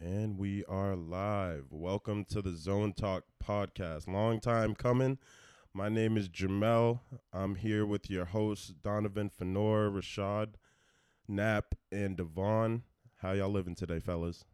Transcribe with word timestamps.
And 0.00 0.38
we 0.38 0.64
are 0.64 0.96
live. 0.96 1.66
Welcome 1.70 2.24
to 2.26 2.42
the 2.42 2.56
Zone 2.56 2.92
Talk 2.92 3.24
podcast. 3.42 4.08
Long 4.08 4.40
time 4.40 4.74
coming. 4.74 5.18
My 5.72 5.88
name 5.88 6.16
is 6.16 6.28
Jamel. 6.28 7.00
I'm 7.32 7.54
here 7.54 7.86
with 7.86 8.10
your 8.10 8.24
hosts, 8.24 8.68
Donovan 8.82 9.30
Fenor, 9.30 9.90
Rashad, 9.90 10.54
Knapp, 11.28 11.76
and 11.92 12.16
Devon. 12.16 12.82
How 13.22 13.32
y'all 13.32 13.50
living 13.50 13.76
today, 13.76 14.00
fellas? 14.00 14.44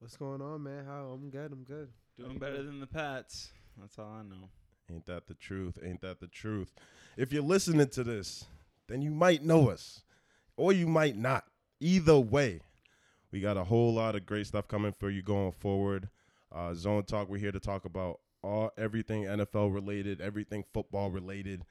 What's 0.00 0.16
going 0.16 0.42
on, 0.42 0.62
man? 0.62 0.84
How 0.84 1.10
I'm 1.12 1.30
good. 1.30 1.50
I'm 1.50 1.64
good. 1.64 1.88
Doing 2.18 2.38
better 2.38 2.62
than 2.62 2.80
the 2.80 2.86
Pats. 2.86 3.52
That's 3.80 3.98
all 3.98 4.18
I 4.20 4.22
know. 4.22 4.50
Ain't 4.92 5.06
that 5.06 5.26
the 5.26 5.34
truth? 5.34 5.78
Ain't 5.82 6.02
that 6.02 6.20
the 6.20 6.28
truth? 6.28 6.74
If 7.16 7.32
you're 7.32 7.42
listening 7.42 7.88
to 7.88 8.04
this, 8.04 8.44
then 8.86 9.00
you 9.00 9.10
might 9.10 9.42
know 9.42 9.70
us, 9.70 10.02
or 10.56 10.74
you 10.74 10.86
might 10.86 11.16
not. 11.16 11.46
Either 11.80 12.18
way, 12.18 12.60
we 13.34 13.40
got 13.40 13.56
a 13.56 13.64
whole 13.64 13.92
lot 13.92 14.14
of 14.14 14.24
great 14.24 14.46
stuff 14.46 14.68
coming 14.68 14.92
for 14.92 15.10
you 15.10 15.20
going 15.20 15.50
forward. 15.50 16.08
Uh, 16.54 16.72
Zone 16.72 17.02
Talk, 17.02 17.28
we're 17.28 17.38
here 17.38 17.50
to 17.50 17.58
talk 17.58 17.84
about 17.84 18.20
all 18.44 18.70
everything 18.78 19.24
NFL 19.24 19.74
related, 19.74 20.20
everything 20.20 20.62
football 20.72 21.10
related. 21.10 21.64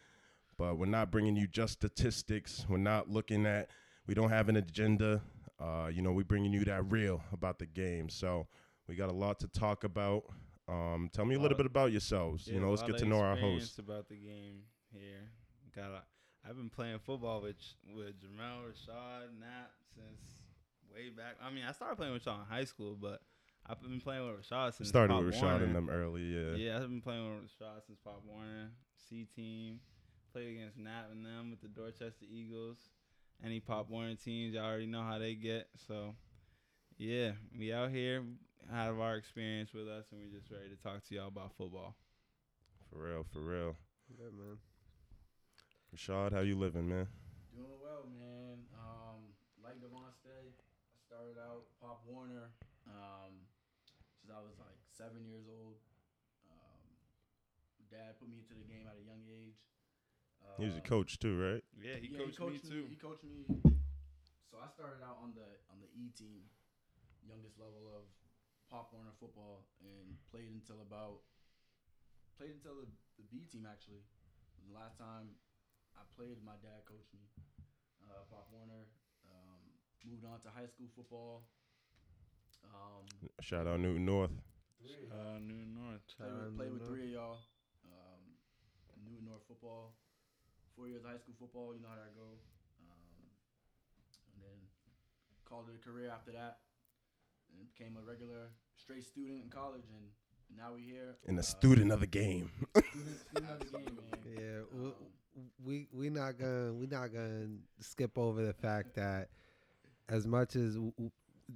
But 0.58 0.78
we're 0.78 0.88
not 0.88 1.10
bringing 1.10 1.38
you 1.38 1.48
just 1.48 1.72
statistics. 1.72 2.66
We're 2.68 2.80
not 2.80 3.10
looking 3.10 3.46
at. 3.46 3.70
We 4.08 4.14
don't 4.14 4.30
have 4.30 4.50
an 4.50 4.58
agenda. 4.58 5.22
Uh, 5.58 5.90
you 5.90 6.02
know, 6.02 6.12
we're 6.12 6.26
bringing 6.26 6.52
you 6.52 6.66
that 6.66 6.92
real 6.92 7.24
about 7.32 7.60
the 7.60 7.66
game. 7.66 8.10
So 8.10 8.46
we 8.90 8.96
got 8.96 9.08
a 9.08 9.14
lot 9.14 9.40
to 9.40 9.48
talk 9.48 9.86
about. 9.86 10.26
Um, 10.68 11.10
tell 11.14 11.24
me 11.24 11.36
a 11.36 11.40
little 11.40 11.56
bit 11.56 11.66
about 11.66 11.94
yourselves. 11.94 12.46
you 12.46 12.60
know, 12.60 12.72
let's 12.72 12.84
get 12.84 12.98
to 12.98 13.06
know 13.06 13.20
our 13.20 13.34
experience 13.36 13.64
host. 13.64 13.80
About 13.80 14.10
the 14.10 14.16
game 14.16 14.64
here, 14.92 15.30
got. 15.74 15.92
A, 15.92 16.04
I've 16.46 16.58
been 16.58 16.70
playing 16.70 17.00
football 17.00 17.42
with 17.42 17.56
with 17.96 18.16
Jamel 18.20 18.68
Rashad 18.68 19.40
Nat 19.40 19.72
since 19.96 20.43
way 20.94 21.10
back. 21.10 21.36
I 21.44 21.52
mean, 21.52 21.64
I 21.68 21.72
started 21.72 21.96
playing 21.96 22.14
with 22.14 22.24
Rashad 22.24 22.40
in 22.42 22.46
high 22.50 22.66
school, 22.66 22.98
but 23.00 23.22
I've 23.66 23.82
been 23.82 24.00
playing 24.00 24.26
with 24.28 24.42
Rashad 24.48 24.74
since 24.76 24.90
Started 24.90 25.14
Pop 25.14 25.24
with 25.24 25.36
Rashad 25.36 25.42
Warner. 25.42 25.66
and 25.66 25.76
them 25.76 25.90
early, 25.90 26.24
yeah. 26.24 26.56
Yeah, 26.56 26.76
I've 26.76 26.90
been 26.90 27.02
playing 27.02 27.26
with 27.26 27.44
Rashad 27.44 27.86
since 27.86 28.00
Pop 28.04 28.22
Warner, 28.26 28.72
C 29.10 29.26
team. 29.36 29.80
Played 30.32 30.58
against 30.58 30.78
Nat 30.78 31.06
and 31.12 31.26
them 31.26 31.52
with 31.52 31.62
the 31.62 31.68
Dorchester 31.68 32.26
Eagles. 32.30 32.78
Any 33.44 33.60
Pop 33.60 33.90
Warner 33.90 34.16
teams, 34.16 34.54
y'all 34.54 34.66
already 34.66 34.88
know 34.88 35.04
how 35.04 35.20
they 35.20 35.36
get. 35.36 35.68
So, 35.88 36.16
yeah, 36.98 37.32
we 37.58 37.74
out 37.74 37.92
here, 37.92 38.24
have 38.72 39.00
our 39.00 39.16
experience 39.16 39.74
with 39.74 39.88
us, 39.88 40.06
and 40.12 40.22
we're 40.22 40.40
just 40.40 40.52
ready 40.52 40.70
to 40.70 40.76
talk 40.82 41.04
to 41.08 41.16
y'all 41.16 41.28
about 41.28 41.52
football. 41.58 41.96
For 42.90 43.04
real, 43.04 43.26
for 43.32 43.40
real. 43.40 43.76
Good, 44.18 44.34
man. 44.34 44.58
Rashad, 45.96 46.34
how 46.34 46.42
you 46.42 46.58
living, 46.58 46.90
man? 46.90 47.08
Doing 47.56 47.78
well, 47.82 48.06
man. 48.18 48.58
Um, 48.74 49.22
like 49.64 49.80
Devon 49.82 50.10
said, 50.24 50.50
I 50.50 51.03
started 51.14 51.38
out 51.38 51.70
Pop 51.78 52.02
Warner 52.10 52.50
um, 52.90 53.46
since 54.18 54.34
I 54.34 54.42
was 54.42 54.58
like 54.58 54.74
seven 54.90 55.30
years 55.30 55.46
old. 55.46 55.78
Um, 56.50 56.90
Dad 57.94 58.18
put 58.18 58.34
me 58.34 58.42
into 58.42 58.58
the 58.58 58.66
game 58.66 58.90
at 58.90 58.98
a 58.98 59.06
young 59.06 59.22
age. 59.30 59.62
Uh, 60.42 60.58
He 60.58 60.66
was 60.66 60.74
a 60.74 60.82
coach 60.82 61.22
too, 61.22 61.38
right? 61.38 61.62
Yeah, 61.78 62.02
he, 62.02 62.10
yeah, 62.10 62.26
coached, 62.34 62.66
me 62.66 62.66
too. 62.66 62.90
He 62.90 62.98
coached 62.98 63.22
me. 63.22 63.46
So 64.50 64.58
I 64.58 64.74
started 64.74 65.06
out 65.06 65.22
on 65.22 65.38
the 65.38 65.46
on 65.70 65.78
the 65.86 65.90
E 65.94 66.10
team, 66.18 66.50
youngest 67.22 67.62
level 67.62 67.94
of 67.94 68.10
Pop 68.74 68.90
Warner 68.90 69.14
football, 69.22 69.70
and 69.86 70.18
played 70.34 70.50
until 70.50 70.82
about 70.82 71.22
played 72.42 72.58
until 72.58 72.82
the, 72.82 72.90
the 73.22 73.26
B 73.30 73.46
team 73.46 73.70
actually. 73.70 74.02
The 74.66 74.74
last 74.74 74.98
time 74.98 75.38
I 75.94 76.10
played, 76.18 76.42
my 76.42 76.58
dad 76.66 76.90
coached 76.90 77.14
me. 77.14 77.30
Uh, 78.02 78.26
Pop 78.34 78.50
Warner 78.50 78.90
um, 78.90 79.03
moved 80.08 80.26
on 80.26 80.40
to 80.42 80.50
high 80.50 80.68
school 80.68 80.88
football. 80.96 81.44
Um, 82.64 83.06
Shout 83.42 83.68
out 83.68 83.80
Newton 83.80 84.06
North. 84.06 84.32
three, 84.80 85.08
Uh, 85.12 85.40
New 85.40 85.66
North. 85.68 86.02
play 86.18 86.28
with, 86.28 86.44
Shout 86.44 86.58
play 86.58 86.70
with 86.70 86.88
three 86.88 87.04
of 87.04 87.10
y'all. 87.12 87.38
Um, 87.86 88.22
Newton 89.06 89.26
North 89.26 89.44
football. 89.48 89.94
Four 90.76 90.88
years 90.88 91.04
of 91.04 91.12
high 91.12 91.18
school 91.18 91.36
football. 91.40 91.74
You 91.76 91.82
know 91.82 91.90
how 91.90 91.96
that 91.96 92.16
go. 92.16 92.40
Um, 92.82 93.30
and 94.34 94.42
then 94.42 94.58
called 95.46 95.70
it 95.70 95.76
a 95.80 95.84
career 95.84 96.10
after 96.10 96.32
that. 96.32 96.60
And 97.52 97.68
became 97.72 97.98
a 97.98 98.02
regular 98.02 98.50
straight 98.76 99.06
student 99.06 99.44
in 99.44 99.50
college. 99.50 99.86
And 99.94 100.10
now 100.58 100.74
we 100.76 100.82
here. 100.82 101.16
And 101.28 101.38
a 101.38 101.42
uh, 101.42 101.44
student 101.44 101.92
of 101.92 102.00
the 102.00 102.08
game. 102.08 102.50
Student, 102.74 103.20
student 103.30 103.52
of 103.52 103.60
the 103.60 103.78
game, 103.78 103.98
man. 104.36 104.38
Yeah, 104.38 104.60
we, 104.74 104.86
Um, 104.88 104.94
we 105.66 105.88
we 105.92 106.10
not 106.10 106.38
gonna 106.38 106.74
we 106.74 106.86
not 106.88 107.12
gonna 107.14 107.50
skip 107.80 108.18
over 108.18 108.44
the 108.46 108.54
fact 108.54 108.96
that 108.96 109.30
as 110.10 110.28
much 110.28 110.56
as 110.56 110.76
w- 110.76 111.12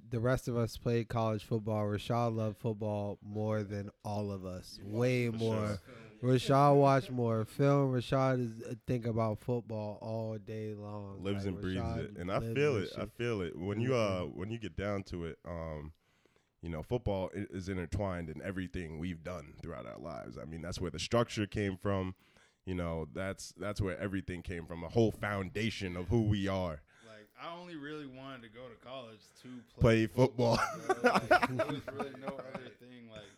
the 0.10 0.20
rest 0.20 0.48
of 0.48 0.58
us 0.58 0.78
played 0.78 1.08
college 1.08 1.44
football, 1.44 1.86
Rashad 1.86 2.36
loved 2.36 2.58
football 2.58 3.18
more 3.24 3.64
than 3.64 3.90
all 4.04 4.32
of 4.32 4.46
us. 4.46 4.80
Way 4.84 5.30
more. 5.30 5.80
Rashad 6.22 6.76
watched 6.76 7.12
more 7.12 7.46
film. 7.46 7.94
Rashad 7.94 8.44
is 8.44 8.64
uh, 8.64 8.74
think 8.88 9.06
about 9.06 9.40
football 9.40 10.00
all 10.02 10.38
day 10.38 10.74
long. 10.74 11.24
Lives 11.24 11.46
Like, 11.46 11.54
and 11.54 11.62
breathes 11.62 11.80
Rashad 11.80 11.98
it. 12.00 12.18
And 12.18 12.32
I 12.32 12.40
feel 12.40 12.78
it. 12.78 12.90
I 12.98 13.06
feel 13.06 13.42
it. 13.42 13.58
When 13.58 13.80
you 13.80 13.96
uh 13.96 14.22
when 14.22 14.50
you 14.50 14.58
get 14.58 14.76
down 14.76 15.04
to 15.04 15.26
it, 15.26 15.38
um, 15.48 15.94
you 16.62 16.70
know, 16.70 16.82
football 16.82 17.30
is 17.34 17.70
intertwined 17.70 18.30
in 18.30 18.42
everything 18.42 18.98
we've 18.98 19.24
done 19.24 19.54
throughout 19.62 19.86
our 19.86 20.00
lives. 20.00 20.38
I 20.38 20.46
mean, 20.46 20.62
that's 20.62 20.82
where 20.82 20.92
the 20.92 21.00
structure 21.00 21.46
came 21.46 21.78
from. 21.78 22.16
You 22.66 22.76
know, 22.76 23.08
that's 23.14 23.54
that's 23.58 23.80
where 23.80 23.98
everything 24.00 24.42
came 24.42 24.66
from. 24.66 24.84
A 24.84 24.90
whole 24.90 25.12
foundation 25.12 25.96
of 25.96 26.10
who 26.10 26.24
we 26.24 26.48
are. 26.48 26.82
Like, 27.38 27.48
I 27.48 27.56
only 27.56 27.76
really 27.76 28.06
wanted 28.08 28.42
to 28.44 28.50
go 28.50 28.68
to 28.68 28.76
college 28.86 29.22
to 29.44 29.48
Play 29.80 30.08
play, 30.08 30.08
football. 30.08 30.60
bro. 30.88 31.12
Like, 31.12 31.30
there 31.50 31.66
was 31.68 31.82
really 31.94 32.16
no 32.20 32.28
other 32.54 32.70
thing. 32.80 33.10
Like, 33.12 33.30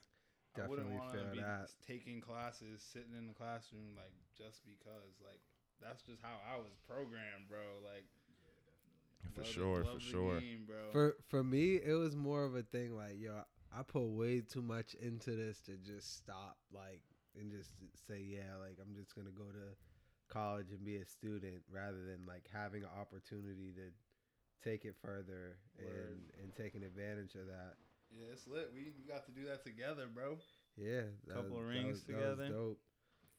I 0.58 0.68
wouldn't 0.68 0.88
Definitely 0.90 0.98
want 0.98 1.14
to 1.32 1.36
be 1.36 1.42
that. 1.42 1.70
taking 1.88 2.22
classes, 2.22 2.82
sitting 2.82 3.14
in 3.18 3.28
the 3.28 3.34
classroom, 3.34 3.96
like 3.96 4.14
just 4.38 4.62
because. 4.66 5.20
Like, 5.24 5.40
that's 5.82 6.02
just 6.04 6.22
how 6.22 6.36
I 6.54 6.58
was 6.58 6.74
programmed, 6.88 7.48
bro. 7.48 7.60
Like, 7.84 8.06
For 9.34 9.42
love 9.42 9.50
sure, 9.50 9.84
for 9.84 9.90
love 9.92 10.00
the 10.00 10.06
sure. 10.06 10.40
game, 10.40 10.64
bro. 10.68 10.92
For 10.92 11.16
for 11.30 11.44
me, 11.44 11.76
it 11.76 11.94
was 11.94 12.16
more 12.16 12.44
of 12.44 12.56
a 12.56 12.64
thing 12.64 12.96
like, 12.96 13.20
yo, 13.20 13.32
I 13.76 13.84
put 13.84 14.04
way 14.04 14.42
too 14.42 14.62
much 14.62 14.96
into 14.96 15.32
this 15.36 15.62
to 15.62 15.78
just 15.78 16.18
stop, 16.18 16.58
like, 16.74 17.02
and 17.40 17.52
just 17.52 17.72
say, 18.08 18.20
yeah, 18.20 18.58
like 18.60 18.78
I'm 18.82 18.96
just 18.96 19.16
gonna 19.16 19.32
go 19.32 19.46
to 19.46 19.76
college 20.30 20.68
and 20.72 20.84
be 20.86 20.98
a 20.98 21.06
student 21.06 21.62
rather 21.72 21.98
than 22.06 22.26
like 22.28 22.46
having 22.54 22.84
an 22.84 22.90
opportunity 23.00 23.74
to 23.76 23.90
take 24.64 24.86
it 24.86 24.96
further 25.04 25.58
Word. 25.78 25.88
and 25.88 26.20
and 26.44 26.56
taking 26.56 26.84
advantage 26.84 27.36
of 27.36 27.48
that. 27.48 27.76
yeah, 28.12 28.32
it's 28.34 28.48
lit. 28.48 28.72
We, 28.74 28.92
we 28.98 29.06
got 29.08 29.26
to 29.26 29.32
do 29.32 29.46
that 29.48 29.64
together, 29.64 30.08
bro. 30.14 30.38
Yeah, 30.78 31.02
that 31.28 31.36
Couple 31.36 31.58
was- 31.58 31.60
of 31.60 31.66
that 31.66 31.74
rings 31.74 31.88
was- 31.94 32.04
that 32.04 32.16
was 32.16 32.24
together. 32.38 32.50
dope. 32.50 32.80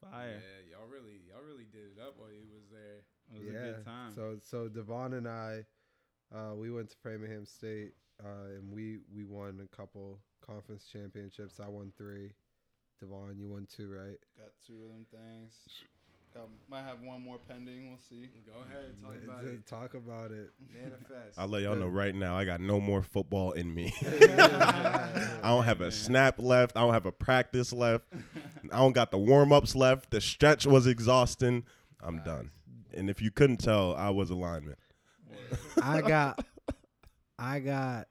Fire. 0.01 0.41
Yeah, 0.41 0.77
y'all 0.77 0.87
really, 0.89 1.21
y'all 1.29 1.43
really 1.45 1.65
did 1.71 1.93
it 1.95 2.01
up 2.01 2.17
while 2.17 2.29
he 2.29 2.41
was 2.49 2.65
there. 2.71 3.05
It 3.35 3.45
was 3.45 3.53
yeah. 3.53 3.59
a 3.59 3.73
good 3.73 3.85
time. 3.85 4.11
So 4.15 4.37
so 4.41 4.67
Devon 4.67 5.13
and 5.13 5.27
I, 5.27 5.63
uh, 6.33 6.55
we 6.55 6.71
went 6.71 6.89
to 6.89 6.97
Framingham 7.03 7.45
State, 7.45 7.93
uh, 8.23 8.57
and 8.57 8.71
we 8.71 8.97
we 9.13 9.25
won 9.25 9.61
a 9.63 9.75
couple 9.75 10.17
conference 10.43 10.85
championships. 10.91 11.59
I 11.59 11.67
won 11.67 11.93
three. 11.95 12.33
Devon, 12.99 13.37
you 13.37 13.47
won 13.47 13.67
two, 13.67 13.89
right? 13.93 14.17
got 14.37 14.49
two 14.65 14.81
of 14.85 14.89
them 14.89 15.05
things. 15.11 15.53
Got, 16.33 16.47
might 16.69 16.83
have 16.83 17.01
one 17.01 17.21
more 17.21 17.37
pending. 17.49 17.89
We'll 17.89 17.99
see. 18.09 18.29
Go 18.45 18.53
ahead, 18.65 18.95
talk 19.01 19.11
Let's 19.11 19.25
about 19.25 19.43
it. 19.43 19.67
Talk 19.67 19.93
about 19.95 20.31
it. 20.31 20.51
Manifest. 20.73 21.37
I'll 21.37 21.47
let 21.47 21.63
y'all 21.63 21.75
know 21.75 21.87
right 21.87 22.15
now. 22.15 22.37
I 22.37 22.45
got 22.45 22.61
no 22.61 22.79
more 22.79 23.03
football 23.03 23.51
in 23.51 23.73
me. 23.73 23.93
I 24.01 25.39
don't 25.43 25.65
have 25.65 25.81
a 25.81 25.91
snap 25.91 26.39
left. 26.39 26.77
I 26.77 26.81
don't 26.81 26.93
have 26.93 27.05
a 27.05 27.11
practice 27.11 27.73
left. 27.73 28.05
I 28.71 28.77
don't 28.77 28.93
got 28.93 29.11
the 29.11 29.17
warm 29.17 29.51
ups 29.51 29.75
left. 29.75 30.11
The 30.11 30.21
stretch 30.21 30.65
was 30.65 30.87
exhausting. 30.87 31.65
I'm 32.01 32.23
done. 32.23 32.51
And 32.93 33.09
if 33.09 33.21
you 33.21 33.31
couldn't 33.31 33.57
tell, 33.57 33.93
I 33.95 34.09
was 34.09 34.29
a 34.29 34.35
lineman. 34.35 34.75
I 35.81 36.01
got, 36.01 36.45
I 37.37 37.59
got 37.59 38.07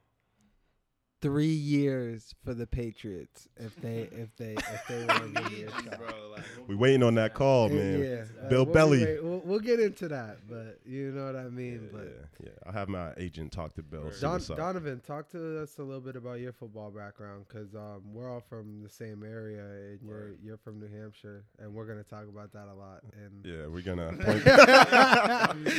three 1.21 1.45
years 1.45 2.33
for 2.43 2.53
the 2.53 2.65
Patriots 2.65 3.47
if 3.57 3.75
they 3.75 4.09
if 4.11 4.35
they 4.37 4.53
if 4.53 4.81
they 4.89 5.05
want 5.05 5.35
to 5.35 5.41
give 5.43 5.51
me 5.51 5.63
a 5.63 5.69
shot. 5.71 5.97
bro. 5.99 6.07
Like, 6.31 6.43
We 6.67 6.75
waiting 6.75 7.03
on 7.03 7.15
that 7.15 7.33
call, 7.33 7.69
man. 7.69 7.99
yeah. 8.01 8.47
Bill 8.49 8.65
we'll, 8.65 8.73
Belly. 8.73 9.05
wait, 9.05 9.23
We'll, 9.23 9.41
we'll 9.45 9.59
get 9.59 9.79
into 9.79 10.07
that, 10.07 10.37
but 10.49 10.79
you 10.85 11.11
know 11.11 11.25
what 11.25 11.35
I 11.35 11.49
mean. 11.49 11.89
Yeah, 11.91 11.97
but 11.99 12.03
yeah, 12.05 12.45
yeah. 12.45 12.51
I'll 12.65 12.73
have 12.73 12.89
my 12.89 13.11
agent 13.17 13.51
talk 13.51 13.73
to 13.75 13.83
Bill. 13.83 14.11
Don. 14.19 14.41
Donovan, 14.55 14.99
talk 15.05 15.29
to 15.31 15.61
us 15.61 15.77
a 15.77 15.83
little 15.83 16.01
bit 16.01 16.15
about 16.15 16.39
your 16.39 16.53
football 16.53 16.89
background 16.89 17.45
because 17.47 17.75
um, 17.75 18.01
we're 18.13 18.29
all 18.31 18.41
from 18.49 18.81
the 18.81 18.89
same 18.89 19.23
area, 19.23 19.61
and 19.63 19.99
you're 20.01 20.11
Word. 20.17 20.37
you're 20.43 20.57
from 20.57 20.79
New 20.79 20.87
Hampshire, 20.87 21.43
and 21.59 21.73
we're 21.73 21.85
gonna 21.85 22.03
talk 22.03 22.23
about 22.27 22.51
that 22.53 22.67
a 22.67 22.73
lot. 22.73 23.01
And 23.13 23.45
yeah, 23.45 23.67
we're 23.67 23.81
gonna. 23.81 24.11
Point. 24.21 24.43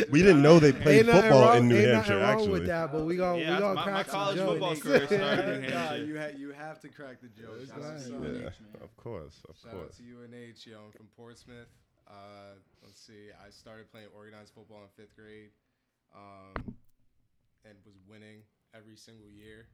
we 0.10 0.20
didn't 0.22 0.42
know 0.42 0.58
they 0.58 0.72
played 0.72 1.06
Ain't 1.08 1.10
football 1.10 1.42
wrong- 1.48 1.56
in 1.58 1.68
New 1.68 1.76
ain't 1.78 1.94
Hampshire. 1.94 2.18
wrong 2.18 2.30
Actually, 2.30 2.50
with 2.50 2.66
that, 2.66 2.92
but 2.92 3.04
we 3.04 3.16
gonna 3.16 3.40
Yeah, 3.40 3.54
we 3.54 3.58
gonna 3.60 3.74
my- 3.74 3.84
my 3.86 3.90
crack 3.92 4.06
some 4.10 4.14
college 4.20 4.36
jokes. 4.36 4.50
football 4.52 4.76
career 4.76 5.06
started 5.34 5.70
Nah, 5.74 5.94
you 5.94 6.18
ha- 6.18 6.36
you 6.36 6.52
have 6.52 6.80
to 6.80 6.88
crack 6.88 7.20
the 7.20 7.28
joke. 7.28 7.58
That's 7.58 7.70
Shout 7.70 7.82
out 7.82 7.98
to 8.00 8.12
right. 8.18 8.30
UNH, 8.30 8.42
man. 8.42 8.82
of 8.82 8.96
course, 8.96 9.42
of 9.48 9.56
Shout 9.62 9.72
out 9.74 9.78
course. 9.80 9.96
to 9.98 10.02
UNH. 10.02 10.66
Yo, 10.66 10.78
I'm 10.86 10.92
from 10.92 11.06
Portsmouth. 11.16 11.68
Uh, 12.08 12.58
let's 12.84 13.00
see. 13.00 13.30
I 13.44 13.50
started 13.50 13.90
playing 13.90 14.08
organized 14.16 14.52
football 14.54 14.82
in 14.82 14.88
fifth 14.96 15.14
grade, 15.16 15.50
um, 16.14 16.74
and 17.64 17.74
was 17.86 17.94
winning 18.08 18.42
every 18.74 18.96
single 18.96 19.28
year. 19.30 19.66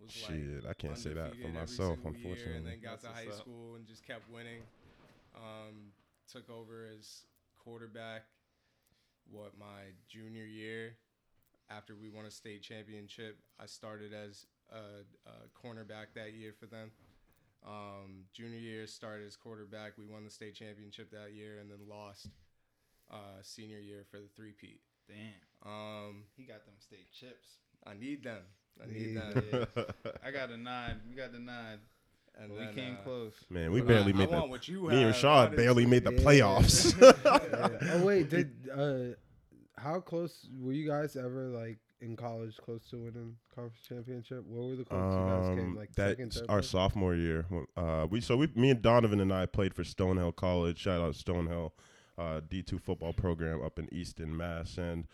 Was 0.00 0.14
like 0.22 0.30
Shit, 0.38 0.64
I 0.68 0.74
can't 0.74 0.96
say 0.96 1.12
that 1.14 1.32
for 1.34 1.48
every 1.48 1.52
myself, 1.52 1.98
single 1.98 2.12
year, 2.12 2.20
unfortunately. 2.30 2.56
and 2.58 2.66
then 2.66 2.80
got 2.80 3.02
That's 3.02 3.02
to 3.02 3.08
what's 3.08 3.20
high 3.24 3.30
up. 3.30 3.38
school 3.40 3.74
and 3.74 3.86
just 3.86 4.06
kept 4.06 4.30
winning. 4.30 4.60
Um, 5.34 5.90
took 6.30 6.48
over 6.50 6.86
as 6.96 7.22
quarterback. 7.64 8.22
What 9.30 9.52
my 9.58 9.92
junior 10.08 10.44
year, 10.44 10.94
after 11.68 11.94
we 11.96 12.08
won 12.08 12.24
a 12.26 12.30
state 12.30 12.62
championship, 12.62 13.38
I 13.60 13.66
started 13.66 14.12
as 14.14 14.46
a, 14.72 15.28
a 15.28 15.66
cornerback 15.66 16.06
that 16.14 16.34
year 16.34 16.52
for 16.58 16.66
them. 16.66 16.90
Um, 17.66 18.24
junior 18.32 18.58
year 18.58 18.86
started 18.86 19.26
as 19.26 19.36
quarterback. 19.36 19.92
We 19.98 20.04
won 20.04 20.24
the 20.24 20.30
state 20.30 20.54
championship 20.54 21.10
that 21.10 21.32
year, 21.34 21.58
and 21.60 21.70
then 21.70 21.78
lost 21.88 22.28
uh, 23.10 23.40
senior 23.42 23.78
year 23.78 24.04
for 24.10 24.18
the 24.18 24.28
three 24.36 24.52
peat. 24.52 24.80
Damn, 25.08 25.70
Um, 25.72 26.24
he 26.36 26.44
got 26.44 26.64
them 26.66 26.74
state 26.78 27.10
chips. 27.12 27.56
I 27.86 27.94
need 27.94 28.22
them. 28.22 28.42
I 28.82 28.86
need 28.92 29.14
Yeah. 29.14 29.30
them. 29.30 29.66
I 30.24 30.30
got 30.30 30.50
a 30.50 30.56
nine. 30.56 31.00
We 31.08 31.16
got 31.16 31.32
the 31.32 31.38
nine. 31.40 31.78
And 32.40 32.50
But 32.50 32.58
then, 32.58 32.68
we 32.68 32.74
came 32.82 32.94
uh, 33.00 33.02
close. 33.02 33.32
Man, 33.50 33.72
we 33.72 33.80
but 33.80 33.88
barely 33.88 34.12
I, 34.12 34.16
made 34.16 34.28
I 34.28 34.30
the. 34.32 34.36
want 34.38 34.50
what 34.50 34.68
you 34.68 34.82
Me 34.82 35.02
and 35.02 35.12
have, 35.14 35.14
Rashad 35.16 35.56
barely 35.56 35.86
made 35.86 36.04
the 36.04 36.12
Yeah. 36.12 36.20
playoffs. 36.20 36.94
Yeah. 37.00 37.90
Oh 37.94 38.04
wait, 38.04 38.28
did 38.30 38.52
uh, 38.72 39.16
how 39.78 40.00
close 40.00 40.46
were 40.60 40.72
you 40.72 40.88
guys 40.88 41.16
ever 41.16 41.48
like 41.48 41.78
in 42.00 42.14
college, 42.16 42.56
close 42.58 42.88
to 42.90 42.96
winning 42.96 43.36
conference 43.54 43.80
championship? 43.88 44.44
What 44.46 44.68
were 44.70 44.76
the 44.76 44.84
closest 44.84 45.18
you 45.18 45.26
guys 45.26 45.48
came? 45.48 45.58
Um, 45.70 45.76
Like 45.76 45.90
second, 45.94 46.24
that's 46.32 46.40
third. 46.40 46.50
our 46.50 46.58
place? 46.58 46.70
sophomore 46.70 47.14
year. 47.14 47.46
Uh, 47.76 48.06
we 48.10 48.20
so 48.20 48.36
we, 48.36 48.48
me 48.54 48.70
and 48.70 48.82
Donovan 48.82 49.20
and 49.20 49.32
I 49.32 49.46
played 49.46 49.74
for 49.74 49.82
Stonehill 49.82 50.36
College. 50.36 50.78
Shout 50.78 51.00
out 51.00 51.14
Stonehill, 51.14 51.72
uh, 52.16 52.40
D 52.48 52.62
two 52.62 52.78
football 52.78 53.12
program 53.12 53.62
up 53.64 53.78
in 53.78 53.92
Easton, 53.92 54.36
Mass. 54.36 54.78
And 54.78 55.06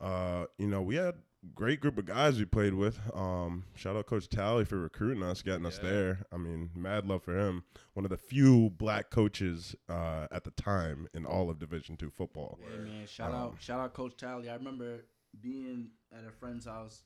uh, 0.00 0.46
you 0.58 0.66
know 0.66 0.82
we 0.82 0.96
had 0.96 1.14
great 1.54 1.80
group 1.80 1.98
of 1.98 2.04
guys 2.06 2.38
we 2.38 2.44
played 2.44 2.74
with. 2.74 2.98
Um, 3.14 3.64
shout 3.74 3.96
out 3.96 4.06
Coach 4.06 4.28
Tally 4.28 4.64
for 4.64 4.78
recruiting 4.78 5.22
us, 5.22 5.42
getting 5.42 5.66
us 5.66 5.78
there. 5.78 6.24
I 6.32 6.36
mean, 6.36 6.70
mad 6.74 7.06
love 7.06 7.22
for 7.22 7.36
him. 7.38 7.64
One 7.94 8.04
of 8.04 8.10
the 8.10 8.16
few 8.16 8.70
black 8.70 9.10
coaches 9.10 9.74
uh, 9.88 10.28
at 10.30 10.44
the 10.44 10.50
time 10.52 11.08
in 11.14 11.26
all 11.26 11.50
of 11.50 11.58
Division 11.58 11.96
two 11.96 12.10
football. 12.10 12.58
Hey 12.62 12.78
man, 12.78 13.06
shout 13.06 13.30
Um, 13.32 13.36
out, 13.40 13.56
shout 13.60 13.80
out, 13.80 13.92
Coach 13.94 14.16
Tally. 14.16 14.48
I 14.48 14.54
remember 14.54 15.04
being 15.40 15.88
at 16.16 16.24
a 16.26 16.30
friend's 16.30 16.66
house, 16.66 17.02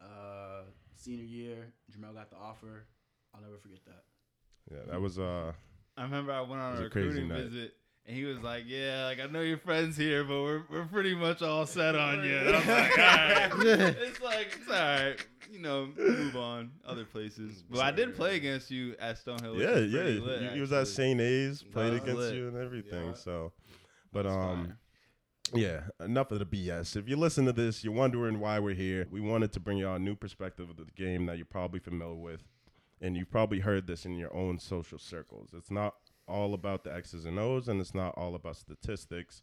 uh, 0.00 0.62
senior 0.96 1.24
year. 1.24 1.72
Jamel 1.92 2.14
got 2.14 2.30
the 2.30 2.36
offer. 2.36 2.84
I'll 3.34 3.40
never 3.42 3.58
forget 3.58 3.80
that. 3.86 4.04
Yeah, 4.70 4.90
that 4.92 5.00
was 5.00 5.18
uh, 5.18 5.52
I 5.96 6.02
remember 6.02 6.32
I 6.32 6.40
went 6.40 6.60
on 6.60 6.72
It 6.74 6.76
a 6.76 6.80
was 6.82 6.86
a 6.86 6.90
crazy 6.90 7.06
recruiting 7.08 7.28
night. 7.28 7.44
visit, 7.44 7.74
and 8.08 8.16
he 8.16 8.24
was 8.24 8.40
like, 8.40 8.64
"Yeah, 8.66 9.04
like 9.04 9.20
I 9.20 9.26
know 9.26 9.42
your 9.42 9.58
friends 9.58 9.96
here, 9.96 10.24
but 10.24 10.40
we're 10.40 10.62
we're 10.70 10.86
pretty 10.86 11.14
much 11.14 11.42
all 11.42 11.66
set 11.66 11.94
on 11.94 12.24
you." 12.24 12.36
And 12.38 12.48
I 12.48 12.58
was 12.58 12.66
like, 12.66 12.98
"All 12.98 13.04
right." 13.04 13.96
it's 14.00 14.20
like 14.22 14.58
it's 14.58 14.68
all 14.68 14.74
right, 14.74 15.26
you 15.52 15.60
know, 15.60 15.90
move 15.96 16.34
on 16.34 16.70
other 16.86 17.04
places. 17.04 17.62
But 17.70 17.80
I 17.80 17.90
did 17.90 18.16
play 18.16 18.36
against 18.36 18.70
you 18.70 18.96
at 18.98 19.22
Stonehill. 19.22 19.58
yeah, 19.58 19.76
yeah. 19.76 20.20
lit, 20.20 20.42
he, 20.42 20.48
he 20.54 20.60
was 20.60 20.72
at. 20.72 20.88
St. 20.88 21.20
A's, 21.20 21.62
played 21.62 21.92
against 21.92 22.16
lit. 22.16 22.34
you 22.34 22.48
and 22.48 22.56
everything. 22.56 23.08
Yeah. 23.08 23.14
So, 23.14 23.52
but 24.10 24.22
That's 24.22 24.34
um. 24.34 24.64
fire. 24.64 24.78
Yeah, 25.54 25.80
enough 26.04 26.30
of 26.30 26.40
the 26.40 26.44
BS. 26.44 26.94
If 26.94 27.08
you 27.08 27.16
listen 27.16 27.46
to 27.46 27.54
this, 27.54 27.82
you're 27.82 27.94
wondering 27.94 28.38
why 28.38 28.58
we're 28.58 28.74
here. 28.74 29.06
We 29.10 29.22
wanted 29.22 29.50
to 29.54 29.60
bring 29.60 29.78
y'all 29.78 29.94
a 29.94 29.98
new 29.98 30.14
perspective 30.14 30.68
of 30.68 30.76
the 30.76 30.84
game 30.94 31.24
that 31.24 31.38
you're 31.38 31.46
probably 31.46 31.80
familiar 31.80 32.16
with, 32.16 32.42
and 33.00 33.16
you've 33.16 33.30
probably 33.30 33.60
heard 33.60 33.86
this 33.86 34.04
in 34.04 34.18
your 34.18 34.34
own 34.36 34.58
social 34.58 34.98
circles. 34.98 35.54
It's 35.54 35.70
not 35.70 35.94
all 36.28 36.54
about 36.54 36.84
the 36.84 36.94
X's 36.94 37.24
and 37.24 37.38
O's, 37.38 37.68
and 37.68 37.80
it's 37.80 37.94
not 37.94 38.14
all 38.16 38.34
about 38.34 38.56
statistics, 38.56 39.42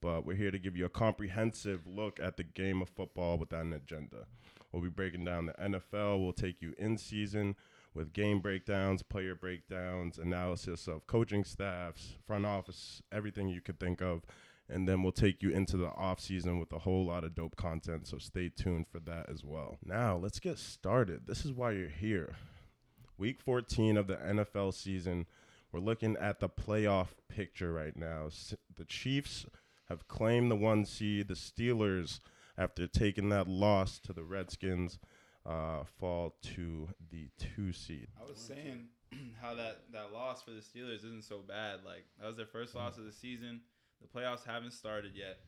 but 0.00 0.26
we're 0.26 0.36
here 0.36 0.50
to 0.50 0.58
give 0.58 0.76
you 0.76 0.84
a 0.84 0.90
comprehensive 0.90 1.86
look 1.86 2.20
at 2.20 2.36
the 2.36 2.44
game 2.44 2.82
of 2.82 2.88
football 2.88 3.38
without 3.38 3.64
an 3.64 3.72
agenda. 3.72 4.26
We'll 4.72 4.82
be 4.82 4.88
breaking 4.88 5.24
down 5.24 5.46
the 5.46 5.54
NFL. 5.54 6.22
We'll 6.22 6.32
take 6.32 6.60
you 6.60 6.74
in 6.78 6.98
season 6.98 7.56
with 7.94 8.12
game 8.12 8.40
breakdowns, 8.40 9.02
player 9.02 9.34
breakdowns, 9.34 10.18
analysis 10.18 10.86
of 10.86 11.06
coaching 11.06 11.44
staffs, 11.44 12.16
front 12.26 12.44
office, 12.44 13.02
everything 13.10 13.48
you 13.48 13.60
could 13.60 13.80
think 13.80 14.02
of 14.02 14.22
and 14.68 14.88
then 14.88 15.02
we'll 15.02 15.12
take 15.12 15.42
you 15.42 15.50
into 15.50 15.76
the 15.76 15.88
off 15.88 16.20
season 16.20 16.58
with 16.58 16.72
a 16.72 16.80
whole 16.80 17.06
lot 17.06 17.24
of 17.24 17.34
dope 17.34 17.56
content. 17.56 18.06
So 18.06 18.18
stay 18.18 18.48
tuned 18.48 18.86
for 18.88 18.98
that 19.00 19.28
as 19.30 19.44
well. 19.44 19.78
Now 19.84 20.16
let's 20.16 20.40
get 20.40 20.58
started. 20.58 21.26
This 21.26 21.44
is 21.44 21.52
why 21.52 21.72
you're 21.72 21.88
here. 21.88 22.34
Week 23.16 23.40
14 23.40 23.96
of 23.96 24.08
the 24.08 24.16
NFL 24.16 24.74
season. 24.74 25.26
We're 25.76 25.82
looking 25.82 26.16
at 26.16 26.40
the 26.40 26.48
playoff 26.48 27.08
picture 27.28 27.70
right 27.70 27.94
now. 27.94 28.30
The 28.74 28.86
Chiefs 28.86 29.44
have 29.90 30.08
claimed 30.08 30.50
the 30.50 30.56
one 30.56 30.86
seed. 30.86 31.28
The 31.28 31.34
Steelers, 31.34 32.20
after 32.56 32.86
taking 32.86 33.28
that 33.28 33.46
loss 33.46 33.98
to 33.98 34.14
the 34.14 34.24
Redskins, 34.24 34.98
uh, 35.44 35.84
fall 35.84 36.34
to 36.54 36.88
the 37.10 37.28
two 37.36 37.74
seed. 37.74 38.06
I 38.18 38.26
was 38.26 38.38
saying 38.38 38.86
how 39.42 39.54
that 39.56 39.82
that 39.92 40.14
loss 40.14 40.40
for 40.40 40.52
the 40.52 40.62
Steelers 40.62 41.04
isn't 41.04 41.24
so 41.24 41.40
bad. 41.46 41.80
Like 41.84 42.06
that 42.18 42.26
was 42.26 42.38
their 42.38 42.46
first 42.46 42.74
loss 42.74 42.96
of 42.96 43.04
the 43.04 43.12
season. 43.12 43.60
The 44.00 44.08
playoffs 44.18 44.46
haven't 44.46 44.72
started 44.72 45.12
yet. 45.14 45.40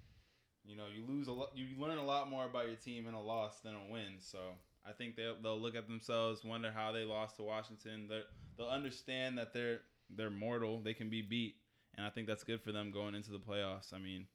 You 0.62 0.76
know, 0.76 0.88
you 0.94 1.06
lose 1.08 1.28
a 1.28 1.32
lot. 1.32 1.52
You 1.54 1.68
learn 1.80 1.96
a 1.96 2.04
lot 2.04 2.28
more 2.28 2.44
about 2.44 2.66
your 2.66 2.76
team 2.76 3.06
in 3.06 3.14
a 3.14 3.22
loss 3.22 3.60
than 3.60 3.72
a 3.72 3.90
win. 3.90 4.18
So 4.20 4.40
I 4.86 4.92
think 4.92 5.16
they'll 5.16 5.40
they'll 5.42 5.58
look 5.58 5.74
at 5.74 5.88
themselves, 5.88 6.44
wonder 6.44 6.70
how 6.70 6.92
they 6.92 7.04
lost 7.04 7.36
to 7.36 7.44
Washington. 7.44 8.08
They 8.10 8.20
they'll 8.58 8.68
understand 8.68 9.38
that 9.38 9.54
they're 9.54 9.80
they're 10.14 10.30
mortal. 10.30 10.80
They 10.80 10.94
can 10.94 11.10
be 11.10 11.22
beat, 11.22 11.56
and 11.96 12.06
I 12.06 12.10
think 12.10 12.26
that's 12.26 12.44
good 12.44 12.60
for 12.62 12.72
them 12.72 12.90
going 12.90 13.14
into 13.14 13.30
the 13.30 13.38
playoffs. 13.38 13.92
I 13.92 13.98
mean, 13.98 14.26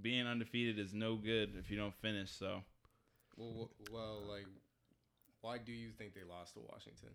being 0.00 0.26
undefeated 0.26 0.78
is 0.78 0.92
no 0.94 1.16
good 1.16 1.54
if 1.58 1.70
you 1.70 1.76
don't 1.76 1.94
finish. 1.94 2.30
So 2.30 2.62
Well, 3.36 3.70
well, 3.92 4.22
like, 4.28 4.46
why 5.40 5.58
do 5.58 5.72
you 5.72 5.90
think 5.90 6.14
they 6.14 6.24
lost 6.28 6.54
to 6.54 6.60
Washington? 6.60 7.10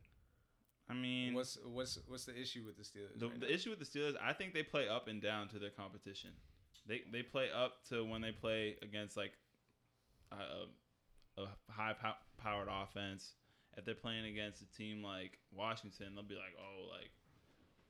I 0.90 0.94
mean, 0.94 1.34
What's 1.34 1.58
what's 1.64 2.00
what's 2.08 2.26
the 2.26 2.40
issue 2.40 2.64
with 2.66 2.78
the 2.78 2.84
Steelers? 2.84 3.18
The, 3.18 3.28
right 3.28 3.40
the 3.40 3.54
issue 3.54 3.70
with 3.70 3.80
the 3.80 3.86
Steelers, 3.86 4.16
I 4.22 4.34
think 4.34 4.54
they 4.54 4.64
play 4.64 4.90
up 4.90 5.08
and 5.08 5.22
down 5.22 5.48
to 5.50 5.60
their 5.60 5.70
competition. 5.70 6.32
They 6.88 7.02
they 7.12 7.24
play 7.24 7.48
up 7.56 7.86
to 7.90 8.04
when 8.04 8.22
they 8.22 8.32
play 8.32 8.76
against 8.82 9.16
like 9.16 9.34
a, 10.32 11.42
a 11.42 11.48
high 11.70 11.94
pow- 11.94 12.18
powered 12.38 12.68
offense. 12.70 13.34
If 13.78 13.86
they're 13.86 13.96
playing 13.96 14.26
against 14.26 14.62
a 14.62 14.66
team 14.76 15.02
like 15.02 15.38
Washington, 15.56 16.14
they'll 16.14 16.24
be 16.26 16.36
like, 16.36 16.56
oh, 16.60 16.90
like 16.90 17.12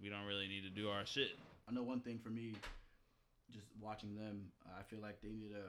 we 0.02 0.10
don't 0.10 0.26
really 0.26 0.48
need 0.48 0.64
to 0.64 0.70
do 0.70 0.90
our 0.90 1.06
shit. 1.06 1.38
I 1.70 1.72
know 1.72 1.84
one 1.84 2.02
thing 2.02 2.20
for 2.20 2.30
me, 2.30 2.54
just 3.54 3.68
watching 3.80 4.16
them, 4.16 4.52
I 4.78 4.84
feel 4.84 5.00
like 5.00 5.22
they 5.22 5.30
need 5.30 5.52
to 5.52 5.64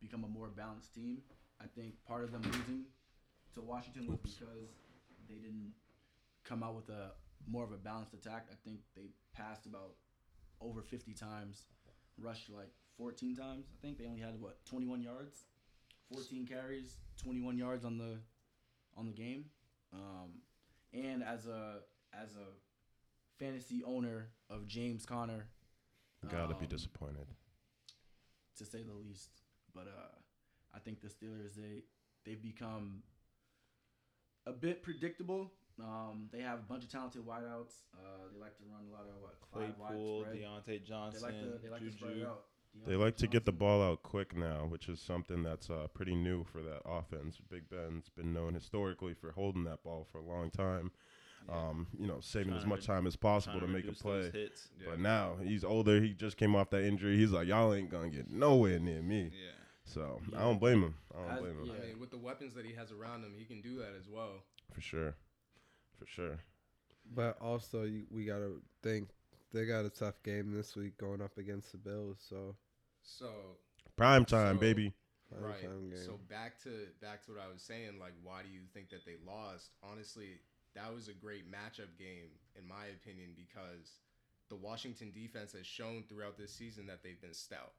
become 0.00 0.24
a 0.24 0.28
more 0.28 0.48
balanced 0.48 0.94
team. 0.94 1.18
I 1.60 1.66
think 1.76 1.94
part 2.06 2.24
of 2.24 2.32
them 2.32 2.42
losing 2.42 2.84
to 3.54 3.60
Washington 3.60 4.06
was 4.08 4.18
because 4.20 4.70
they 5.28 5.36
didn't 5.36 5.72
come 6.44 6.62
out 6.62 6.74
with 6.74 6.88
a 6.88 7.12
more 7.46 7.64
of 7.64 7.72
a 7.72 7.76
balanced 7.76 8.14
attack. 8.14 8.46
I 8.50 8.56
think 8.64 8.80
they 8.96 9.10
passed 9.32 9.66
about 9.66 9.94
over 10.60 10.82
50 10.82 11.12
times, 11.14 11.64
rushed 12.18 12.50
like 12.50 12.70
14 12.98 13.36
times. 13.36 13.66
I 13.72 13.76
think 13.80 13.98
they 13.98 14.06
only 14.06 14.20
had 14.20 14.40
what 14.40 14.64
21 14.66 15.02
yards, 15.02 15.44
14 16.12 16.46
carries, 16.46 16.96
21 17.22 17.56
yards 17.56 17.84
on 17.84 17.98
the 17.98 18.18
on 18.96 19.06
the 19.06 19.12
game. 19.12 19.44
Um, 19.92 20.30
and 20.92 21.22
as 21.22 21.46
a 21.46 21.80
as 22.12 22.34
a 22.36 22.46
fantasy 23.40 23.82
owner 23.84 24.28
of 24.48 24.66
James 24.66 25.04
Conner, 25.06 25.46
Gotta 26.30 26.54
be 26.54 26.66
um, 26.66 26.68
disappointed. 26.68 27.26
to 28.58 28.64
say 28.64 28.82
the 28.82 28.92
least. 28.94 29.30
But 29.74 29.86
uh, 29.88 30.14
I 30.74 30.78
think 30.78 31.00
the 31.00 31.08
Steelers 31.08 31.54
they 31.56 31.84
they've 32.26 32.42
become 32.42 33.02
a 34.46 34.52
bit 34.52 34.82
predictable. 34.82 35.50
Um, 35.82 36.28
they 36.30 36.42
have 36.42 36.58
a 36.58 36.62
bunch 36.62 36.84
of 36.84 36.90
talented 36.90 37.22
wideouts. 37.24 37.72
Uh, 37.94 38.28
they 38.32 38.38
like 38.38 38.56
to 38.58 38.64
run 38.70 38.82
a 38.88 38.92
lot 38.92 39.06
of 39.08 39.22
what 39.22 39.40
Clyde 39.50 39.74
Claypool, 39.78 40.18
White 40.18 40.26
spread. 40.26 40.42
Diontae 40.42 40.66
They 40.66 40.78
Johnson, 40.78 41.22
like 41.22 41.40
to 41.40 41.58
they 41.62 41.70
like 41.70 41.80
to 41.80 41.90
spread 41.90 42.12
Juju. 42.14 42.22
it 42.24 42.28
out. 42.28 42.42
They 42.86 42.92
Diontae 42.94 43.00
like 43.00 43.16
to 43.16 43.26
get 43.26 43.46
the 43.46 43.52
ball 43.52 43.82
out 43.82 44.02
quick 44.02 44.36
now, 44.36 44.66
which 44.68 44.88
is 44.88 45.00
something 45.00 45.42
that's 45.42 45.70
uh, 45.70 45.86
pretty 45.94 46.14
new 46.14 46.44
for 46.44 46.62
that 46.62 46.82
offense. 46.84 47.38
Big 47.50 47.68
Ben's 47.70 48.10
been 48.10 48.32
known 48.34 48.52
historically 48.54 49.14
for 49.14 49.32
holding 49.32 49.64
that 49.64 49.82
ball 49.82 50.06
for 50.12 50.18
a 50.18 50.22
long 50.24 50.50
time. 50.50 50.90
Um, 51.48 51.88
you 51.98 52.06
know, 52.06 52.18
saving 52.20 52.52
as 52.52 52.60
Trying 52.60 52.62
to 52.62 52.68
much 52.68 52.86
time 52.86 53.06
as 53.06 53.16
possible 53.16 53.58
Trying 53.58 53.72
to 53.72 53.76
make 53.78 53.88
a 53.88 53.92
play. 53.92 54.30
Hits. 54.32 54.68
But 54.86 55.00
now 55.00 55.34
he's 55.42 55.64
older. 55.64 56.00
He 56.00 56.12
just 56.12 56.36
came 56.36 56.54
off 56.54 56.70
that 56.70 56.84
injury. 56.84 57.16
He's 57.16 57.30
like, 57.32 57.48
y'all 57.48 57.74
ain't 57.74 57.90
gonna 57.90 58.08
get 58.10 58.30
nowhere 58.30 58.78
near 58.78 59.02
me. 59.02 59.32
Yeah. 59.32 59.50
So 59.84 60.20
I 60.36 60.40
don't 60.42 60.60
blame 60.60 60.82
him. 60.82 60.94
I 61.12 61.20
don't 61.22 61.30
As- 61.32 61.40
blame 61.40 61.52
him 61.58 61.64
yeah. 61.66 61.72
I 61.82 61.86
mean, 61.88 61.98
with 61.98 62.10
the 62.10 62.18
weapons 62.18 62.54
that 62.54 62.64
he 62.64 62.72
has 62.74 62.92
around 62.92 63.24
him, 63.24 63.32
he 63.36 63.44
can 63.44 63.60
do 63.60 63.78
that 63.78 63.94
as 63.98 64.06
well. 64.08 64.44
for 64.72 64.80
sure, 64.80 65.14
for 65.98 66.06
sure. 66.06 66.38
But 67.12 67.36
also, 67.40 67.82
you, 67.82 68.04
we 68.10 68.24
gotta 68.24 68.52
think 68.84 69.08
they 69.52 69.66
got 69.66 69.84
a 69.84 69.90
tough 69.90 70.22
game 70.22 70.52
this 70.52 70.76
week 70.76 70.96
going 70.98 71.20
up 71.20 71.36
against 71.38 71.72
the 71.72 71.78
Bills. 71.78 72.18
So 72.28 72.54
So 73.02 73.32
Prime 73.96 74.24
time, 74.24 74.56
So- 74.56 74.60
baby. 74.60 74.92
prime 75.28 75.42
right. 75.42 75.60
time 75.62 75.90
game. 75.90 76.04
So 76.04 76.20
back 76.28 76.62
to 76.62 76.70
back 77.00 77.24
to 77.24 77.32
what 77.32 77.40
I 77.40 77.52
was 77.52 77.62
saying. 77.62 77.98
Like, 77.98 78.12
why 78.22 78.42
do 78.42 78.48
you 78.48 78.60
think 78.72 78.90
that 78.90 79.04
they 79.04 79.16
lost? 79.26 79.70
Honestly, 79.82 80.40
that 80.74 80.92
was 80.94 81.08
a 81.08 81.12
great 81.12 81.50
matchup 81.50 81.98
game 81.98 82.30
in 82.58 82.66
my 82.66 82.86
opinion 82.86 83.30
because 83.36 83.98
the 84.48 84.56
Washington 84.56 85.10
defense 85.12 85.52
has 85.52 85.66
shown 85.66 86.04
throughout 86.08 86.36
this 86.36 86.52
season 86.52 86.86
that 86.86 87.02
they've 87.02 87.20
been 87.20 87.34
stout. 87.34 87.72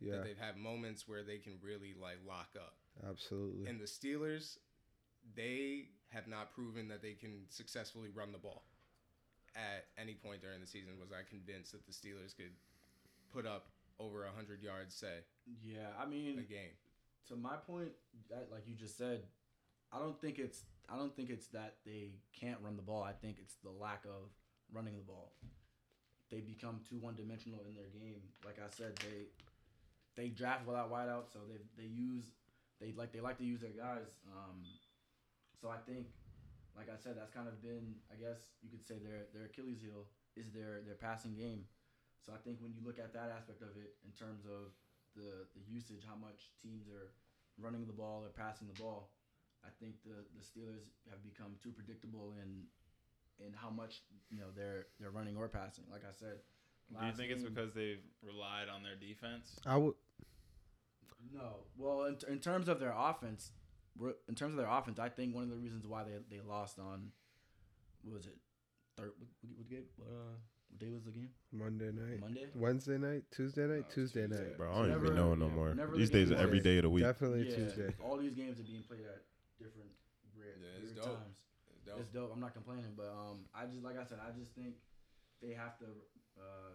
yeah, 0.00 0.16
That 0.16 0.24
they've 0.24 0.38
had 0.38 0.56
moments 0.56 1.06
where 1.06 1.22
they 1.22 1.38
can 1.38 1.54
really 1.62 1.94
like 2.00 2.18
lock 2.26 2.50
up. 2.56 2.76
absolutely. 3.08 3.68
And 3.68 3.80
the 3.80 3.84
Steelers, 3.84 4.58
they 5.36 5.88
have 6.10 6.26
not 6.28 6.52
proven 6.54 6.88
that 6.88 7.02
they 7.02 7.12
can 7.12 7.44
successfully 7.48 8.08
run 8.14 8.32
the 8.32 8.38
ball 8.38 8.64
at 9.56 9.86
any 9.98 10.14
point 10.14 10.40
during 10.42 10.60
the 10.60 10.66
season. 10.66 10.92
Was 11.00 11.10
I 11.12 11.28
convinced 11.28 11.72
that 11.72 11.86
the 11.86 11.92
Steelers 11.92 12.34
could 12.36 12.52
put 13.32 13.46
up 13.46 13.66
over 14.00 14.26
hundred 14.34 14.62
yards, 14.62 14.94
say, 14.94 15.18
Yeah, 15.62 15.88
I 16.00 16.06
mean, 16.06 16.36
the 16.36 16.42
game? 16.42 16.72
to 17.28 17.36
my 17.36 17.56
point, 17.56 17.90
that 18.30 18.48
like 18.52 18.66
you 18.66 18.74
just 18.74 18.98
said, 18.98 19.22
I 19.92 19.98
don't 19.98 20.20
think 20.20 20.38
it's 20.38 20.62
I 20.90 20.96
don't 20.96 21.14
think 21.16 21.30
it's 21.30 21.46
that 21.48 21.76
they 21.86 22.20
can't 22.38 22.58
run 22.62 22.76
the 22.76 22.82
ball. 22.82 23.02
I 23.02 23.12
think 23.12 23.36
it's 23.40 23.56
the 23.64 23.70
lack 23.70 24.04
of 24.04 24.30
running 24.72 24.96
the 24.96 25.02
ball. 25.02 25.32
They 26.30 26.40
become 26.40 26.80
too 26.88 26.98
one 26.98 27.14
dimensional 27.14 27.60
in 27.68 27.74
their 27.74 27.88
game. 27.92 28.20
Like 28.44 28.58
I 28.58 28.68
said, 28.68 28.96
they 29.00 29.30
they 30.16 30.28
draft 30.28 30.66
without 30.66 30.92
wideouts, 30.92 31.32
so 31.32 31.40
they 31.48 31.60
they 31.80 31.88
use 31.88 32.24
they 32.80 32.92
like 32.96 33.12
they 33.12 33.20
like 33.20 33.38
to 33.38 33.44
use 33.44 33.60
their 33.60 33.76
guys. 33.76 34.20
Um, 34.28 34.64
so 35.60 35.70
I 35.70 35.78
think, 35.88 36.12
like 36.76 36.92
I 36.92 36.98
said, 37.00 37.16
that's 37.16 37.32
kind 37.32 37.48
of 37.48 37.62
been 37.62 37.96
I 38.12 38.16
guess 38.20 38.52
you 38.60 38.68
could 38.68 38.84
say 38.84 39.00
their 39.00 39.30
their 39.32 39.46
Achilles 39.46 39.80
heel 39.80 40.10
is 40.36 40.52
their 40.52 40.82
their 40.84 40.98
passing 40.98 41.34
game. 41.34 41.64
So 42.26 42.32
I 42.32 42.40
think 42.40 42.60
when 42.60 42.72
you 42.72 42.80
look 42.84 42.98
at 42.98 43.12
that 43.12 43.32
aspect 43.32 43.60
of 43.60 43.76
it 43.76 43.96
in 44.04 44.12
terms 44.12 44.44
of 44.44 44.72
the 45.16 45.48
the 45.54 45.64
usage, 45.64 46.04
how 46.04 46.16
much 46.16 46.52
teams 46.60 46.88
are 46.88 47.12
running 47.60 47.86
the 47.86 47.92
ball 47.94 48.24
or 48.24 48.32
passing 48.34 48.66
the 48.66 48.76
ball, 48.80 49.10
I 49.66 49.70
think 49.80 49.94
the 50.04 50.24
the 50.36 50.42
Steelers 50.44 50.84
have 51.10 51.22
become 51.24 51.56
too 51.62 51.70
predictable 51.72 52.34
in 52.42 52.64
in 53.44 53.52
how 53.52 53.70
much 53.70 54.02
you 54.30 54.38
know 54.38 54.50
they're 54.54 54.86
they're 55.00 55.10
running 55.10 55.36
or 55.36 55.48
passing. 55.48 55.84
Like 55.90 56.02
I 56.08 56.12
said, 56.12 56.38
Do 56.90 56.94
you 56.96 57.00
last 57.00 57.16
think 57.16 57.30
it's 57.32 57.42
because 57.42 57.72
they've 57.74 58.02
relied 58.22 58.68
on 58.68 58.82
their 58.82 58.96
defense? 58.96 59.58
I 59.66 59.76
would. 59.76 59.94
No. 61.32 61.64
Well, 61.76 62.04
in, 62.04 62.16
in 62.28 62.38
terms 62.38 62.68
of 62.68 62.80
their 62.80 62.94
offense, 62.96 63.50
we're- 63.98 64.14
in 64.28 64.34
terms 64.34 64.52
of 64.54 64.58
their 64.58 64.68
offense, 64.70 64.98
I 64.98 65.08
think 65.08 65.34
one 65.34 65.44
of 65.44 65.50
the 65.50 65.56
reasons 65.56 65.86
why 65.86 66.04
they, 66.04 66.18
they 66.36 66.40
lost 66.42 66.78
on, 66.78 67.12
what 68.02 68.14
was 68.14 68.26
it, 68.26 68.36
third, 68.96 69.12
what, 69.18 69.28
what, 69.40 69.58
what 69.58 69.68
game, 69.70 69.84
uh, 70.00 70.36
what 70.68 70.78
day 70.78 70.90
was 70.90 71.04
the 71.04 71.10
game? 71.12 71.30
Monday 71.52 71.90
night, 71.92 72.20
Monday. 72.20 72.46
Wednesday 72.54 72.98
night, 72.98 73.22
Tuesday 73.34 73.62
night, 73.62 73.68
No, 73.70 73.74
it's 73.86 73.94
Tuesday 73.94 74.26
Tuesday. 74.26 74.44
night. 74.44 74.58
Bro, 74.58 74.70
I 74.70 74.74
don't 74.74 74.82
Whenever- 74.82 75.04
even 75.06 75.16
know 75.16 75.34
no 75.34 75.48
more. 75.48 75.74
These 75.96 76.10
the 76.10 76.18
days 76.18 76.28
game 76.28 76.38
are 76.38 76.42
every 76.42 76.58
was. 76.58 76.64
day 76.64 76.76
of 76.76 76.82
the 76.82 76.90
week. 76.90 77.04
Definitely 77.04 77.48
yeah, 77.48 77.56
Tuesday. 77.56 77.94
All 78.04 78.18
these 78.18 78.34
games 78.34 78.60
are 78.60 78.64
being 78.64 78.82
played 78.86 79.00
at 79.00 79.22
different 79.58 79.90
weird, 80.36 80.58
Yeah, 80.60 80.82
it's 80.82 80.92
dope. 80.92 81.18
times. 81.20 81.38
It's 81.70 81.82
dope. 81.84 81.98
It's 82.00 82.10
dope. 82.10 82.30
I'm 82.32 82.40
not 82.40 82.54
complaining, 82.54 82.94
but 82.96 83.10
um, 83.10 83.46
I 83.54 83.66
just 83.66 83.82
like 83.82 83.98
I 83.98 84.04
said, 84.04 84.18
I 84.22 84.30
just 84.34 84.52
think 84.54 84.76
they 85.42 85.52
have 85.54 85.78
to 85.82 85.88
uh, 86.38 86.74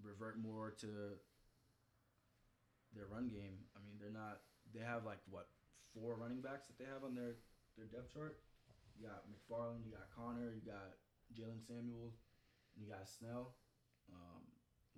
revert 0.00 0.38
more 0.38 0.72
to 0.80 1.18
their 2.94 3.08
run 3.08 3.28
game. 3.28 3.64
I 3.76 3.80
mean, 3.84 3.96
they're 4.00 4.12
not. 4.14 4.44
They 4.72 4.84
have 4.84 5.04
like 5.04 5.20
what 5.28 5.48
four 5.92 6.16
running 6.16 6.40
backs 6.40 6.68
that 6.68 6.76
they 6.80 6.88
have 6.88 7.04
on 7.04 7.14
their 7.16 7.36
their 7.76 7.88
depth 7.88 8.12
chart. 8.12 8.40
You 8.96 9.08
got 9.08 9.24
McFarland, 9.32 9.84
you 9.88 9.92
got 9.92 10.08
Conner, 10.12 10.52
you 10.52 10.62
got 10.62 11.00
Jaylen 11.32 11.60
Samuels, 11.64 12.20
and 12.76 12.84
you 12.84 12.88
got 12.92 13.08
Snell. 13.08 13.56
Um, 14.12 14.44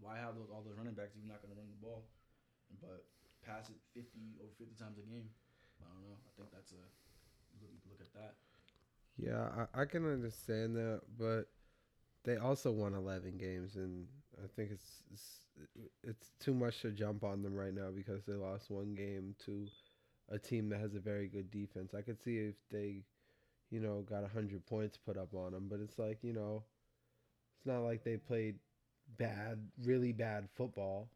why 0.03 0.19
have 0.19 0.35
those, 0.35 0.51
all 0.51 0.67
those 0.67 0.75
running 0.75 0.99
backs 0.99 1.15
if 1.15 1.23
you're 1.23 1.31
not 1.31 1.39
going 1.41 1.55
to 1.55 1.59
run 1.59 1.71
the 1.71 1.79
ball? 1.79 2.11
But 2.83 3.07
pass 3.47 3.71
it 3.71 3.79
50 3.95 4.43
over 4.43 4.51
50 4.59 4.75
times 4.75 4.99
a 4.99 5.07
game. 5.07 5.31
I 5.85 5.93
don't 5.93 6.09
know. 6.09 6.17
I 6.17 6.31
think 6.37 6.51
that's 6.53 6.73
a 6.73 6.83
look, 7.61 7.71
look 7.89 8.01
at 8.01 8.13
that. 8.15 8.35
Yeah, 9.17 9.67
I, 9.75 9.83
I 9.83 9.85
can 9.85 10.11
understand 10.11 10.77
that, 10.77 11.03
but 11.19 11.45
they 12.25 12.37
also 12.37 12.71
won 12.71 12.95
11 12.95 13.37
games, 13.39 13.77
and 13.77 14.07
I 14.43 14.47
think 14.57 14.71
it's, 14.73 15.05
it's 15.13 15.41
it's 16.03 16.33
too 16.41 16.55
much 16.55 16.81
to 16.83 16.91
jump 16.91 17.23
on 17.23 17.43
them 17.43 17.55
right 17.55 17.73
now 17.75 17.91
because 17.95 18.25
they 18.25 18.35
lost 18.35 18.71
one 18.71 18.95
game 18.95 19.37
to 19.45 19.69
a 20.31 20.39
team 20.39 20.69
that 20.71 20.81
has 20.81 20.95
a 20.95 21.01
very 21.01 21.29
good 21.29 21.51
defense. 21.51 21.95
I 21.95 22.03
could 22.03 22.21
see 22.21 22.39
if 22.39 22.55
they, 22.71 23.03
you 23.71 23.81
know, 23.81 24.03
got 24.03 24.23
100 24.23 24.67
points 24.67 24.97
put 24.97 25.17
up 25.17 25.35
on 25.35 25.53
them, 25.53 25.67
but 25.71 25.81
it's 25.81 25.99
like, 25.99 26.19
you 26.23 26.33
know, 26.33 26.65
it's 27.57 27.67
not 27.67 27.81
like 27.81 28.05
they 28.05 28.17
played 28.17 28.57
bad, 29.19 29.59
really 29.85 30.13
bad 30.13 30.49
football. 30.57 31.09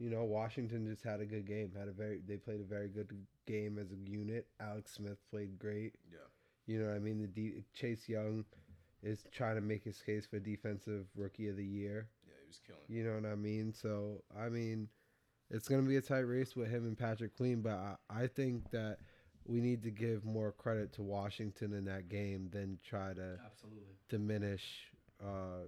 You 0.00 0.08
know, 0.08 0.24
Washington 0.24 0.88
just 0.88 1.04
had 1.04 1.20
a 1.20 1.26
good 1.26 1.46
game. 1.46 1.72
Had 1.78 1.88
a 1.88 1.92
very 1.92 2.20
they 2.26 2.36
played 2.38 2.60
a 2.60 2.64
very 2.64 2.88
good 2.88 3.10
game 3.46 3.78
as 3.78 3.92
a 3.92 4.10
unit. 4.10 4.46
Alex 4.58 4.92
Smith 4.94 5.18
played 5.30 5.58
great. 5.58 5.94
Yeah. 6.10 6.18
You 6.66 6.80
know 6.80 6.88
what 6.88 6.96
I 6.96 7.00
mean? 7.00 7.20
The 7.20 7.26
D- 7.26 7.64
Chase 7.74 8.08
Young 8.08 8.44
is 9.02 9.24
trying 9.30 9.56
to 9.56 9.60
make 9.60 9.84
his 9.84 10.00
case 10.00 10.26
for 10.26 10.38
defensive 10.38 11.06
rookie 11.14 11.48
of 11.48 11.56
the 11.56 11.64
year. 11.64 12.08
Yeah, 12.26 12.34
he 12.42 12.48
was 12.48 12.60
killing. 12.66 12.80
You 12.88 13.04
know 13.04 13.14
what 13.20 13.30
I 13.30 13.36
mean? 13.36 13.74
So 13.74 14.22
I 14.38 14.48
mean, 14.48 14.88
it's 15.50 15.68
gonna 15.68 15.82
be 15.82 15.96
a 15.96 16.00
tight 16.02 16.20
race 16.20 16.56
with 16.56 16.70
him 16.70 16.86
and 16.86 16.98
Patrick 16.98 17.36
Queen, 17.36 17.60
but 17.60 17.72
I, 17.72 17.96
I 18.08 18.26
think 18.26 18.70
that 18.70 18.98
we 19.46 19.60
need 19.60 19.82
to 19.82 19.90
give 19.90 20.24
more 20.24 20.52
credit 20.52 20.92
to 20.94 21.02
Washington 21.02 21.74
in 21.74 21.84
that 21.86 22.08
game 22.08 22.48
than 22.52 22.78
try 22.82 23.12
to 23.12 23.38
Absolutely. 23.44 23.96
diminish 24.08 24.64
uh, 25.22 25.66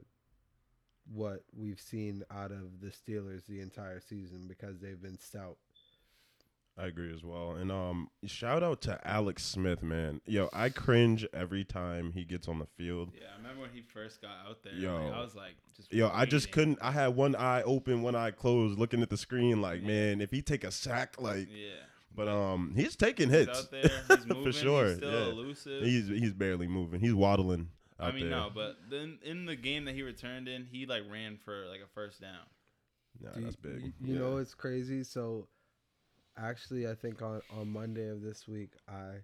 what 1.10 1.44
we've 1.56 1.80
seen 1.80 2.22
out 2.30 2.50
of 2.50 2.80
the 2.80 2.88
Steelers 2.88 3.46
the 3.46 3.60
entire 3.60 4.00
season 4.00 4.46
because 4.48 4.80
they've 4.80 5.00
been 5.00 5.18
stout. 5.18 5.56
I 6.78 6.86
agree 6.86 7.12
as 7.12 7.22
well. 7.22 7.50
And 7.52 7.70
um, 7.70 8.08
shout 8.24 8.62
out 8.62 8.80
to 8.82 8.98
Alex 9.06 9.44
Smith, 9.44 9.82
man. 9.82 10.22
Yo, 10.24 10.48
I 10.54 10.70
cringe 10.70 11.26
every 11.34 11.64
time 11.64 12.12
he 12.12 12.24
gets 12.24 12.48
on 12.48 12.58
the 12.58 12.66
field. 12.78 13.10
Yeah, 13.14 13.26
I 13.34 13.36
remember 13.36 13.62
when 13.62 13.70
he 13.74 13.82
first 13.82 14.22
got 14.22 14.30
out 14.48 14.62
there. 14.64 14.72
Yo. 14.72 14.94
like, 15.04 15.12
I 15.12 15.20
was 15.20 15.34
like, 15.34 15.56
just 15.76 15.92
Yo, 15.92 16.10
I 16.12 16.24
just 16.24 16.50
couldn't. 16.50 16.78
I 16.80 16.90
had 16.92 17.08
one 17.08 17.36
eye 17.36 17.62
open, 17.62 18.00
one 18.02 18.14
eye 18.14 18.30
closed, 18.30 18.78
looking 18.78 19.02
at 19.02 19.10
the 19.10 19.18
screen. 19.18 19.60
Like, 19.60 19.82
man, 19.82 20.22
if 20.22 20.30
he 20.30 20.40
take 20.40 20.64
a 20.64 20.70
sack, 20.70 21.16
like, 21.20 21.46
Yeah, 21.50 21.74
but 22.14 22.28
um, 22.28 22.72
he's 22.74 22.96
taking 22.96 23.28
he's 23.28 23.40
hits 23.40 23.58
out 23.58 23.70
there. 23.70 23.90
He's 24.08 24.26
moving. 24.26 24.44
for 24.44 24.52
sure. 24.52 24.88
He's 24.88 24.96
still 24.96 25.12
yeah, 25.12 25.30
elusive. 25.30 25.82
he's 25.82 26.08
he's 26.08 26.32
barely 26.32 26.68
moving. 26.68 27.00
He's 27.00 27.14
waddling 27.14 27.60
out 27.60 27.66
I 28.00 28.10
mean, 28.12 28.28
there. 28.28 28.30
no, 28.30 28.50
but 28.54 28.76
then 28.90 29.18
in 29.22 29.46
the 29.46 29.56
game 29.56 29.84
that 29.84 29.94
he 29.94 30.02
returned 30.02 30.48
in, 30.48 30.66
he 30.70 30.86
like 30.86 31.02
ran 31.10 31.36
for 31.36 31.66
like 31.66 31.80
a 31.80 31.88
first 31.94 32.20
down. 32.20 32.46
Nah, 33.20 33.30
Do 33.34 33.42
that's 33.42 33.56
big. 33.56 33.82
You, 33.82 33.92
you 34.00 34.14
Yeah. 34.14 34.20
know 34.20 34.36
it's 34.38 34.54
crazy. 34.54 35.04
So, 35.04 35.48
actually, 36.36 36.88
I 36.88 36.94
think 36.94 37.22
on 37.22 37.42
on 37.50 37.68
Monday 37.68 38.08
of 38.08 38.22
this 38.22 38.48
week, 38.48 38.72
I 38.88 39.20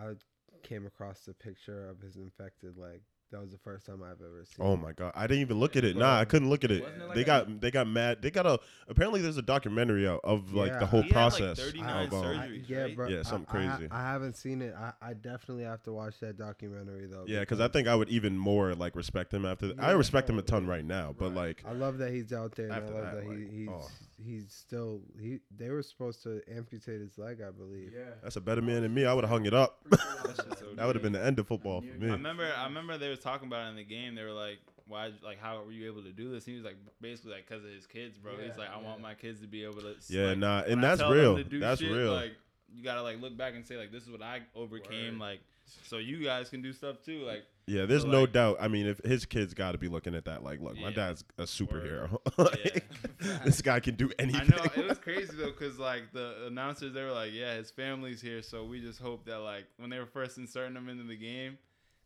I 0.00 0.14
came 0.62 0.86
across 0.86 1.28
a 1.28 1.34
picture 1.34 1.88
of 1.88 2.00
his 2.00 2.16
infected 2.16 2.76
leg. 2.76 3.02
That 3.30 3.42
was 3.42 3.50
the 3.50 3.58
first 3.58 3.84
time 3.84 4.02
I've 4.02 4.20
ever 4.22 4.42
seen. 4.46 4.64
Oh 4.64 4.74
my 4.76 4.92
god, 4.92 5.12
I 5.14 5.26
didn't 5.26 5.42
even 5.42 5.60
look 5.60 5.76
at 5.76 5.84
it. 5.84 5.96
Nah, 5.96 6.16
I 6.16 6.20
um, 6.20 6.26
couldn't 6.26 6.48
look 6.48 6.64
at 6.64 6.70
it. 6.70 6.82
Wasn't 6.82 7.02
it 7.02 7.06
like 7.06 7.14
they 7.14 7.20
a- 7.22 7.24
got 7.24 7.60
they 7.60 7.70
got 7.70 7.86
mad. 7.86 8.22
They 8.22 8.30
got 8.30 8.46
a 8.46 8.58
apparently 8.88 9.20
there's 9.20 9.36
a 9.36 9.42
documentary 9.42 10.08
out 10.08 10.20
of 10.24 10.54
like 10.54 10.70
Yeah. 10.72 10.78
the 10.78 10.86
whole 10.86 11.02
He 11.02 11.08
had, 11.10 11.16
like, 11.24 11.30
process. 11.36 11.58
39 11.60 12.06
of, 12.06 12.12
um, 12.14 12.24
surgeries. 12.24 12.38
I- 12.40 12.64
yeah, 12.66 12.78
right? 12.82 12.96
bro. 12.96 13.08
Yeah, 13.08 13.22
something 13.22 13.46
I- 13.54 13.66
I 13.66 13.76
crazy. 13.76 13.88
I, 13.92 14.00
haven't 14.02 14.36
seen 14.36 14.62
it. 14.62 14.74
I, 14.74 14.92
I 15.02 15.12
definitely 15.12 15.64
have 15.64 15.82
to 15.82 15.92
watch 15.92 16.18
that 16.20 16.38
documentary 16.38 17.06
though. 17.06 17.24
yeah, 17.26 17.40
because 17.40 17.60
I 17.60 17.68
think 17.68 17.86
I 17.86 17.94
would 17.94 18.08
even 18.08 18.38
more 18.38 18.74
like 18.74 18.96
respect 18.96 19.34
him 19.34 19.44
after. 19.44 19.72
I 19.78 19.90
Yeah. 19.90 19.96
respect 19.96 20.30
him 20.30 20.38
a 20.38 20.42
ton 20.42 20.66
right 20.66 20.84
now, 20.84 21.14
but 21.18 21.26
Right. 21.28 21.34
like 21.36 21.64
I 21.66 21.72
love 21.72 21.98
that 21.98 22.12
he's 22.12 22.32
out 22.32 22.54
there. 22.54 22.66
And 22.66 22.74
I 22.74 22.78
After 22.78 22.94
love 22.94 23.04
that, 23.04 23.14
that, 23.16 23.24
he, 23.24 23.28
like, 23.28 23.50
he's 23.52 23.68
oh. 23.68 23.88
He's 24.22 24.52
still 24.52 25.00
he. 25.20 25.40
They 25.56 25.70
were 25.70 25.82
supposed 25.82 26.22
to 26.24 26.42
amputate 26.54 27.00
his 27.00 27.18
leg, 27.18 27.40
I 27.46 27.50
believe. 27.50 27.92
Yeah. 27.94 28.04
that's 28.22 28.36
a 28.36 28.40
better 28.40 28.62
man 28.62 28.82
than 28.82 28.92
me. 28.92 29.06
I 29.06 29.14
would 29.14 29.24
have 29.24 29.30
hung 29.30 29.46
it 29.46 29.54
up. 29.54 29.80
That's 29.90 30.36
just 30.44 30.58
so 30.58 30.66
that 30.74 30.86
would 30.86 30.96
have 30.96 31.02
been 31.02 31.12
the 31.12 31.24
end 31.24 31.38
of 31.38 31.46
football 31.46 31.80
for 31.80 31.86
me. 31.86 31.92
I 31.94 31.98
me. 31.98 32.10
remember, 32.10 32.50
I 32.56 32.64
remember 32.64 32.98
they 32.98 33.08
was 33.08 33.20
talking 33.20 33.48
about 33.48 33.66
it 33.66 33.70
in 33.70 33.76
the 33.76 33.84
game. 33.84 34.14
They 34.14 34.24
were 34.24 34.32
like, 34.32 34.58
"Why? 34.86 35.10
Like, 35.24 35.40
how 35.40 35.62
were 35.64 35.72
you 35.72 35.86
able 35.86 36.02
to 36.02 36.12
do 36.12 36.30
this?" 36.30 36.44
He 36.44 36.54
was 36.54 36.64
like, 36.64 36.76
basically, 37.00 37.32
like, 37.32 37.48
because 37.48 37.64
of 37.64 37.70
his 37.70 37.86
kids, 37.86 38.18
bro. 38.18 38.32
He's 38.36 38.58
like, 38.58 38.70
"I 38.70 38.80
want 38.80 39.00
my 39.00 39.14
kids 39.14 39.40
to 39.40 39.46
be 39.46 39.64
able 39.64 39.80
to." 39.82 39.94
Yeah, 40.08 40.30
like, 40.30 40.38
nah, 40.38 40.62
and 40.66 40.82
that's 40.82 41.02
real. 41.02 41.42
That's 41.50 41.80
shit, 41.80 41.90
real. 41.90 42.12
Like, 42.12 42.32
you 42.74 42.84
gotta 42.84 43.02
like 43.02 43.20
look 43.20 43.36
back 43.36 43.54
and 43.54 43.64
say 43.64 43.76
like, 43.76 43.92
"This 43.92 44.02
is 44.02 44.10
what 44.10 44.22
I 44.22 44.40
overcame." 44.54 45.18
Word. 45.18 45.26
Like, 45.26 45.40
so 45.84 45.98
you 45.98 46.22
guys 46.22 46.48
can 46.50 46.62
do 46.62 46.72
stuff 46.72 46.96
too. 47.04 47.22
Like, 47.22 47.44
Yeah, 47.68 47.84
there's 47.86 48.02
So, 48.02 48.08
no 48.08 48.20
like- 48.22 48.32
doubt. 48.32 48.56
I 48.60 48.68
mean, 48.68 48.86
if 48.86 48.98
his 49.04 49.26
kids 49.26 49.52
got 49.54 49.72
to 49.72 49.78
be 49.78 49.88
looking 49.88 50.14
at 50.14 50.24
that, 50.24 50.42
like, 50.42 50.60
look, 50.60 50.76
my 50.78 50.90
dad's 50.92 51.22
a 51.38 51.42
superhero. 51.42 52.18
Yeah. 52.38 52.44
like, 52.44 52.84
this 53.44 53.60
guy 53.62 53.78
can 53.80 53.94
do 53.94 54.10
I 54.18 54.22
anything. 54.22 54.48
know 54.48 54.64
it 54.76 54.88
was 54.88 54.98
crazy 54.98 55.36
though, 55.36 55.52
cause 55.52 55.78
like 55.78 56.12
the 56.12 56.46
announcers, 56.46 56.94
they 56.94 57.02
were 57.02 57.12
like, 57.12 57.32
"Yeah, 57.32 57.56
his 57.56 57.70
family's 57.70 58.20
here," 58.22 58.42
so 58.42 58.64
we 58.64 58.80
just 58.80 59.00
hope 59.00 59.24
that 59.26 59.38
like 59.40 59.64
when 59.76 59.90
they 59.90 59.98
were 59.98 60.06
first 60.06 60.38
inserting 60.38 60.76
him 60.76 60.88
into 60.88 61.04
the 61.04 61.16
game, 61.16 61.58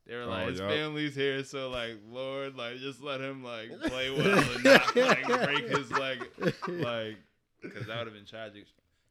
they 0.06 0.16
were 0.16 0.24
like, 0.26 0.46
Oh, 0.46 0.50
"His 0.50 0.58
yup. 0.60 0.70
family's 0.70 1.14
here," 1.14 1.44
so 1.44 1.70
like, 1.70 1.92
Lord, 2.10 2.56
like 2.56 2.78
just 2.78 3.02
let 3.02 3.20
him 3.20 3.44
like 3.44 3.70
play 3.84 4.10
well 4.10 4.38
and 4.38 4.64
not 4.64 4.96
like 4.96 5.26
break 5.26 5.68
his 5.68 5.90
leg, 5.92 6.18
like, 6.68 7.16
cause 7.62 7.86
that 7.86 7.98
would 7.98 8.06
have 8.06 8.12
been 8.14 8.26
tragic. 8.26 8.64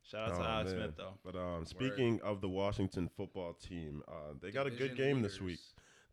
Shout 0.04 0.32
out 0.32 0.36
to 0.36 0.42
Oh, 0.42 0.46
Alex. 0.50 0.72
Smith 0.72 0.92
though. 0.98 1.14
But 1.24 1.36
um, 1.38 1.66
speaking 1.66 2.20
of 2.24 2.42
the 2.42 2.50
Washington 2.50 3.10
football 3.16 3.54
team, 3.54 4.02
uh, 4.10 4.34
they 4.42 4.52
got 4.52 4.68
a 4.68 4.70
good 4.70 4.96
Division 4.96 4.96
game 4.98 5.22
this 5.22 5.40
week. 5.40 5.60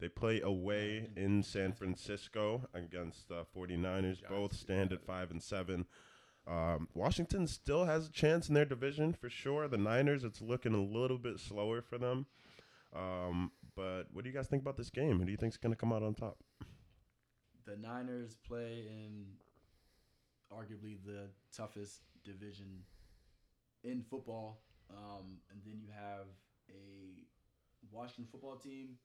They 0.00 0.08
play 0.08 0.40
away 0.40 1.10
in 1.16 1.42
San 1.42 1.72
Francisco 1.72 2.68
against 2.72 3.28
the 3.28 3.44
49ers. 3.56 4.20
Both 4.28 4.54
stand 4.54 4.92
at 4.92 5.04
five 5.04 5.30
and 5.30 5.42
seven. 5.42 5.86
Um, 6.46 6.88
Washington 6.94 7.46
still 7.46 7.84
has 7.84 8.06
a 8.06 8.12
chance 8.12 8.48
in 8.48 8.54
their 8.54 8.64
division 8.64 9.12
for 9.12 9.28
sure. 9.28 9.68
The 9.68 9.76
Niners, 9.76 10.24
it's 10.24 10.40
looking 10.40 10.72
a 10.72 10.82
little 10.82 11.18
bit 11.18 11.38
slower 11.40 11.82
for 11.82 11.98
them. 11.98 12.26
Um, 12.94 13.52
but 13.76 14.04
what 14.12 14.24
do 14.24 14.30
you 14.30 14.34
guys 14.34 14.46
think 14.46 14.62
about 14.62 14.76
this 14.76 14.88
game? 14.88 15.18
Who 15.18 15.24
do 15.24 15.30
you 15.30 15.36
think's 15.36 15.56
going 15.56 15.72
to 15.72 15.76
come 15.76 15.92
out 15.92 16.02
on 16.02 16.14
top? 16.14 16.38
The 17.66 17.76
Niners 17.76 18.38
play 18.46 18.86
in 18.88 19.26
arguably 20.50 20.96
the 21.04 21.28
toughest 21.54 22.00
division 22.24 22.84
in 23.84 24.02
football, 24.02 24.62
um, 24.90 25.38
and 25.50 25.60
then 25.66 25.78
you 25.78 25.88
have 25.94 26.26
a 26.70 27.26
Washington 27.92 28.26
football 28.30 28.56
team, 28.56 28.96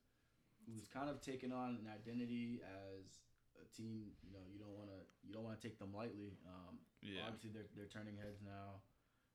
who's 0.68 0.88
kind 0.88 1.10
of 1.10 1.22
taken 1.22 1.52
on 1.52 1.80
an 1.84 1.88
identity 1.92 2.62
as 2.64 3.22
a 3.60 3.66
team. 3.76 4.12
You 4.24 4.32
know, 4.34 4.44
you 4.52 4.60
don't 4.60 4.76
want 4.76 4.90
to 4.90 5.00
you 5.26 5.34
don't 5.34 5.44
want 5.44 5.60
to 5.60 5.64
take 5.64 5.80
them 5.80 5.94
lightly. 5.94 6.38
Um, 6.48 6.80
Yeah. 7.02 7.28
Obviously, 7.28 7.52
they're 7.52 7.70
they're 7.76 7.92
turning 7.92 8.16
heads 8.18 8.40
now. 8.44 8.82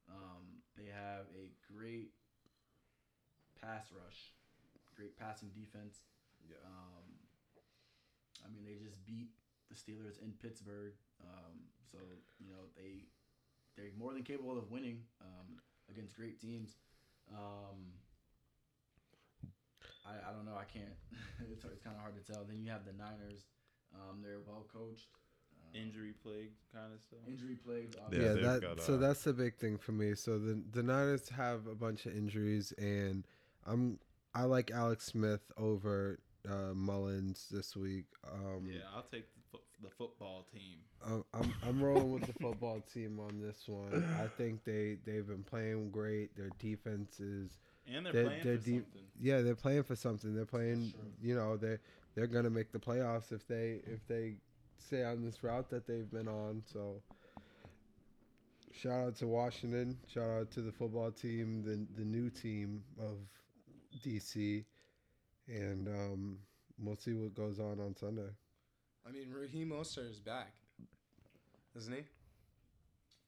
Um, 0.09 0.65
they 0.77 0.89
have 0.89 1.29
a 1.37 1.53
great 1.69 2.13
pass 3.61 3.93
rush, 3.93 4.33
great 4.97 5.17
passing 5.19 5.51
defense. 5.53 6.01
Yeah. 6.49 6.57
Um, 6.65 7.05
I 8.45 8.49
mean, 8.49 8.65
they 8.65 8.79
just 8.81 9.05
beat 9.05 9.29
the 9.69 9.75
Steelers 9.77 10.23
in 10.23 10.33
Pittsburgh, 10.41 10.95
um, 11.21 11.69
so 11.91 11.99
you 12.41 12.49
know 12.49 12.73
they 12.77 13.05
they're 13.77 13.93
more 13.99 14.13
than 14.13 14.23
capable 14.23 14.57
of 14.57 14.71
winning 14.71 15.05
um, 15.21 15.61
against 15.91 16.17
great 16.17 16.41
teams. 16.41 16.77
Um, 17.31 17.93
I, 20.09 20.31
I 20.31 20.33
don't 20.33 20.47
know. 20.47 20.57
I 20.59 20.65
can't. 20.65 20.97
it's 21.53 21.65
it's 21.65 21.83
kind 21.85 21.97
of 21.97 22.03
hard 22.03 22.15
to 22.17 22.33
tell. 22.33 22.45
Then 22.49 22.63
you 22.65 22.71
have 22.71 22.85
the 22.85 22.93
Niners. 22.93 23.45
Um, 23.95 24.21
they're 24.23 24.41
well 24.47 24.67
coached. 24.73 25.09
Um, 25.63 25.81
Injury 25.83 26.15
plagued 26.23 26.57
kind 26.73 26.93
of 26.95 27.01
stuff. 27.03 27.19
injury 27.27 27.57
plagued. 27.57 27.97
Yeah, 28.13 28.19
Yeah, 28.21 28.33
that 28.35 28.63
got, 28.63 28.81
so 28.81 28.95
uh, 28.95 28.97
that's 28.97 29.25
the 29.25 29.33
big 29.33 29.57
thing 29.57 29.77
for 29.79 29.93
me. 29.93 30.15
So 30.15 30.39
the 30.39 30.63
the 30.73 30.83
Niners 30.83 31.29
have 31.31 31.67
a 31.67 31.75
bunch 31.75 32.07
of 32.07 32.17
injuries, 32.17 32.73
and 32.79 33.25
I'm 33.67 33.99
I 34.35 34.45
like 34.45 34.71
Alex 34.71 35.07
Smith 35.07 35.51
over 35.57 36.21
uh, 36.49 36.73
Mullens 36.75 37.49
this 37.51 37.77
week. 37.77 38.07
Um, 38.33 38.67
Yeah, 38.71 38.83
I'll 38.95 39.03
take 39.03 39.27
the, 39.35 39.41
fo- 39.53 39.65
the 39.83 39.91
football 39.91 40.47
team. 40.53 40.79
I'm, 41.05 41.25
I'm 41.35 41.55
I'm 41.67 41.83
rolling 41.83 42.13
with 42.13 42.27
the 42.27 42.33
football 42.35 42.81
team 42.93 43.19
on 43.21 43.41
this 43.41 43.65
one. 43.67 44.05
I 44.23 44.27
think 44.27 44.65
they 44.65 44.97
they've 45.05 45.27
been 45.27 45.45
playing 45.45 45.91
great. 45.91 46.37
Their 46.37 46.51
defense 46.59 47.21
is 47.21 47.59
And 47.93 48.05
they're, 48.07 48.13
They're- 48.13 48.25
playing 48.27 48.41
they're 48.45 48.59
for 48.59 48.65
deep- 48.65 48.83
something. 48.85 49.03
yeah 49.21 49.41
they're 49.41 49.55
playing 49.55 49.83
for 49.85 49.97
something. 49.97 50.35
They're 50.35 50.45
playing 50.45 50.93
you 51.23 51.35
know 51.35 51.57
they 51.57 51.79
they're 52.15 52.27
gonna 52.27 52.51
make 52.51 52.71
the 52.73 52.79
playoffs 52.79 53.33
if 53.33 53.47
they 53.47 53.81
if 53.87 54.07
they 54.07 54.35
stay 54.79 55.05
on 55.05 55.25
this 55.25 55.43
route 55.43 55.69
that 55.71 55.87
they've 55.87 56.11
been 56.11 56.29
on. 56.29 56.63
So 56.73 57.03
shout 58.73 59.07
out 59.09 59.17
to 59.17 59.27
Washington. 59.27 59.97
Shout 60.13 60.29
out 60.31 60.51
to 60.53 60.61
the 60.63 60.73
football 60.73 61.11
team, 61.11 61.63
the 61.63 61.87
the 62.01 62.05
new 62.07 62.31
team 62.31 62.83
of 63.01 63.17
DC, 64.05 64.65
and 65.49 65.89
um, 65.89 66.39
we'll 66.79 66.97
see 66.97 67.15
what 67.15 67.35
goes 67.35 67.59
on 67.59 67.81
on 67.81 67.97
Sunday. 67.97 68.29
I 69.07 69.11
mean, 69.11 69.33
Raheem 69.33 69.71
Mostert 69.71 70.11
is 70.11 70.21
back, 70.21 70.53
isn't 71.77 71.93
he? 71.95 72.03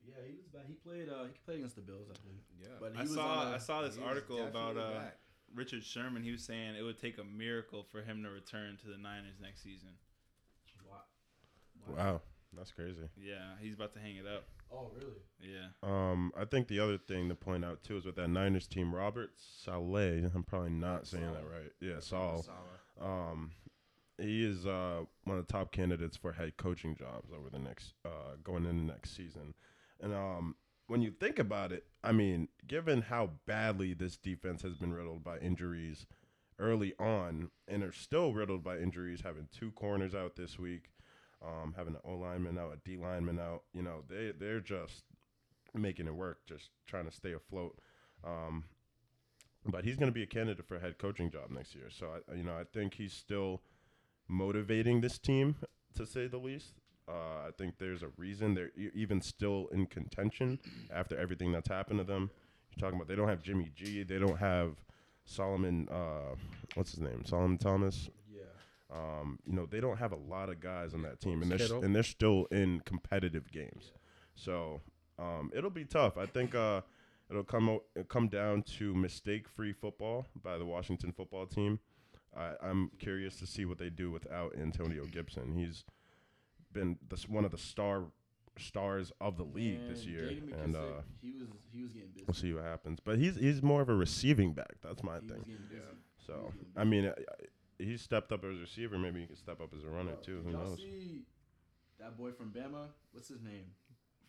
Yeah, 0.07 0.15
he 0.27 0.33
was 0.35 0.47
bad. 0.47 0.63
He 0.67 0.73
played. 0.75 1.09
Uh, 1.09 1.25
he 1.25 1.39
played 1.45 1.57
against 1.57 1.75
the 1.75 1.81
Bills, 1.81 2.07
I 2.09 2.17
believe. 2.23 2.41
Yeah. 2.59 2.67
But 2.79 2.93
he 2.93 2.99
I 2.99 3.01
was 3.03 3.13
saw 3.13 3.27
on 3.41 3.47
a- 3.47 3.55
I 3.55 3.57
saw 3.57 3.81
this 3.83 3.97
article 4.03 4.45
about 4.45 4.77
uh, 4.77 4.91
back. 4.93 5.17
Richard 5.53 5.83
Sherman. 5.83 6.23
He 6.23 6.31
was 6.31 6.43
saying 6.43 6.75
it 6.75 6.81
would 6.81 6.97
take 6.97 7.17
a 7.17 7.23
miracle 7.23 7.83
for 7.91 8.01
him 8.01 8.23
to 8.23 8.29
return 8.29 8.77
to 8.77 8.87
the 8.87 8.97
Niners 8.97 9.35
next 9.41 9.63
season. 9.63 9.89
Wow. 10.89 11.95
Wow, 11.97 12.21
that's 12.55 12.71
crazy. 12.71 13.09
Yeah, 13.17 13.55
he's 13.59 13.75
about 13.75 13.93
to 13.93 13.99
hang 13.99 14.15
it 14.17 14.25
up. 14.27 14.45
Oh, 14.73 14.89
really? 14.95 15.19
Yeah. 15.41 15.67
Um, 15.83 16.31
I 16.39 16.45
think 16.45 16.67
the 16.67 16.79
other 16.79 16.97
thing 16.97 17.27
to 17.29 17.35
point 17.35 17.65
out 17.65 17.83
too 17.83 17.97
is 17.97 18.05
with 18.05 18.15
that 18.15 18.29
Niners 18.29 18.67
team, 18.67 18.93
Robert 18.95 19.31
Saleh. 19.35 20.31
I'm 20.33 20.43
probably 20.43 20.69
not 20.69 21.07
saying 21.07 21.25
that 21.25 21.43
right. 21.43 21.71
Yeah, 21.81 21.99
Saul. 21.99 22.43
Salah. 22.43 23.31
Um, 23.31 23.51
he 24.17 24.45
is 24.45 24.65
uh, 24.65 25.01
one 25.25 25.37
of 25.37 25.45
the 25.47 25.51
top 25.51 25.71
candidates 25.71 26.15
for 26.15 26.31
head 26.31 26.55
coaching 26.57 26.95
jobs 26.95 27.31
over 27.37 27.49
the 27.49 27.59
next 27.59 27.93
uh, 28.05 28.35
going 28.43 28.65
into 28.65 28.83
next 28.85 29.15
season. 29.17 29.53
And 30.01 30.13
um, 30.13 30.55
when 30.87 31.01
you 31.01 31.11
think 31.11 31.39
about 31.39 31.71
it, 31.71 31.85
I 32.03 32.11
mean, 32.11 32.47
given 32.67 33.03
how 33.03 33.31
badly 33.45 33.93
this 33.93 34.17
defense 34.17 34.63
has 34.63 34.77
been 34.77 34.93
riddled 34.93 35.23
by 35.23 35.37
injuries 35.37 36.07
early 36.59 36.93
on, 36.99 37.49
and 37.67 37.83
are 37.83 37.91
still 37.91 38.33
riddled 38.33 38.63
by 38.63 38.77
injuries, 38.77 39.21
having 39.23 39.47
two 39.51 39.71
corners 39.71 40.13
out 40.13 40.35
this 40.35 40.59
week, 40.59 40.91
um, 41.43 41.73
having 41.75 41.95
an 41.95 42.01
O 42.05 42.13
lineman 42.15 42.57
out, 42.57 42.73
a 42.73 42.77
D 42.87 42.97
lineman 42.97 43.39
out, 43.39 43.63
you 43.73 43.81
know, 43.81 44.03
they 44.07 44.31
they're 44.37 44.59
just 44.59 45.03
making 45.73 46.07
it 46.07 46.15
work, 46.15 46.39
just 46.45 46.69
trying 46.85 47.05
to 47.05 47.11
stay 47.11 47.33
afloat. 47.33 47.79
Um, 48.23 48.65
but 49.65 49.85
he's 49.85 49.95
going 49.95 50.09
to 50.09 50.13
be 50.13 50.23
a 50.23 50.27
candidate 50.27 50.67
for 50.67 50.75
a 50.75 50.79
head 50.79 50.97
coaching 50.97 51.31
job 51.31 51.49
next 51.49 51.75
year. 51.75 51.89
So 51.89 52.07
I, 52.29 52.35
you 52.35 52.43
know, 52.43 52.53
I 52.53 52.63
think 52.63 52.95
he's 52.95 53.13
still 53.13 53.61
motivating 54.27 55.01
this 55.01 55.17
team 55.17 55.55
to 55.95 56.05
say 56.05 56.27
the 56.27 56.37
least. 56.37 56.80
Uh, 57.07 57.47
I 57.47 57.49
think 57.57 57.75
there's 57.77 58.03
a 58.03 58.09
reason 58.17 58.53
they're 58.53 58.71
e- 58.77 58.91
even 58.93 59.21
still 59.21 59.67
in 59.71 59.85
contention 59.87 60.59
after 60.93 61.17
everything 61.17 61.51
that's 61.51 61.67
happened 61.67 61.99
to 61.99 62.03
them. 62.05 62.29
You're 62.71 62.81
talking 62.87 62.97
about 62.97 63.07
they 63.07 63.15
don't 63.15 63.27
have 63.27 63.41
Jimmy 63.41 63.71
G, 63.75 64.03
they 64.03 64.19
don't 64.19 64.37
have 64.37 64.75
Solomon. 65.25 65.87
Uh, 65.91 66.35
what's 66.75 66.91
his 66.91 66.99
name? 67.01 67.23
Solomon 67.25 67.57
Thomas. 67.57 68.09
Yeah. 68.33 68.41
Um, 68.95 69.39
you 69.45 69.53
know, 69.53 69.65
they 69.65 69.79
don't 69.79 69.97
have 69.97 70.11
a 70.11 70.17
lot 70.17 70.49
of 70.49 70.59
guys 70.61 70.93
on 70.93 71.01
that 71.03 71.19
team, 71.19 71.41
and 71.41 71.51
they're 71.51 71.67
and 71.83 71.95
they're 71.95 72.03
still 72.03 72.45
in 72.51 72.81
competitive 72.85 73.51
games. 73.51 73.91
So 74.35 74.81
um, 75.19 75.51
it'll 75.53 75.69
be 75.69 75.85
tough. 75.85 76.17
I 76.17 76.25
think 76.25 76.55
uh, 76.55 76.81
it'll 77.29 77.43
come 77.43 77.69
o- 77.69 77.83
it'll 77.95 78.07
come 78.07 78.27
down 78.29 78.63
to 78.77 78.93
mistake-free 78.95 79.73
football 79.73 80.25
by 80.41 80.57
the 80.57 80.65
Washington 80.65 81.11
football 81.11 81.45
team. 81.45 81.79
I, 82.35 82.53
I'm 82.63 82.91
curious 82.99 83.35
to 83.39 83.45
see 83.47 83.65
what 83.65 83.77
they 83.77 83.89
do 83.89 84.09
without 84.11 84.55
Antonio 84.57 85.05
Gibson. 85.05 85.53
He's 85.53 85.83
been 86.73 86.97
the, 87.09 87.15
s- 87.15 87.27
one 87.29 87.45
of 87.45 87.51
the 87.51 87.57
star 87.57 88.03
stars 88.59 89.11
of 89.21 89.37
the 89.37 89.43
league 89.43 89.79
this 89.87 90.05
year, 90.05 90.29
and 90.61 90.75
uh, 90.75 91.01
he 91.21 91.31
was 91.31 91.47
he 91.71 91.81
was 91.83 91.93
getting 91.93 92.09
busy. 92.11 92.25
we'll 92.27 92.35
see 92.35 92.53
what 92.53 92.63
happens. 92.63 92.99
But 92.99 93.17
he's 93.17 93.35
he's 93.35 93.61
more 93.63 93.81
of 93.81 93.89
a 93.89 93.95
receiving 93.95 94.53
back. 94.53 94.75
That's 94.81 95.03
my 95.03 95.15
he 95.15 95.21
was 95.21 95.31
thing. 95.31 95.41
getting 95.47 95.65
busy. 95.69 95.81
So 96.25 96.33
was 96.33 96.53
getting 96.55 96.71
I 96.75 96.83
mean, 96.83 97.05
uh, 97.05 97.13
he 97.79 97.97
stepped 97.97 98.31
up 98.31 98.43
as 98.43 98.57
a 98.57 98.61
receiver. 98.61 98.97
Maybe 98.97 99.21
he 99.21 99.27
can 99.27 99.35
step 99.35 99.61
up 99.61 99.73
as 99.75 99.83
a 99.83 99.87
runner 99.89 100.13
Bro, 100.13 100.21
too. 100.23 100.41
Who 100.45 100.51
y'all 100.51 100.65
knows? 100.65 100.77
see 100.77 101.23
that 101.99 102.17
boy 102.17 102.31
from 102.31 102.51
Bama? 102.51 102.87
What's 103.11 103.27
his 103.29 103.41
name? 103.41 103.65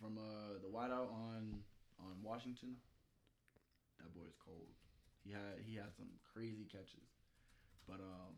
From 0.01 0.19
uh, 0.19 0.59
the 0.63 0.69
wideout 0.69 1.11
on 1.13 1.61
on 2.01 2.15
Washington. 2.23 2.77
That 3.99 4.13
boy's 4.15 4.35
cold. 4.45 4.67
He 5.25 5.33
had 5.33 5.63
he 5.67 5.77
had 5.77 5.93
some 5.97 6.09
crazy 6.35 6.65
catches, 6.71 7.07
but 7.87 8.01
um, 8.01 8.35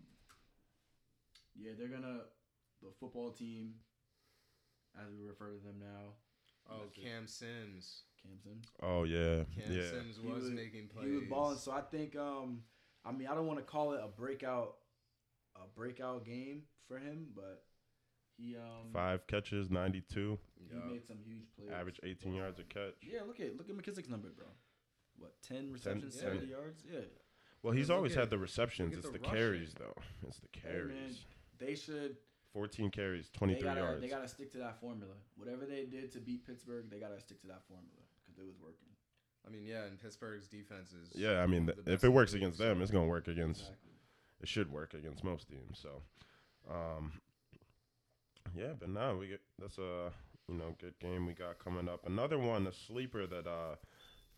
yeah, 1.56 1.72
they're 1.78 1.88
gonna 1.88 2.20
the 2.82 2.90
football 3.00 3.30
team, 3.30 3.74
as 5.02 5.12
we 5.18 5.26
refer 5.26 5.50
to 5.52 5.58
them 5.64 5.78
now, 5.80 6.14
Oh, 6.70 6.76
That's. 6.84 6.96
Cam 7.06 7.26
Sims. 7.26 8.04
Cam 8.22 8.38
Sims. 8.42 8.64
Oh 8.82 9.04
yeah, 9.04 9.44
Cam 9.54 9.70
yeah. 9.70 9.82
Sims 9.90 10.16
He 10.22 10.26
was 10.28 10.44
was- 10.44 10.50
making 10.50 10.88
plays. 10.88 11.06
He 11.10 11.14
was 11.16 11.24
balling. 11.28 11.58
So 11.58 11.72
I 11.72 11.82
think 11.82 12.16
um, 12.16 12.62
I 13.04 13.12
mean 13.12 13.28
I 13.28 13.34
don't 13.34 13.46
want 13.46 13.58
to 13.58 13.64
call 13.64 13.92
it 13.92 14.00
a 14.02 14.08
breakout, 14.08 14.76
a 15.56 15.66
breakout 15.76 16.24
game 16.24 16.62
for 16.88 16.98
him, 16.98 17.26
but 17.36 17.64
he 18.38 18.56
um 18.56 18.92
Five 18.94 19.26
catches, 19.26 19.70
ninety-two, 19.70 20.38
he 20.58 20.74
Yeah. 20.74 20.84
made 20.90 21.06
some 21.06 21.18
huge 21.26 21.44
plays. 21.54 21.68
average 21.70 22.00
eighteen 22.02 22.34
yards 22.34 22.58
a 22.58 22.64
catch. 22.64 22.94
Yeah, 23.02 23.20
look 23.26 23.40
at 23.40 23.56
look 23.58 23.68
at 23.68 23.76
McKissic's 23.76 24.08
number, 24.08 24.28
bro. 24.34 24.46
What 25.18 25.34
ten 25.42 25.70
receptions, 25.70 26.14
yeah. 26.16 26.20
seventy 26.22 26.46
yards? 26.46 26.82
Yeah. 26.90 27.00
Well, 27.62 27.74
he's 27.74 27.90
always 27.90 28.12
at- 28.12 28.20
had 28.20 28.30
the 28.30 28.38
receptions. 28.38 28.96
It's 28.96 29.06
the, 29.06 29.12
the 29.12 29.18
carries 29.18 29.74
though. 29.78 29.94
It's 30.26 30.38
the 30.38 30.48
Hey, 30.60 30.68
man, 30.78 30.88
carries. 30.88 31.24
they 31.58 31.74
should. 31.74 32.16
Fourteen 32.54 32.90
carries, 32.90 33.28
They 33.28 33.38
twenty-three 33.38 33.64
gotta, 33.68 33.80
yards. 33.80 34.00
they 34.00 34.08
gotta 34.08 34.28
stick 34.28 34.50
to 34.52 34.58
that 34.58 34.80
formula. 34.80 35.12
Whatever 35.36 35.66
they 35.66 35.84
did 35.84 36.10
to 36.12 36.20
beat 36.20 36.46
Pittsburgh, 36.46 36.86
they 36.88 36.98
gotta 37.00 37.20
stick 37.20 37.40
to 37.42 37.48
that 37.48 37.62
formula 37.68 38.00
because 38.22 38.38
it 38.38 38.46
was 38.46 38.54
working. 38.62 38.88
I 39.46 39.50
mean, 39.50 39.66
yeah, 39.66 39.82
and 39.84 40.00
Pittsburgh's 40.00 40.46
defense 40.48 40.92
is. 40.92 41.10
yeah, 41.14 41.42
I 41.42 41.46
mean, 41.46 41.66
the 41.66 41.72
th- 41.74 41.86
if 41.88 42.04
it 42.04 42.08
works 42.08 42.32
against 42.32 42.58
them, 42.58 42.80
it's 42.80 42.90
gonna 42.92 43.06
work 43.08 43.28
against. 43.28 43.60
Exactly. 43.62 43.90
It 44.40 44.48
should 44.48 44.70
work 44.72 44.94
against 44.94 45.24
most 45.24 45.48
teams. 45.48 45.78
So, 45.82 46.02
um, 46.72 47.12
yeah, 48.56 48.72
but 48.78 48.88
now 48.88 49.16
we 49.16 49.26
get 49.28 49.40
that's 49.58 49.78
a 49.78 50.12
you 50.48 50.54
know 50.54 50.74
good 50.80 50.94
game 51.00 51.26
we 51.26 51.32
got 51.34 51.58
coming 51.58 51.88
up. 51.88 52.06
Another 52.06 52.38
one, 52.38 52.66
a 52.66 52.72
sleeper 52.72 53.26
that 53.26 53.46
uh 53.46 53.74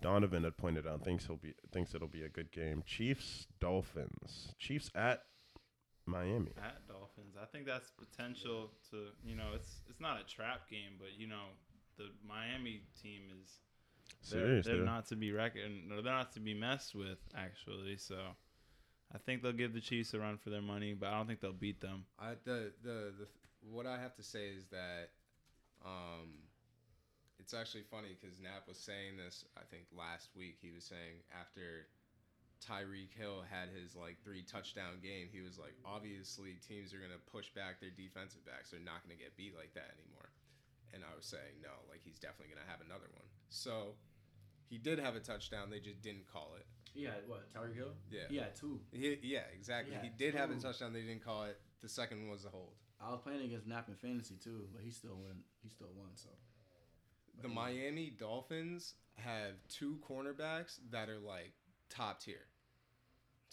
Donovan 0.01 0.45
had 0.45 0.57
pointed 0.57 0.87
out 0.87 1.05
thinks 1.05 1.27
he'll 1.27 1.37
be 1.37 1.55
thinks 1.73 1.95
it'll 1.95 2.09
be 2.09 2.23
a 2.23 2.29
good 2.29 2.51
game. 2.51 2.83
Chiefs 2.87 3.47
Dolphins. 3.61 4.55
Chiefs 4.59 4.91
at 4.95 5.23
Miami. 6.07 6.53
At 6.59 6.86
Dolphins, 7.17 7.37
I 7.41 7.47
think 7.47 7.67
that's 7.67 7.91
potential 7.91 8.71
to 8.91 9.09
you 9.25 9.37
know 9.37 9.49
it's 9.55 9.81
it's 9.89 10.01
not 10.01 10.21
a 10.21 10.25
trap 10.25 10.69
game, 10.71 10.95
but 10.99 11.09
you 11.19 11.27
know 11.27 11.55
the 11.97 12.09
Miami 12.27 12.83
team 13.01 13.23
is 13.43 13.61
they're, 14.31 14.41
Serious, 14.41 14.67
they're 14.67 14.77
they're- 14.77 14.85
not 14.85 15.07
to 15.07 15.17
be 15.17 15.33
reckoned, 15.33 15.93
or 15.93 16.03
they're 16.03 16.13
not 16.13 16.33
to 16.33 16.41
be 16.41 16.55
messed 16.55 16.95
with 16.95 17.19
actually. 17.37 17.97
So 17.97 18.17
I 19.15 19.19
think 19.19 19.43
they'll 19.43 19.53
give 19.53 19.73
the 19.73 19.81
Chiefs 19.81 20.15
a 20.15 20.21
run 20.21 20.37
for 20.37 20.51
their 20.51 20.63
money, 20.63 20.95
but 20.95 21.09
I 21.09 21.17
don't 21.17 21.27
think 21.27 21.41
they'll 21.41 21.53
beat 21.53 21.81
them. 21.81 22.05
I 22.19 22.35
the 22.45 22.73
the 22.83 23.13
the 23.19 23.27
what 23.71 23.87
I 23.87 23.99
have 23.99 24.15
to 24.17 24.23
say 24.23 24.49
is 24.49 24.67
that, 24.67 25.11
um, 25.85 26.39
it's 27.41 27.53
actually 27.55 27.83
funny 27.83 28.17
because 28.21 28.39
Knapp 28.41 28.69
was 28.69 28.79
saying 28.79 29.17
this. 29.17 29.45
I 29.57 29.63
think 29.71 29.85
last 29.97 30.29
week 30.37 30.59
he 30.61 30.71
was 30.71 30.85
saying 30.85 31.23
after 31.39 31.87
Tyreek 32.65 33.13
Hill 33.13 33.45
had 33.49 33.69
his 33.69 33.95
like 33.95 34.17
three 34.25 34.43
touchdown 34.43 34.99
game, 35.03 35.29
he 35.31 35.41
was 35.41 35.59
like, 35.59 35.75
obviously 35.85 36.57
teams 36.67 36.95
are 36.95 36.99
gonna 36.99 37.21
push 37.31 37.51
back 37.53 37.81
their 37.81 37.93
defensive 37.93 38.45
backs. 38.47 38.71
They're 38.71 38.81
not 38.81 39.05
gonna 39.05 39.19
get 39.19 39.37
beat 39.37 39.55
like 39.57 39.75
that 39.75 39.93
anymore. 40.01 40.31
And 40.95 41.05
I 41.05 41.13
was 41.15 41.27
saying 41.27 41.61
no, 41.63 41.73
like 41.91 42.01
he's 42.03 42.19
definitely 42.19 42.55
gonna 42.55 42.69
have 42.69 42.81
another 42.81 43.09
one. 43.13 43.29
So 43.51 43.95
He 44.69 44.79
did 44.79 44.99
have 44.99 45.15
a 45.15 45.21
touchdown. 45.21 45.71
They 45.71 45.79
just 45.79 46.03
didn't 46.03 46.27
call 46.27 46.57
it. 46.59 46.67
Yeah, 46.95 47.11
what? 47.29 47.47
Tyreek 47.53 47.77
Hill. 47.77 47.93
Yeah. 48.11 48.23
yeah, 48.31 48.45
two. 48.59 48.81
He, 48.91 49.19
yeah, 49.23 49.47
exactly. 49.55 49.95
Yeah, 49.95 50.03
he 50.03 50.09
did 50.09 50.35
have 50.35 50.51
a 50.51 50.55
touchdown. 50.57 50.93
They 50.93 51.03
didn't 51.03 51.23
call 51.25 51.45
it. 51.45 51.61
The 51.83 51.89
second 51.89 52.23
one 52.23 52.31
was 52.31 52.45
a 52.47 52.49
hold. 52.49 52.73
I 53.01 53.11
was 53.11 53.21
playing 53.23 53.43
against 53.45 53.67
Knapp 53.69 53.89
in 53.89 53.95
fantasy 53.95 54.37
too, 54.43 54.67
but 54.73 54.83
he 54.83 54.91
still 54.91 55.15
won. 55.15 55.45
He 55.63 55.69
still 55.69 55.93
won. 55.95 56.09
So 56.15 56.31
The 57.43 57.49
Miami 57.49 58.11
Dolphins 58.19 58.95
have 59.19 59.55
two 59.69 59.99
cornerbacks 60.09 60.79
that 60.91 61.09
are 61.09 61.19
like 61.21 61.53
top 61.89 62.21
tier, 62.21 62.47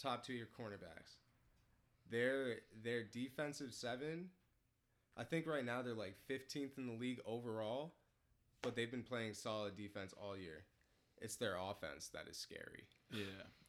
top 0.00 0.24
tier 0.24 0.48
cornerbacks. 0.58 1.16
Their 2.10 2.56
their 2.82 3.02
defensive 3.02 3.72
seven, 3.72 4.28
I 5.16 5.24
think 5.24 5.46
right 5.46 5.64
now 5.64 5.82
they're 5.82 5.94
like 5.94 6.16
15th 6.30 6.78
in 6.78 6.86
the 6.86 6.92
league 6.92 7.20
overall, 7.26 7.94
but 8.62 8.76
they've 8.76 8.90
been 8.90 9.02
playing 9.02 9.34
solid 9.34 9.76
defense 9.76 10.12
all 10.20 10.36
year. 10.36 10.64
It's 11.20 11.36
their 11.36 11.56
offense 11.56 12.10
that 12.12 12.28
is 12.28 12.36
scary. 12.36 12.84
Yeah, 13.10 13.24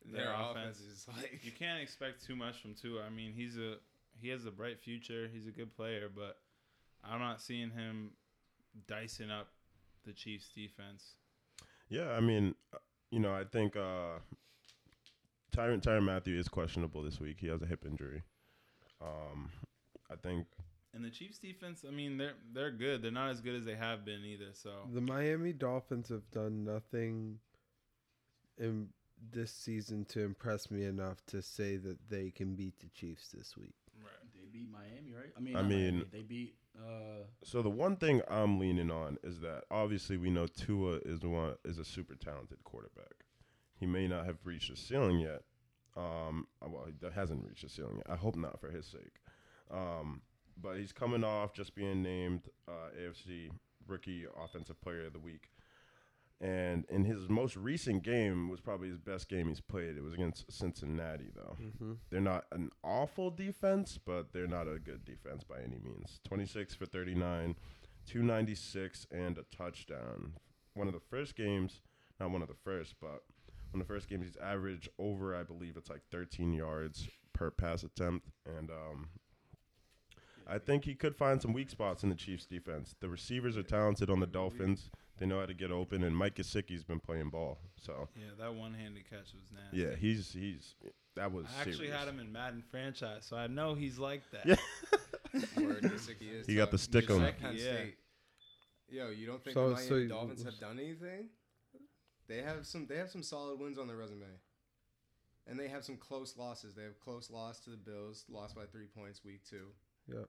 Their, 0.11 0.33
offense, 0.33 0.79
is 0.79 1.07
like 1.07 1.39
You 1.43 1.51
can't 1.51 1.81
expect 1.81 2.25
too 2.25 2.35
much 2.35 2.59
from 2.61 2.73
Tua. 2.73 3.03
I 3.03 3.09
mean, 3.09 3.33
he's 3.33 3.57
a 3.57 3.75
he 4.19 4.29
has 4.29 4.45
a 4.45 4.51
bright 4.51 4.79
future. 4.79 5.29
He's 5.31 5.47
a 5.47 5.51
good 5.51 5.75
player, 5.75 6.09
but 6.13 6.37
I'm 7.03 7.19
not 7.19 7.41
seeing 7.41 7.69
him 7.69 8.11
dicing 8.87 9.31
up 9.31 9.47
the 10.05 10.13
Chiefs 10.13 10.49
defense. 10.53 11.15
Yeah, 11.89 12.11
I 12.11 12.19
mean, 12.19 12.55
uh, 12.73 12.77
you 13.11 13.19
know, 13.19 13.33
I 13.33 13.43
think 13.43 13.75
uh, 13.75 14.19
Tyrann 15.55 15.81
Tyrann 15.81 16.03
Mathieu 16.03 16.37
is 16.37 16.47
questionable 16.47 17.01
this 17.01 17.19
week. 17.19 17.37
He 17.39 17.47
has 17.47 17.61
a 17.61 17.65
hip 17.65 17.85
injury. 17.85 18.23
Um, 19.01 19.49
I 20.11 20.15
think 20.15 20.47
And 20.93 21.03
the 21.03 21.09
Chiefs 21.09 21.37
defense, 21.37 21.85
I 21.87 21.91
mean, 21.91 22.17
they're 22.17 22.35
they're 22.53 22.71
good. 22.71 23.01
They're 23.01 23.11
not 23.11 23.29
as 23.29 23.41
good 23.41 23.55
as 23.55 23.65
they 23.65 23.75
have 23.75 24.05
been 24.05 24.23
either. 24.25 24.51
So 24.53 24.71
The 24.93 25.01
Miami 25.01 25.53
Dolphins 25.53 26.09
have 26.09 26.29
done 26.31 26.63
nothing 26.63 27.39
in 28.57 28.89
this 29.31 29.51
season 29.51 30.05
to 30.05 30.21
impress 30.21 30.69
me 30.69 30.83
enough 30.85 31.25
to 31.27 31.41
say 31.41 31.77
that 31.77 31.97
they 32.09 32.31
can 32.31 32.55
beat 32.55 32.79
the 32.79 32.89
Chiefs 32.89 33.29
this 33.29 33.55
week. 33.57 33.75
right. 34.03 34.11
they 34.33 34.47
beat 34.51 34.69
Miami, 34.69 35.13
right? 35.13 35.31
I 35.37 35.39
mean, 35.39 35.55
I 35.55 35.61
mean- 35.61 35.95
Miami, 35.95 36.05
they 36.11 36.21
beat. 36.21 36.55
Uh, 36.77 37.23
so. 37.41 37.61
The 37.61 37.69
one 37.69 37.95
thing 37.95 38.21
I'm 38.29 38.59
leaning 38.59 38.91
on 38.91 39.17
is 39.23 39.39
that 39.39 39.63
obviously 39.71 40.17
we 40.17 40.29
know 40.29 40.45
Tua 40.45 40.99
is 41.05 41.21
one 41.21 41.55
is 41.63 41.79
a 41.79 41.85
super 41.85 42.15
talented 42.15 42.61
quarterback. 42.65 43.24
He 43.79 43.85
may 43.85 44.07
not 44.07 44.25
have 44.25 44.37
reached 44.43 44.71
the 44.71 44.77
ceiling 44.77 45.19
yet. 45.19 45.41
Um, 45.97 46.47
well, 46.61 46.85
he 46.87 47.07
hasn't 47.13 47.45
reached 47.45 47.63
the 47.63 47.69
ceiling 47.69 47.97
yet. 47.97 48.07
I 48.09 48.15
hope 48.15 48.35
not 48.35 48.59
for 48.59 48.69
his 48.69 48.85
sake. 48.85 49.21
Um, 49.71 50.21
but 50.61 50.77
he's 50.77 50.93
coming 50.93 51.23
off 51.23 51.53
just 51.53 51.75
being 51.75 52.01
named 52.01 52.43
uh, 52.67 52.89
AFC 52.99 53.49
Rookie 53.87 54.25
Offensive 54.43 54.79
Player 54.81 55.07
of 55.07 55.13
the 55.13 55.19
Week. 55.19 55.49
And 56.41 56.85
in 56.89 57.05
his 57.05 57.29
most 57.29 57.55
recent 57.55 58.03
game 58.03 58.49
was 58.49 58.59
probably 58.59 58.89
his 58.89 58.99
best 58.99 59.29
game 59.29 59.47
he's 59.47 59.61
played. 59.61 59.95
It 59.95 60.03
was 60.03 60.13
against 60.13 60.51
Cincinnati, 60.51 61.31
though. 61.33 61.55
Mm-hmm. 61.61 61.93
They're 62.09 62.19
not 62.19 62.45
an 62.51 62.71
awful 62.83 63.31
defense, 63.31 63.97
but 64.03 64.33
they're 64.33 64.47
not 64.47 64.67
a 64.67 64.77
good 64.77 65.05
defense 65.05 65.43
by 65.43 65.59
any 65.59 65.79
means. 65.81 66.19
26 66.25 66.75
for 66.75 66.85
39, 66.85 67.55
296, 68.05 69.07
and 69.11 69.37
a 69.37 69.43
touchdown. 69.55 70.33
One 70.73 70.87
of 70.87 70.93
the 70.93 70.99
first 70.99 71.37
games, 71.37 71.79
not 72.19 72.31
one 72.31 72.41
of 72.41 72.49
the 72.49 72.55
first, 72.65 72.95
but 72.99 73.23
one 73.75 73.81
of 73.81 73.87
the 73.89 73.93
first 73.93 74.07
game, 74.07 74.21
he's 74.21 74.37
averaged 74.37 74.87
over, 74.97 75.35
I 75.35 75.43
believe 75.43 75.75
it's 75.75 75.89
like 75.89 76.01
13 76.09 76.53
yards 76.53 77.09
per 77.33 77.51
pass 77.51 77.83
attempt. 77.83 78.29
And 78.57 78.71
um, 78.71 79.09
I 80.47 80.59
think 80.59 80.85
he 80.85 80.95
could 80.95 81.13
find 81.13 81.41
some 81.41 81.51
weak 81.51 81.69
spots 81.69 82.01
in 82.01 82.07
the 82.09 82.15
Chiefs 82.15 82.45
defense. 82.45 82.95
The 83.01 83.09
receivers 83.09 83.57
are 83.57 83.63
talented 83.63 84.09
on 84.09 84.21
the 84.21 84.27
Dolphins. 84.27 84.89
They 85.17 85.25
know 85.25 85.41
how 85.41 85.45
to 85.45 85.53
get 85.53 85.71
open, 85.71 86.03
and 86.03 86.15
Mike 86.15 86.35
Gesicki's 86.35 86.85
been 86.85 87.01
playing 87.01 87.29
ball. 87.31 87.57
So 87.81 88.07
Yeah, 88.15 88.27
that 88.39 88.53
one-handed 88.55 89.09
catch 89.09 89.33
was 89.33 89.43
nasty. 89.53 89.77
yeah, 89.81 89.95
he's 89.97 90.31
he's 90.31 90.75
that 91.17 91.31
was. 91.31 91.45
I 91.57 91.61
actually 91.61 91.87
serious. 91.87 91.95
had 91.95 92.07
him 92.07 92.19
in 92.19 92.31
Madden 92.31 92.63
franchise, 92.69 93.25
so 93.25 93.35
I 93.37 93.47
know 93.47 93.75
he's 93.75 93.97
like 93.97 94.21
that. 94.31 94.45
Yeah. 94.45 94.55
Word 95.65 95.81
Gesicki 95.83 96.33
is 96.39 96.47
He 96.47 96.55
got 96.55 96.71
the 96.71 96.77
stick 96.77 97.09
on 97.09 97.21
him. 97.21 97.33
Yeah. 97.53 97.73
Yo, 98.89 99.09
you 99.09 99.25
don't 99.25 99.41
think 99.43 99.53
So- 99.53 99.69
the 99.69 99.75
Miami 99.75 99.87
so 99.89 99.95
you- 99.95 100.07
Dolphins 100.07 100.43
have 100.43 100.59
done 100.59 100.79
anything? 100.79 101.27
They 102.27 102.41
have 102.41 102.65
some. 102.65 102.87
They 102.87 102.97
have 102.97 103.09
some 103.09 103.23
solid 103.23 103.59
wins 103.59 103.77
on 103.77 103.87
their 103.87 103.97
resume, 103.97 104.25
and 105.47 105.59
they 105.59 105.67
have 105.67 105.83
some 105.83 105.97
close 105.97 106.35
losses. 106.37 106.73
They 106.75 106.83
have 106.83 106.99
close 106.99 107.29
loss 107.29 107.59
to 107.61 107.69
the 107.69 107.77
Bills, 107.77 108.25
lost 108.29 108.55
by 108.55 108.65
three 108.71 108.87
points 108.87 109.23
week 109.23 109.41
two. 109.49 109.67
Yep. 110.07 110.25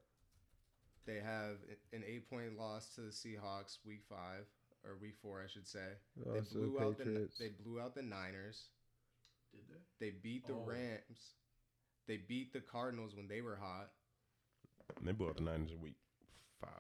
They 1.06 1.20
have 1.20 1.56
an 1.92 2.02
eight 2.06 2.28
point 2.28 2.58
loss 2.58 2.88
to 2.96 3.02
the 3.02 3.10
Seahawks 3.12 3.78
week 3.86 4.02
five 4.08 4.44
or 4.84 4.96
week 5.00 5.14
four, 5.22 5.40
I 5.42 5.48
should 5.48 5.66
say. 5.66 5.86
They 6.16 6.38
Also 6.38 6.58
blew 6.58 6.80
out 6.80 6.98
the 6.98 7.28
they 7.38 7.48
blew 7.48 7.80
out 7.80 7.94
the 7.94 8.02
Niners. 8.02 8.64
did 9.52 9.62
they? 9.70 10.06
They 10.06 10.16
beat 10.22 10.46
the 10.46 10.52
Oh. 10.54 10.64
Rams. 10.66 11.34
They 12.06 12.18
beat 12.18 12.52
the 12.52 12.60
Cardinals 12.60 13.14
when 13.16 13.26
they 13.28 13.40
were 13.40 13.56
hot. 13.56 13.90
And 14.98 15.08
they 15.08 15.12
blew 15.12 15.28
out 15.28 15.36
the 15.36 15.42
Niners 15.42 15.70
in 15.72 15.80
week 15.80 15.96
five. 16.60 16.70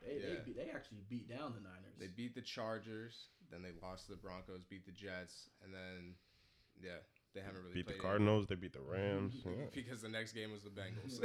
They, 0.00 0.14
Yeah. 0.20 0.40
they, 0.46 0.52
they 0.64 0.70
actually 0.70 1.00
beat 1.08 1.28
down 1.28 1.54
the 1.54 1.60
Niners. 1.60 1.94
They 1.98 2.06
beat 2.08 2.34
the 2.34 2.42
Chargers, 2.42 3.28
then 3.52 3.62
they 3.62 3.70
lost 3.86 4.06
to 4.06 4.12
the 4.12 4.16
Broncos, 4.18 4.64
beat 4.64 4.86
the 4.86 4.92
Jets, 4.92 5.50
and 5.62 5.72
then 5.72 6.14
yeah, 6.82 6.98
they 7.34 7.40
haven't 7.40 7.62
really 7.62 7.74
Beat 7.74 7.86
the 7.86 7.92
played 7.92 8.02
Cardinals. 8.02 8.46
They 8.46 8.54
beat 8.56 8.72
the 8.72 8.80
Rams. 8.80 9.34
Yeah. 9.44 9.66
because 9.74 10.00
the 10.00 10.08
next 10.08 10.32
game 10.32 10.50
was 10.52 10.62
the 10.62 10.70
Bengals. 10.70 11.20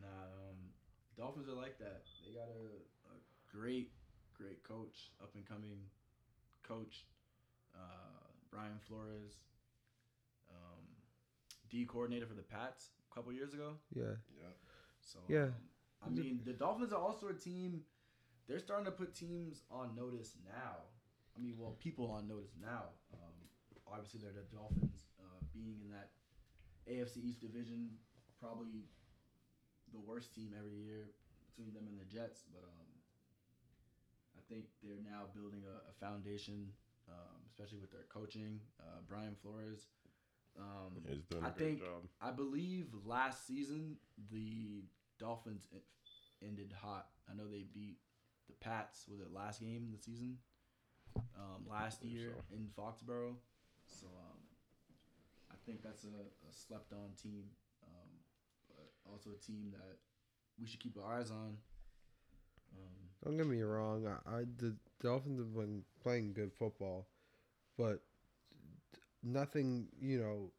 Nah, 0.00 0.24
um, 0.50 0.56
Dolphins 1.16 1.48
are 1.48 1.54
like 1.54 1.78
that. 1.78 2.02
They 2.26 2.32
got 2.32 2.48
a, 2.48 3.12
a 3.12 3.16
great, 3.56 3.92
great 4.34 4.64
coach, 4.64 5.12
up 5.22 5.30
and 5.34 5.46
coming 5.46 5.78
coach, 6.66 7.04
uh, 7.74 8.24
Brian 8.50 8.78
Flores, 8.88 9.34
um, 10.50 10.82
D 11.68 11.84
coordinator 11.84 12.26
for 12.26 12.34
the 12.34 12.42
Pats 12.42 12.90
a 13.10 13.14
couple 13.14 13.32
years 13.32 13.52
ago. 13.54 13.74
Yeah. 13.94 14.14
So 15.02 15.18
Yeah. 15.28 15.44
um, 15.44 15.52
I 16.06 16.08
mean, 16.08 16.40
the 16.44 16.52
Dolphins 16.54 16.92
are 16.92 17.00
also 17.00 17.28
a 17.28 17.34
team. 17.34 17.82
They're 18.50 18.58
starting 18.58 18.84
to 18.86 18.90
put 18.90 19.14
teams 19.14 19.62
on 19.70 19.94
notice 19.94 20.34
now. 20.44 20.82
I 21.36 21.40
mean, 21.40 21.54
well, 21.56 21.76
people 21.78 22.10
on 22.10 22.26
notice 22.26 22.50
now. 22.60 22.90
Um, 23.14 23.38
obviously, 23.86 24.18
they're 24.18 24.34
the 24.34 24.42
Dolphins 24.50 25.06
uh, 25.22 25.38
being 25.54 25.78
in 25.86 25.90
that 25.94 26.10
AFC 26.90 27.22
East 27.22 27.40
division, 27.40 27.90
probably 28.40 28.90
the 29.92 30.00
worst 30.00 30.34
team 30.34 30.50
every 30.58 30.74
year 30.74 31.10
between 31.46 31.72
them 31.72 31.86
and 31.86 31.94
the 31.94 32.04
Jets. 32.10 32.42
But 32.52 32.64
um, 32.66 32.90
I 34.34 34.42
think 34.52 34.64
they're 34.82 34.98
now 35.08 35.30
building 35.32 35.62
a, 35.62 35.88
a 35.88 35.94
foundation, 36.04 36.66
um, 37.08 37.38
especially 37.46 37.78
with 37.78 37.92
their 37.92 38.10
coaching. 38.12 38.58
Uh, 38.80 38.98
Brian 39.08 39.36
Flores. 39.40 39.86
Um, 40.58 40.98
He's 41.08 41.22
doing 41.30 41.44
a 41.44 41.46
I 41.46 41.50
great 41.50 41.58
think- 41.68 41.78
job. 41.82 42.02
I 42.20 42.32
believe 42.32 42.86
last 43.06 43.46
season 43.46 43.94
the 44.32 44.82
Dolphins 45.20 45.68
ended 46.42 46.74
hot. 46.76 47.06
I 47.30 47.36
know 47.36 47.46
they 47.46 47.64
beat 47.72 47.98
the 48.46 48.54
Pats. 48.60 49.06
Was 49.08 49.20
it 49.20 49.32
last 49.32 49.60
game 49.60 49.84
of 49.86 49.96
the 49.96 50.02
season? 50.02 50.38
Um, 51.16 51.66
last 51.68 52.04
year 52.04 52.32
so. 52.36 52.56
in 52.56 52.68
Foxborough. 52.78 53.34
So 53.86 54.06
um, 54.06 54.38
I 55.50 55.56
think 55.66 55.82
that's 55.82 56.04
a, 56.04 56.08
a 56.08 56.52
slept-on 56.52 57.10
team, 57.20 57.44
um, 57.86 58.08
but 58.68 58.90
also 59.10 59.30
a 59.30 59.44
team 59.44 59.72
that 59.72 59.98
we 60.60 60.66
should 60.66 60.80
keep 60.80 60.96
our 61.02 61.18
eyes 61.18 61.30
on. 61.30 61.56
Um, 62.76 63.08
Don't 63.24 63.36
get 63.36 63.46
me 63.46 63.62
wrong. 63.62 64.06
I, 64.06 64.30
I 64.30 64.44
the 64.58 64.76
Dolphins 65.02 65.38
have 65.38 65.54
been 65.54 65.82
playing 66.02 66.32
good 66.32 66.52
football, 66.52 67.08
but 67.76 68.00
nothing. 69.22 69.88
You 70.00 70.20
know, 70.20 70.52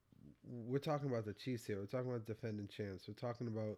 we're 0.44 0.80
talking 0.80 1.10
about 1.10 1.26
the 1.26 1.34
Chiefs 1.34 1.66
here. 1.66 1.80
We're 1.80 1.86
talking 1.86 2.10
about 2.10 2.26
defending 2.26 2.68
champs. 2.68 3.08
We're 3.08 3.14
talking 3.14 3.48
about 3.48 3.78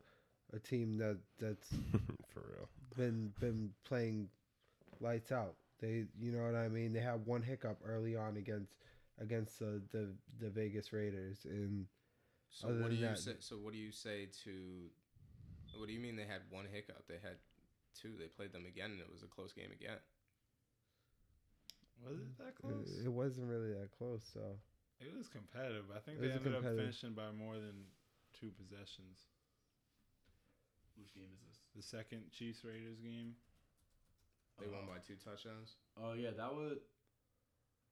a 0.53 0.59
team 0.59 0.97
that 0.97 1.17
that's 1.39 1.67
For 2.33 2.41
real. 2.55 2.69
been 2.95 3.31
been 3.39 3.71
playing 3.85 4.29
lights 4.99 5.31
out. 5.31 5.55
They, 5.79 6.05
you 6.19 6.31
know 6.31 6.43
what 6.43 6.55
I 6.55 6.69
mean. 6.69 6.93
They 6.93 7.01
had 7.01 7.25
one 7.25 7.41
hiccup 7.41 7.77
early 7.85 8.15
on 8.15 8.37
against 8.37 8.73
against 9.19 9.59
the 9.59 9.81
the, 9.91 10.09
the 10.39 10.49
Vegas 10.49 10.93
Raiders, 10.93 11.45
and 11.45 11.85
so 12.49 12.67
what 12.69 12.89
do 12.89 12.95
you 12.95 13.07
that- 13.07 13.19
say? 13.19 13.33
So 13.39 13.55
what 13.57 13.73
do 13.73 13.79
you 13.79 13.91
say 13.91 14.27
to? 14.45 14.89
What 15.77 15.87
do 15.87 15.93
you 15.93 15.99
mean 15.99 16.15
they 16.15 16.23
had 16.29 16.41
one 16.51 16.65
hiccup? 16.71 17.03
They 17.07 17.15
had 17.21 17.37
two. 17.99 18.13
They 18.19 18.27
played 18.27 18.53
them 18.53 18.65
again, 18.65 18.91
and 18.91 18.99
it 19.01 19.09
was 19.11 19.23
a 19.23 19.27
close 19.27 19.53
game 19.53 19.71
again. 19.73 19.97
Was 22.05 22.19
it 22.19 22.37
that 22.37 22.55
close? 22.55 23.01
it 23.03 23.09
wasn't 23.11 23.47
really 23.47 23.71
that 23.73 23.89
close. 23.97 24.21
So 24.33 24.41
It 24.99 25.15
was 25.15 25.27
competitive. 25.29 25.85
I 25.95 25.99
think 25.99 26.19
It 26.19 26.21
they 26.27 26.31
ended 26.31 26.55
up 26.55 26.63
finishing 26.63 27.13
by 27.13 27.31
more 27.31 27.55
than 27.55 27.87
two 28.39 28.51
possessions. 28.51 29.23
Which 30.97 31.13
game 31.13 31.29
is 31.33 31.41
this? 31.47 31.57
The 31.75 31.81
second 31.83 32.31
Chiefs 32.31 32.63
Raiders 32.63 32.99
game. 32.99 33.35
They 34.59 34.67
won 34.67 34.83
Uh, 34.85 34.93
by 34.93 34.99
two 34.99 35.15
touchdowns. 35.15 35.77
Oh 35.97 36.13
yeah, 36.13 36.31
that 36.31 36.53
was. 36.53 36.77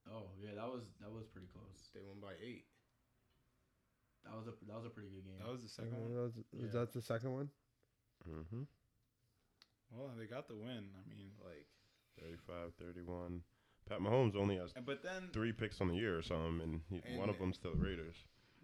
Oh 0.10 0.30
yeah, 0.40 0.54
that 0.56 0.68
was 0.70 0.84
that 1.02 1.12
was 1.12 1.26
pretty 1.28 1.48
close. 1.48 1.90
They 1.94 2.02
won 2.02 2.20
by 2.22 2.34
eight. 2.42 2.66
That 4.26 4.36
was 4.38 4.48
a 4.48 4.54
that 4.68 4.76
was 4.78 4.86
a 4.86 4.90
pretty 4.90 5.10
good 5.10 5.26
game. 5.26 5.40
That 5.40 5.50
was 5.52 5.62
the 5.64 5.70
second 5.70 5.94
one. 5.98 6.14
was, 6.14 6.34
was 6.54 6.74
Yeah. 6.74 6.80
that 6.82 6.94
the 6.94 7.02
second 7.02 7.34
one? 7.34 7.50
Mm-hmm. 8.30 8.64
Well, 9.92 10.12
they 10.18 10.26
got 10.26 10.48
the 10.48 10.56
win. 10.56 10.90
I 10.96 11.04
mean, 11.10 11.32
Like 11.44 11.66
35, 12.22 12.74
31. 12.80 13.42
Pat 13.90 14.00
Mahomes 14.00 14.36
only 14.36 14.58
has 14.58 14.72
But 14.86 15.02
then 15.02 15.30
three 15.34 15.52
picks 15.52 15.82
on 15.82 15.88
the 15.88 15.96
year 15.96 16.18
or 16.18 16.22
something, 16.22 16.62
and, 16.62 16.82
he, 16.90 17.02
And- 17.10 17.18
one 17.18 17.30
of 17.30 17.40
them's 17.40 17.58
to 17.60 17.70
the 17.72 17.76
Raiders. 17.76 18.16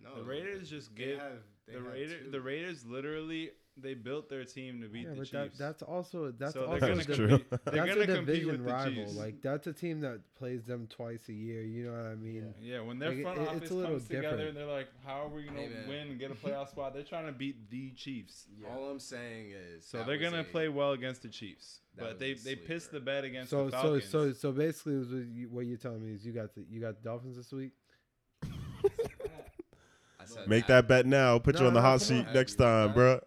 No, 0.01 0.15
the 0.15 0.23
Raiders 0.23 0.69
just 0.69 0.95
they 0.95 1.05
give 1.05 1.19
have 1.19 1.39
they 1.65 1.73
the 1.73 1.79
have 1.79 1.87
Raiders. 1.91 2.23
two. 2.25 2.31
The 2.31 2.41
Raiders 2.41 2.85
literally 2.85 3.51
they 3.81 3.93
built 3.93 4.27
their 4.29 4.43
team 4.43 4.81
to 4.81 4.87
beat 4.87 5.03
Yeah, 5.03 5.09
the 5.11 5.15
but 5.17 5.27
Chiefs. 5.27 5.31
that, 5.31 5.57
that's 5.57 5.83
also 5.83 6.31
that's 6.37 6.53
so 6.53 6.65
also 6.65 6.95
That's 6.95 7.05
true. 7.05 7.27
compete. 7.27 7.49
They're 7.49 7.59
that's 7.73 7.75
gonna 7.89 8.01
a 8.01 8.05
compete 8.07 8.25
division 8.25 8.47
with 8.51 8.65
the 8.65 8.73
rival. 8.73 8.93
Chiefs. 8.93 9.15
Like 9.15 9.41
that's 9.41 9.67
a 9.67 9.73
team 9.73 10.01
that 10.01 10.19
plays 10.35 10.63
them 10.65 10.87
twice 10.89 11.29
a 11.29 11.33
year. 11.33 11.61
You 11.61 11.85
know 11.85 11.91
what 11.91 12.05
I 12.11 12.15
mean? 12.15 12.53
Yeah, 12.61 12.81
when 12.81 12.99
their 12.99 13.11
Like, 13.13 13.21
front 13.23 13.37
it- 13.37 13.41
it's 13.41 13.49
office 13.51 13.69
a 13.71 13.73
little 13.75 13.91
comes 13.91 14.07
together 14.07 14.21
different. 14.29 14.47
and 14.49 14.57
they're 14.57 14.65
like, 14.65 14.87
"How 15.05 15.25
are 15.25 15.29
we 15.29 15.43
gonna 15.43 15.61
Hey, 15.61 15.85
win 15.87 16.07
and 16.09 16.19
get 16.19 16.31
a 16.31 16.35
playoff 16.35 16.69
spot?" 16.69 16.93
They're 16.93 17.03
trying 17.03 17.27
to 17.27 17.31
beat 17.31 17.69
the 17.69 17.91
Chiefs. 17.91 18.47
Yeah. 18.59 18.69
All 18.69 18.89
I'm 18.89 18.99
saying 18.99 19.51
is 19.51 19.85
So 19.85 20.03
they're 20.03 20.17
gonna 20.17 20.41
a- 20.41 20.43
play 20.43 20.69
well 20.69 20.93
against 20.93 21.21
the 21.21 21.29
Chiefs, 21.29 21.81
but 21.97 22.19
they 22.19 22.31
a 22.31 22.35
they 22.35 22.55
pissed 22.55 22.91
the 22.91 22.99
bet 22.99 23.23
against 23.23 23.51
So 23.51 23.65
the 23.65 23.71
so 23.71 23.77
Falcons. 23.81 24.09
so 24.09 24.33
so 24.33 24.51
basically, 24.51 24.93
is 24.95 25.07
what, 25.09 25.25
you, 25.25 25.49
what 25.49 25.65
you're 25.65 25.77
telling 25.77 26.03
me 26.05 26.13
is 26.13 26.25
you 26.25 26.33
got 26.33 26.53
the 26.55 26.63
you 26.69 26.79
got 26.81 26.95
the 27.01 27.03
Dolphins 27.09 27.37
this 27.37 27.51
week. 27.51 27.73
Make 30.45 30.67
that 30.67 30.87
bet 30.89 31.05
now. 31.05 31.39
Put 31.39 31.57
you 31.59 31.67
on 31.67 31.73
the 31.73 31.79
hot 31.81 32.01
seat 32.01 32.25
next 32.33 32.55
time, 32.55 32.87
right. 32.87 32.95
bro. 32.95 33.19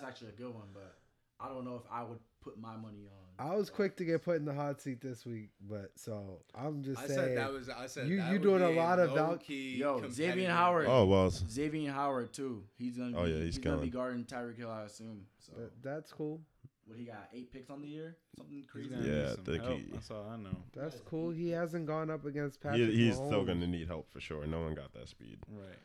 That's 0.00 0.02
that's 0.02 0.10
actually 0.22 0.28
a 0.30 0.46
good 0.46 0.54
one, 0.54 0.68
but 0.72 0.96
I 1.40 1.48
don't 1.48 1.64
know 1.64 1.76
if 1.76 1.82
I 1.90 2.02
would 2.02 2.18
put 2.42 2.58
my 2.58 2.76
money 2.76 3.08
on. 3.08 3.46
I 3.50 3.54
was 3.54 3.70
quick 3.70 3.96
to 3.98 4.04
get 4.04 4.24
put 4.24 4.36
in 4.36 4.44
the 4.44 4.52
hot 4.52 4.80
seat 4.80 5.00
this 5.00 5.24
week, 5.24 5.50
but 5.68 5.92
so 5.94 6.40
I'm 6.54 6.82
just 6.82 7.00
I 7.00 7.06
saying. 7.06 7.18
said 7.18 7.38
that 7.38 7.52
was. 7.52 7.68
I 7.68 7.86
said 7.86 8.08
you- 8.08 8.22
you 8.22 8.38
doing 8.40 8.62
a 8.62 8.68
be 8.70 8.74
lot 8.74 8.98
of 8.98 9.12
val- 9.12 9.38
Yo, 9.46 10.02
Xavier 10.10 10.50
Howard. 10.50 10.86
Oh 10.88 11.04
well, 11.06 11.30
Xavier 11.30 11.92
Howard 11.92 12.32
too. 12.32 12.64
He's 12.76 12.96
gonna. 12.96 13.16
Oh, 13.16 13.24
yeah, 13.24 13.36
he's 13.36 13.56
he's, 13.56 13.58
gonna 13.58 13.76
be 13.78 13.90
guarding 13.90 14.24
Tyreek 14.24 14.56
Hill, 14.56 14.70
I 14.70 14.82
assume. 14.84 15.26
So 15.38 15.52
that, 15.56 15.82
that's 15.82 16.12
cool. 16.12 16.40
what 16.86 16.98
he 16.98 17.04
got? 17.04 17.28
Eight 17.32 17.52
picks 17.52 17.70
on 17.70 17.82
the 17.82 17.88
year, 17.88 18.16
something 18.36 18.64
crazy. 18.66 18.90
Yeah, 19.00 19.30
I 19.30 19.34
some 19.36 19.44
think 19.44 19.62
he- 19.64 19.90
That's 19.92 20.10
all 20.10 20.26
I 20.28 20.36
know. 20.36 20.56
That's 20.74 21.00
cool. 21.08 21.30
He 21.30 21.50
hasn't 21.50 21.86
gone 21.86 22.10
up 22.10 22.24
against 22.24 22.60
Patrick. 22.60 22.90
he, 22.90 23.06
he's 23.06 23.14
still 23.16 23.44
gonna 23.44 23.66
need 23.68 23.86
help 23.86 24.10
for 24.10 24.20
sure. 24.20 24.44
No 24.46 24.60
one 24.62 24.74
got 24.74 24.92
that 24.94 25.08
speed, 25.08 25.38
Right. 25.48 25.78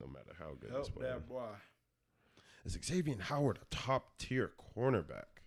no 0.00 0.06
matter 0.08 0.32
how 0.38 0.50
good. 0.60 0.70
Help 0.70 0.92
playing. 0.94 1.10
that 1.12 1.28
boy. 1.28 1.46
Is 2.64 2.78
Xavier 2.84 3.16
Howard 3.20 3.58
a 3.62 3.74
top 3.74 4.18
tier 4.18 4.52
cornerback? 4.76 5.42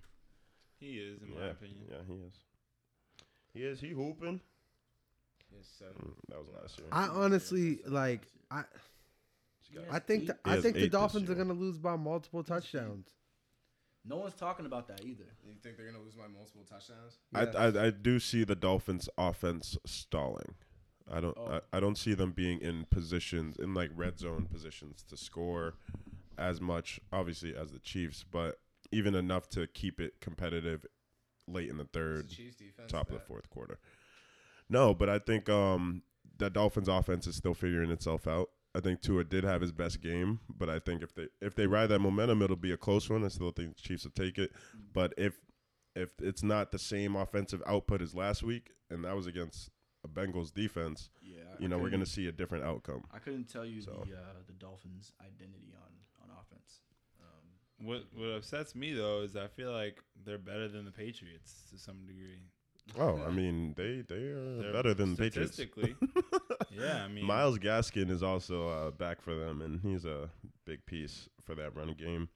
He 0.80 0.98
is, 0.98 1.22
in 1.22 1.34
my 1.36 1.46
yeah, 1.46 1.52
opinion. 1.52 1.80
yeah, 1.90 1.98
he 2.08 2.14
is. 2.14 2.34
He 3.54 3.60
is. 3.64 3.80
He 3.80 3.90
hooping. 3.90 4.42
Yes, 5.56 5.68
sir. 5.78 5.86
Mm, 5.86 6.14
that 6.30 6.40
was 6.40 6.48
last 6.62 6.80
year. 6.80 6.88
I 6.92 7.08
honestly 7.08 7.80
like. 7.86 8.22
I 8.50 8.64
I 9.90 10.00
think 10.00 10.28
the, 10.28 10.38
I 10.44 10.60
think 10.60 10.76
the 10.76 10.90
Dolphins 10.90 11.30
are 11.30 11.36
gonna 11.36 11.54
lose 11.54 11.78
by 11.78 11.96
multiple 11.96 12.44
touchdowns. 12.44 13.08
No 14.04 14.18
one's 14.18 14.34
talking 14.34 14.66
about 14.66 14.88
that 14.88 15.06
either. 15.06 15.26
You 15.46 15.54
think 15.62 15.78
they're 15.78 15.86
gonna 15.86 16.04
lose 16.04 16.16
by 16.16 16.28
multiple 16.28 16.66
touchdowns? 16.68 17.20
I, 17.34 17.46
I 17.46 17.88
I 17.88 17.90
do 17.92 18.20
see 18.20 18.44
the 18.44 18.56
Dolphins' 18.56 19.08
offense 19.18 19.78
stalling. 19.86 20.56
I 21.10 21.20
don't 21.20 21.38
Oh. 21.38 21.60
I, 21.72 21.78
I 21.78 21.80
don't 21.80 21.98
see 21.98 22.14
them 22.14 22.32
being 22.32 22.60
in 22.62 22.86
positions 22.90 23.58
in 23.58 23.74
like 23.74 23.92
red 23.96 24.20
zone 24.20 24.48
positions 24.52 25.04
to 25.10 25.18
score 25.18 25.76
as 26.42 26.60
much 26.60 27.00
obviously 27.14 27.56
as 27.56 27.72
the 27.72 27.80
Chiefs, 27.80 28.26
but 28.30 28.60
even 28.92 29.16
enough 29.16 29.48
to 29.50 29.68
keep 29.68 30.00
it 30.02 30.20
competitive 30.20 30.86
late 31.48 31.70
in 31.70 31.78
the 31.78 31.86
third, 31.86 32.30
the 32.30 32.88
top 32.88 33.08
of 33.10 33.14
the 33.14 33.20
fourth 33.22 33.50
quarter. 33.50 33.80
No, 34.70 34.94
but 34.94 35.10
I 35.10 35.20
think 35.20 35.50
um 35.50 36.04
the 36.38 36.50
Dolphins 36.50 36.88
offense 36.88 37.28
is 37.28 37.36
still 37.36 37.54
figuring 37.54 37.92
itself 37.92 38.28
out. 38.28 38.50
I 38.74 38.80
think 38.80 39.02
Tua 39.02 39.26
did 39.26 39.44
have 39.44 39.62
his 39.62 39.72
best 39.74 40.02
game, 40.02 40.40
but 40.50 40.70
I 40.70 40.80
think 40.80 41.04
if 41.04 41.14
they 41.14 41.28
if 41.42 41.56
they 41.56 41.68
ride 41.68 41.88
that 41.88 42.00
momentum, 42.00 42.42
it'll 42.42 42.56
be 42.56 42.72
a 42.72 42.78
close 42.78 43.10
one. 43.10 43.24
I 43.24 43.28
still 43.28 43.52
think 43.52 43.76
the 43.76 43.82
Chiefs 43.82 44.04
will 44.06 44.12
take 44.12 44.38
it. 44.38 44.52
But 44.94 45.14
if 45.18 45.40
if 45.96 46.10
it's 46.22 46.42
not 46.42 46.72
the 46.72 46.80
same 46.80 47.16
offensive 47.18 47.62
output 47.68 48.02
as 48.02 48.16
last 48.16 48.44
week, 48.44 48.72
and 48.90 49.04
that 49.04 49.16
was 49.16 49.28
against 49.28 49.70
a 50.04 50.08
Bengals 50.08 50.54
defense, 50.54 51.10
Yeah, 51.22 51.42
you 51.60 51.68
know 51.68 51.78
we're 51.78 51.90
gonna 51.90 52.06
see 52.06 52.28
a 52.28 52.32
different 52.32 52.64
outcome. 52.64 53.04
I 53.14 53.20
couldn't 53.20 53.50
tell 53.50 53.66
you 53.66 53.82
So. 53.82 54.04
the 54.08 54.16
uh, 54.16 54.42
the 54.48 54.54
Dolphins' 54.54 55.12
identity 55.20 55.74
on 55.76 55.82
on 55.82 55.92
offense. 56.52 56.80
Um, 57.22 57.88
What 57.88 58.04
what 58.16 58.30
upsets 58.30 58.76
me 58.76 58.94
though 58.94 59.22
is 59.22 59.36
I 59.36 59.48
feel 59.48 59.72
like 59.72 60.02
they're 60.26 60.38
better 60.38 60.68
than 60.68 60.86
the 60.86 60.92
Patriots 60.92 61.64
to 61.72 61.78
some 61.80 62.06
degree. 62.06 62.42
Oh, 62.98 63.22
I 63.26 63.32
mean 63.32 63.74
they 63.76 64.02
they 64.08 64.16
are 64.30 64.58
They're 64.62 64.74
better 64.74 64.94
than 64.94 65.12
the 65.16 65.18
Patriots. 65.24 65.54
statistically. 65.54 65.96
yeah, 66.72 67.04
I 67.06 67.08
mean 67.08 67.26
Myles 67.26 67.60
Gaskin 67.60 68.10
is 68.10 68.24
also 68.24 68.68
uh, 68.70 68.92
back 68.92 69.22
for 69.22 69.36
them, 69.36 69.62
and 69.62 69.80
he's 69.82 70.06
a 70.06 70.30
big 70.66 70.86
piece 70.86 71.30
for 71.44 71.56
that 71.56 71.76
running 71.76 71.96
game. 71.96 72.30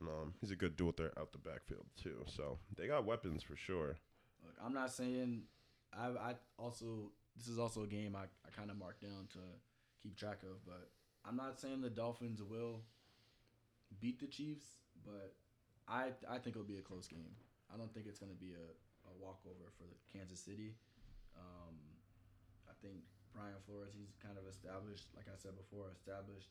And, 0.00 0.08
um, 0.08 0.34
he's 0.40 0.50
a 0.50 0.56
good 0.56 0.76
dual 0.76 0.92
threat 0.92 1.12
out 1.18 1.32
the 1.32 1.38
backfield 1.38 1.86
too. 2.00 2.24
So 2.26 2.58
they 2.76 2.86
got 2.88 3.04
weapons 3.04 3.42
for 3.42 3.56
sure. 3.56 3.96
Look, 4.44 4.54
I'm 4.64 4.74
not 4.74 4.92
saying 4.92 5.42
I 5.96 6.06
I 6.08 6.34
also 6.58 7.12
this 7.36 7.48
is 7.48 7.58
also 7.58 7.82
a 7.84 7.86
game 7.86 8.14
I, 8.16 8.24
I 8.46 8.50
kind 8.56 8.70
of 8.70 8.76
marked 8.76 9.02
down 9.02 9.28
to 9.32 9.38
keep 10.02 10.16
track 10.16 10.42
of, 10.42 10.64
but 10.66 10.90
I'm 11.24 11.36
not 11.36 11.58
saying 11.60 11.80
the 11.80 11.90
Dolphins 11.90 12.42
will 12.42 12.82
beat 14.00 14.20
the 14.20 14.26
Chiefs, 14.26 14.64
but 15.04 15.34
I 15.88 16.10
I 16.28 16.38
think 16.38 16.56
it'll 16.56 16.64
be 16.68 16.78
a 16.78 16.82
close 16.82 17.06
game. 17.06 17.34
I 17.72 17.76
don't 17.76 17.92
think 17.92 18.06
it's 18.06 18.18
going 18.18 18.32
to 18.32 18.38
be 18.38 18.52
a, 18.52 18.66
a 19.08 19.12
walkover 19.20 19.72
for 19.76 19.84
the 19.84 19.96
Kansas 20.16 20.38
City. 20.40 20.74
Um, 21.36 21.74
I 22.68 22.72
think 22.82 22.98
Brian 23.34 23.54
Flores 23.66 23.92
he's 23.98 24.14
kind 24.22 24.38
of 24.38 24.44
established, 24.48 25.08
like 25.16 25.26
I 25.28 25.36
said 25.36 25.52
before, 25.56 25.86
established 25.92 26.50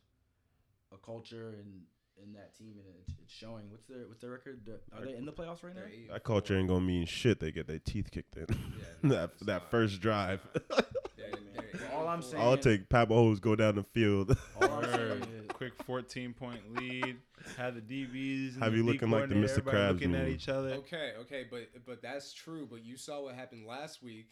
a 0.94 0.98
culture 0.98 1.50
in 1.60 1.84
in 2.22 2.32
that 2.34 2.56
team, 2.56 2.74
and 2.78 2.86
it's, 3.02 3.14
it's 3.24 3.34
showing. 3.34 3.72
What's 3.72 3.86
their 3.86 4.08
what's 4.08 4.22
their 4.22 4.32
record? 4.32 4.62
Are 4.96 5.04
they 5.06 5.16
in 5.16 5.26
the 5.26 5.32
playoffs 5.34 5.64
right 5.64 5.74
now? 5.74 5.82
They're 5.82 5.90
eight 5.90 6.06
and 6.08 6.16
That 6.16 6.24
culture 6.24 6.58
ain't 6.58 6.68
gonna 6.68 6.82
mean 6.82 7.06
shit. 7.06 7.40
They 7.40 7.52
get 7.52 7.68
their 7.68 7.80
teeth 7.80 8.12
kicked 8.12 8.36
in. 8.38 8.46
Yeah, 8.50 8.56
that 9.10 9.30
it's 9.34 9.44
that 9.46 9.72
first 9.72 10.00
drive. 10.02 10.42
They're- 10.54 10.86
they're 11.18 11.66
eight 11.74 11.82
All 11.94 12.08
I'm 12.08 12.22
saying- 12.22 12.44
I'll 12.44 12.58
take 12.58 12.90
Pat 12.90 13.10
Mahomes 13.10 13.40
go 13.42 13.56
down 13.56 13.76
the 13.76 13.84
field. 13.84 14.38
All 14.62 14.70
I'm 14.72 14.84
saying 14.92 15.22
is, 15.24 15.28
quick 15.70 15.84
14 15.86 16.34
point 16.34 16.76
lead. 16.76 17.18
Had 17.58 17.76
the 17.76 17.82
DBs. 17.82 18.60
Have 18.60 18.72
the 18.72 18.78
you 18.78 18.84
D 18.84 18.92
looking 18.92 19.12
like 19.12 19.30
the 19.30 19.36
Mr. 19.36 19.60
Krabs 19.60 19.94
looking 19.94 20.16
at 20.16 20.28
each 20.28 20.50
other. 20.50 20.70
Okay, 20.74 21.14
okay, 21.22 21.46
but 21.50 21.70
but 21.86 22.02
that's 22.02 22.34
true. 22.34 22.68
But 22.70 22.84
you 22.84 22.98
saw 22.98 23.22
what 23.24 23.36
happened 23.36 23.66
last 23.66 24.02
week 24.04 24.28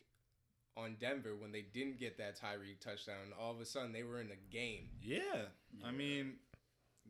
on 0.77 0.95
Denver 0.99 1.35
when 1.37 1.51
they 1.51 1.65
didn't 1.73 1.99
get 1.99 2.17
that 2.17 2.39
Tyreek 2.39 2.79
touchdown. 2.79 3.15
All 3.39 3.51
of 3.51 3.59
a 3.59 3.65
sudden, 3.65 3.91
they 3.91 4.03
were 4.03 4.19
in 4.21 4.29
the 4.29 4.37
game. 4.49 4.89
Yeah, 5.01 5.19
I 5.85 5.91
mean, 5.91 6.35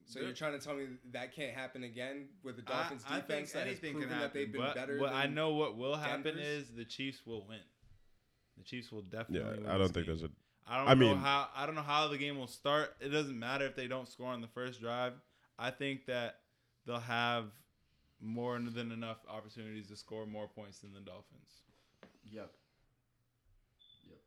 So 0.05 0.19
you're 0.19 0.33
trying 0.33 0.57
to 0.57 0.63
tell 0.65 0.75
me 0.75 0.85
that 1.11 1.33
can't 1.35 1.53
happen 1.53 1.83
again 1.83 2.29
with 2.43 2.55
the 2.57 2.63
I, 2.71 2.77
Dolphins 2.77 3.03
I 3.07 3.15
think 3.15 3.27
defense 3.27 3.51
that 3.53 3.59
has 3.59 3.67
anything 3.67 3.93
proven 3.93 4.09
can 4.09 4.17
happen. 4.17 4.21
that 4.29 4.33
they've 4.33 4.51
been 4.51 4.61
but 4.61 4.75
better. 4.75 4.97
what 4.99 5.13
I 5.13 5.27
know 5.27 5.53
what 5.53 5.77
will 5.77 5.95
happen 5.95 6.23
Denver's? 6.23 6.43
is 6.45 6.71
the 6.75 6.85
Chiefs 6.85 7.21
will 7.25 7.45
win. 7.47 7.59
The 8.57 8.63
Chiefs 8.63 8.91
will 8.91 9.03
yeah, 9.11 9.19
definitely. 9.19 9.61
win 9.63 9.69
I 9.69 9.77
don't 9.77 9.93
think 9.93 10.05
game. 10.07 10.15
there's 10.17 10.23
a. 10.23 10.29
I 10.67 10.77
don't 10.77 10.87
I 10.87 10.93
know 10.93 10.99
mean- 11.09 11.17
how 11.17 11.49
I 11.55 11.65
don't 11.65 11.75
know 11.75 11.81
how 11.81 12.07
the 12.07 12.17
game 12.17 12.37
will 12.37 12.47
start. 12.47 12.95
It 12.99 13.09
doesn't 13.09 13.37
matter 13.37 13.65
if 13.65 13.75
they 13.75 13.87
don't 13.87 14.07
score 14.07 14.27
on 14.27 14.41
the 14.41 14.47
first 14.47 14.79
drive. 14.81 15.13
I 15.59 15.69
think 15.71 16.05
that 16.05 16.39
they'll 16.85 16.99
have 16.99 17.45
more 18.19 18.57
than 18.59 18.91
enough 18.91 19.17
opportunities 19.29 19.87
to 19.87 19.95
score 19.97 20.25
more 20.25 20.47
points 20.47 20.79
than 20.79 20.93
the 20.93 20.99
Dolphins. 20.99 21.61
Yep. 22.31 22.51
Yep. 24.07 24.17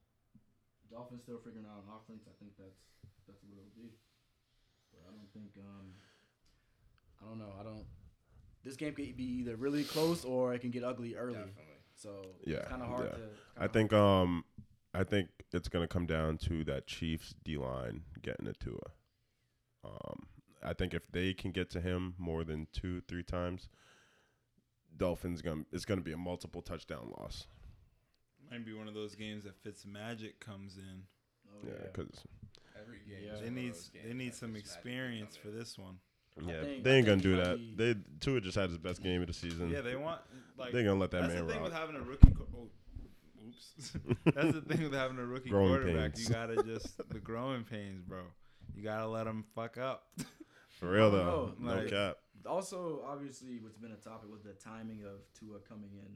Dolphins 0.91 1.23
still 1.23 1.39
figuring 1.45 1.67
out 1.67 1.83
an 1.85 1.91
offense. 1.97 2.25
I 2.29 2.35
think 2.39 2.53
that's 2.59 2.79
that's 3.27 3.43
what 3.45 3.53
it'll 3.59 3.71
be. 3.77 3.91
But 4.93 5.01
I 5.09 5.11
don't 5.11 5.33
think 5.33 5.57
um 5.65 5.95
I 7.23 7.29
don't 7.29 7.39
know. 7.39 7.53
I 7.59 7.63
don't 7.63 7.85
this 8.65 8.77
game 8.77 8.95
could 8.95 9.17
be 9.17 9.25
either 9.41 9.57
really 9.57 9.85
close 9.85 10.25
or 10.25 10.55
it 10.55 10.61
can 10.61 10.71
get 10.71 10.85
ugly 10.85 11.15
early. 11.17 11.35
Definitely. 11.35 11.81
So 11.97 12.23
Yeah, 12.45 12.57
it's 12.59 12.69
kinda 12.69 12.87
hard 12.87 13.05
yeah. 13.07 13.17
to 13.17 13.29
I 13.57 13.59
kinda 13.61 13.73
think 13.73 13.91
hard. 13.93 14.23
um, 14.29 14.45
I 14.95 15.03
think 15.05 15.29
it's 15.53 15.69
gonna 15.69 15.89
come 15.89 16.07
down 16.07 16.39
to 16.39 16.65
that 16.65 16.87
Chiefs 16.87 17.35
D 17.45 17.57
line 17.57 18.03
getting 18.23 18.47
it 18.47 18.61
to 18.61 18.71
her. 18.71 19.91
Um, 19.91 20.27
I 20.63 20.73
think 20.73 20.95
if 20.95 21.11
they 21.11 21.35
can 21.35 21.51
get 21.51 21.69
to 21.71 21.81
him 21.81 22.15
more 22.19 22.45
than 22.45 22.69
two, 22.73 23.01
three 23.03 23.23
times, 23.23 23.69
Dolphins 24.97 25.43
gonna 25.43 25.65
it's 25.73 25.85
gonna 25.85 26.01
be 26.01 26.13
a 26.13 26.17
multiple 26.17 26.63
touchdown 26.63 27.13
loss. 27.19 27.47
Might 28.51 28.65
be 28.65 28.73
one 28.73 28.89
of 28.89 28.95
those 28.95 29.15
games 29.15 29.45
that 29.45 29.57
Fitz 29.63 29.85
Magic 29.85 30.39
comes 30.39 30.77
in. 30.77 31.03
Oh, 31.49 31.57
Yeah, 31.67 31.73
yeah. 31.81 31.87
because 31.93 32.21
Every 32.81 32.99
game. 33.09 33.19
Yeah. 33.33 33.41
They 33.41 33.51
need 33.51 33.75
they 34.07 34.13
need 34.15 34.35
some 34.35 34.57
experience 34.57 35.37
for 35.37 35.49
this 35.49 35.77
one. 35.79 35.99
Yeah, 36.47 36.63
think- 36.63 36.85
they 36.85 36.97
ain't 36.97 37.07
gonna 37.07 37.21
do 37.23 37.31
he 37.31 37.37
that. 37.37 37.59
might 37.59 37.77
They 37.77 37.95
Tua 38.21 38.41
just 38.41 38.57
had 38.57 38.69
his 38.69 38.79
best 38.79 39.03
game 39.03 39.21
of 39.23 39.27
the 39.29 39.33
season. 39.33 39.71
Yeah, 39.71 39.81
they 39.81 39.97
want 39.97 40.21
like 40.59 40.73
They're 40.73 40.85
gonna 40.85 40.99
let 41.01 41.11
that 41.13 41.23
that's 41.23 41.35
man 41.35 41.47
the 41.47 41.53
thing 41.53 41.63
rock. 41.63 41.71
with 41.71 41.79
having 41.79 41.97
a 41.97 42.01
rookie. 42.03 42.31
Co- 42.33 42.47
oh, 42.57 42.69
oops. 43.47 43.93
that's 44.35 44.53
the 44.53 44.61
thing 44.63 44.83
with 44.83 44.95
having 44.95 45.19
a 45.19 45.25
rookie 45.27 45.51
Growing 45.51 45.69
quarterback. 45.69 46.15
pains. 46.15 46.29
You 46.29 46.35
gotta 46.35 46.63
just 46.63 46.97
the 47.11 47.19
growing 47.21 47.65
pains, 47.65 48.03
bro. 48.03 48.23
You 48.75 48.83
gotta 48.83 49.07
let 49.07 49.25
them 49.25 49.45
fuck 49.55 49.79
up. 49.79 50.07
For 50.81 50.91
real 50.91 51.11
though, 51.11 51.53
no 51.59 51.75
like- 51.77 51.91
cap. 51.91 52.17
Also, 52.47 53.03
obviously, 53.07 53.59
what's 53.63 53.79
been 53.79 53.93
a 53.93 53.97
topic 53.97 54.31
was 54.31 54.43
the 54.43 54.53
timing 54.53 55.03
of 55.05 55.21
Tua 55.39 55.59
coming 55.61 55.91
in. 55.95 56.13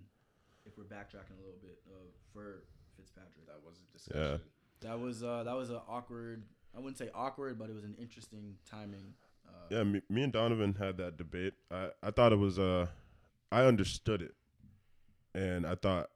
If 0.67 0.77
we're 0.77 0.85
backtracking 0.85 1.39
a 1.39 1.43
little 1.43 1.59
bit 1.63 1.79
uh, 1.89 2.05
for 2.35 2.65
Fitzpatrick, 2.99 3.47
That 3.47 3.61
was 3.65 3.79
a 3.79 3.93
discussion. 3.97 4.23
Yeah. 4.83 4.89
that 4.91 5.01
was 5.01 5.23
uh, 5.23 5.45
that 5.45 5.57
was 5.57 5.71
an 5.71 5.81
awkward. 5.89 6.43
I 6.77 6.81
wouldn't 6.81 6.99
say 6.99 7.09
awkward, 7.15 7.59
but 7.59 7.71
it 7.71 7.75
was 7.75 7.85
an 7.85 7.95
interesting 7.99 8.57
timing. 8.71 9.15
Uh, 9.49 9.53
Yeah, 9.71 9.85
me, 9.85 10.03
me 10.11 10.23
and 10.23 10.33
Donovan 10.33 10.75
had 10.79 10.99
that 10.99 11.17
debate. 11.17 11.55
I, 11.71 11.89
I 12.03 12.11
thought 12.11 12.33
it 12.35 12.39
was 12.39 12.59
uh 12.59 12.89
I 13.51 13.63
understood 13.65 14.21
it. 14.21 14.35
and 15.35 15.67
I 15.67 15.77
thought, 15.77 16.11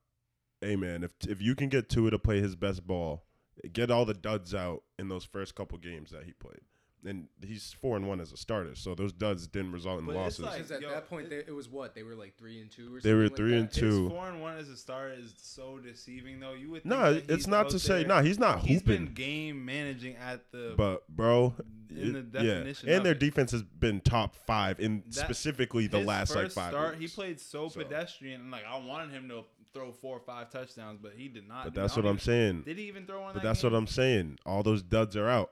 hey 0.62 0.76
man, 0.76 1.04
if 1.04 1.10
if 1.28 1.42
you 1.42 1.54
can 1.54 1.68
get 1.68 1.88
Tua 1.88 2.10
to 2.10 2.18
play 2.18 2.40
his 2.40 2.56
best 2.56 2.86
ball, 2.86 3.24
get 3.72 3.90
all 3.90 4.04
the 4.04 4.14
duds 4.14 4.54
out 4.54 4.82
in 4.98 5.08
those 5.08 5.24
first 5.24 5.54
couple 5.54 5.76
games 5.78 6.10
that 6.10 6.24
he 6.24 6.32
played, 6.32 6.60
and 7.04 7.26
he's 7.44 7.74
four 7.80 7.96
and 7.96 8.08
one 8.08 8.20
as 8.20 8.32
a 8.32 8.36
starter, 8.36 8.74
so 8.74 8.94
those 8.94 9.12
duds 9.12 9.46
didn't 9.48 9.72
result 9.72 9.98
in 10.00 10.06
But 10.06 10.12
it's 10.12 10.38
losses. 10.38 10.40
like- 10.40 10.54
Because 10.58 10.70
at 10.72 10.80
yo, 10.82 10.90
that 10.90 11.08
point, 11.08 11.26
it- 11.26 11.30
they, 11.30 11.52
it 11.52 11.54
was 11.54 11.68
what 11.68 11.94
they 11.94 12.02
were 12.04 12.14
like 12.14 12.36
three 12.38 12.60
and 12.60 12.70
two 12.70 12.94
or 12.94 13.00
They 13.00 13.12
were 13.12 13.26
something 13.26 13.30
like 13.30 13.36
three 13.36 13.58
and 13.58 13.68
that? 13.68 13.74
two. 13.74 14.02
His 14.04 14.12
four 14.12 14.28
and 14.28 14.40
one 14.40 14.56
as 14.56 14.68
a 14.68 14.76
starter 14.76 15.14
is 15.14 15.34
so 15.36 15.78
deceiving, 15.78 16.38
though. 16.40 16.54
You 16.54 16.70
would 16.70 16.82
think 16.84 16.94
no, 16.94 17.14
that 17.14 17.28
it's 17.30 17.46
not 17.48 17.68
to 17.70 17.78
say 17.78 17.98
there- 18.04 18.08
no. 18.08 18.22
He's 18.22 18.38
not 18.38 18.60
hooping. 18.60 18.68
He's 18.72 18.82
been 18.82 19.00
hooping, 19.08 19.14
game 19.14 19.64
managing 19.64 20.16
at 20.16 20.50
the 20.52 20.74
but 20.76 21.06
bro, 21.08 21.54
in 21.90 22.12
the 22.14 22.22
definition 22.22 22.88
yeah, 22.88 22.94
and 22.94 23.00
of 23.00 23.04
their 23.04 23.12
it. 23.14 23.18
defense 23.20 23.50
has 23.50 23.62
been 23.64 24.00
top 24.00 24.34
five 24.46 24.78
in 24.80 25.02
That- 25.06 25.14
specifically 25.14 25.88
the 25.88 25.98
his 25.98 26.06
last 26.06 26.34
like 26.36 26.50
five. 26.52 26.70
start. 26.70 26.98
weeks. 26.98 27.12
He 27.12 27.14
played 27.16 27.40
so, 27.40 27.68
So- 27.68 27.82
pedestrian, 27.82 28.40
and 28.42 28.50
like 28.50 28.64
I 28.64 28.78
wanted 28.78 29.10
him 29.10 29.28
to 29.28 29.42
throw 29.74 29.92
four 29.92 30.16
or 30.16 30.20
five 30.20 30.50
touchdowns, 30.50 30.98
but 31.02 31.12
he 31.16 31.28
did 31.28 31.48
not. 31.48 31.64
But 31.64 31.74
that's 31.74 31.96
what 31.96 32.02
don't 32.02 32.12
I'm 32.12 32.18
saying. 32.18 32.62
Did 32.62 32.78
he 32.78 32.84
even 32.88 33.06
throw 33.06 33.22
one? 33.22 33.34
But 33.34 33.42
that's 33.42 33.62
what 33.62 33.72
I'm 33.74 33.86
saying. 33.86 34.38
All 34.46 34.62
those 34.62 34.82
duds 34.82 35.16
are 35.16 35.28
out. 35.28 35.50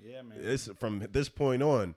Yeah, 0.00 0.22
man. 0.22 0.38
It's 0.40 0.68
from 0.78 1.06
this 1.12 1.28
point 1.28 1.62
on. 1.62 1.94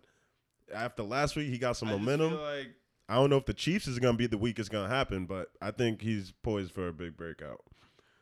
After 0.74 1.04
last 1.04 1.36
week, 1.36 1.50
he 1.50 1.58
got 1.58 1.78
some 1.78 1.90
I 1.90 1.92
just 1.92 2.02
momentum. 2.02 2.30
feel 2.32 2.42
like 2.42 2.68
I 3.08 3.16
don't 3.16 3.30
know 3.30 3.38
if 3.38 3.46
the 3.46 3.54
Chiefs 3.54 3.88
is 3.88 4.00
gonna 4.00 4.18
be 4.18 4.28
the 4.28 4.38
week 4.38 4.58
it's 4.60 4.70
gonna 4.70 4.90
happen, 4.90 5.26
but 5.26 5.50
I 5.62 5.72
think 5.72 6.02
he's 6.02 6.32
poised 6.44 6.72
for 6.72 6.88
a 6.88 6.94
big 6.94 7.16
breakout. 7.16 7.62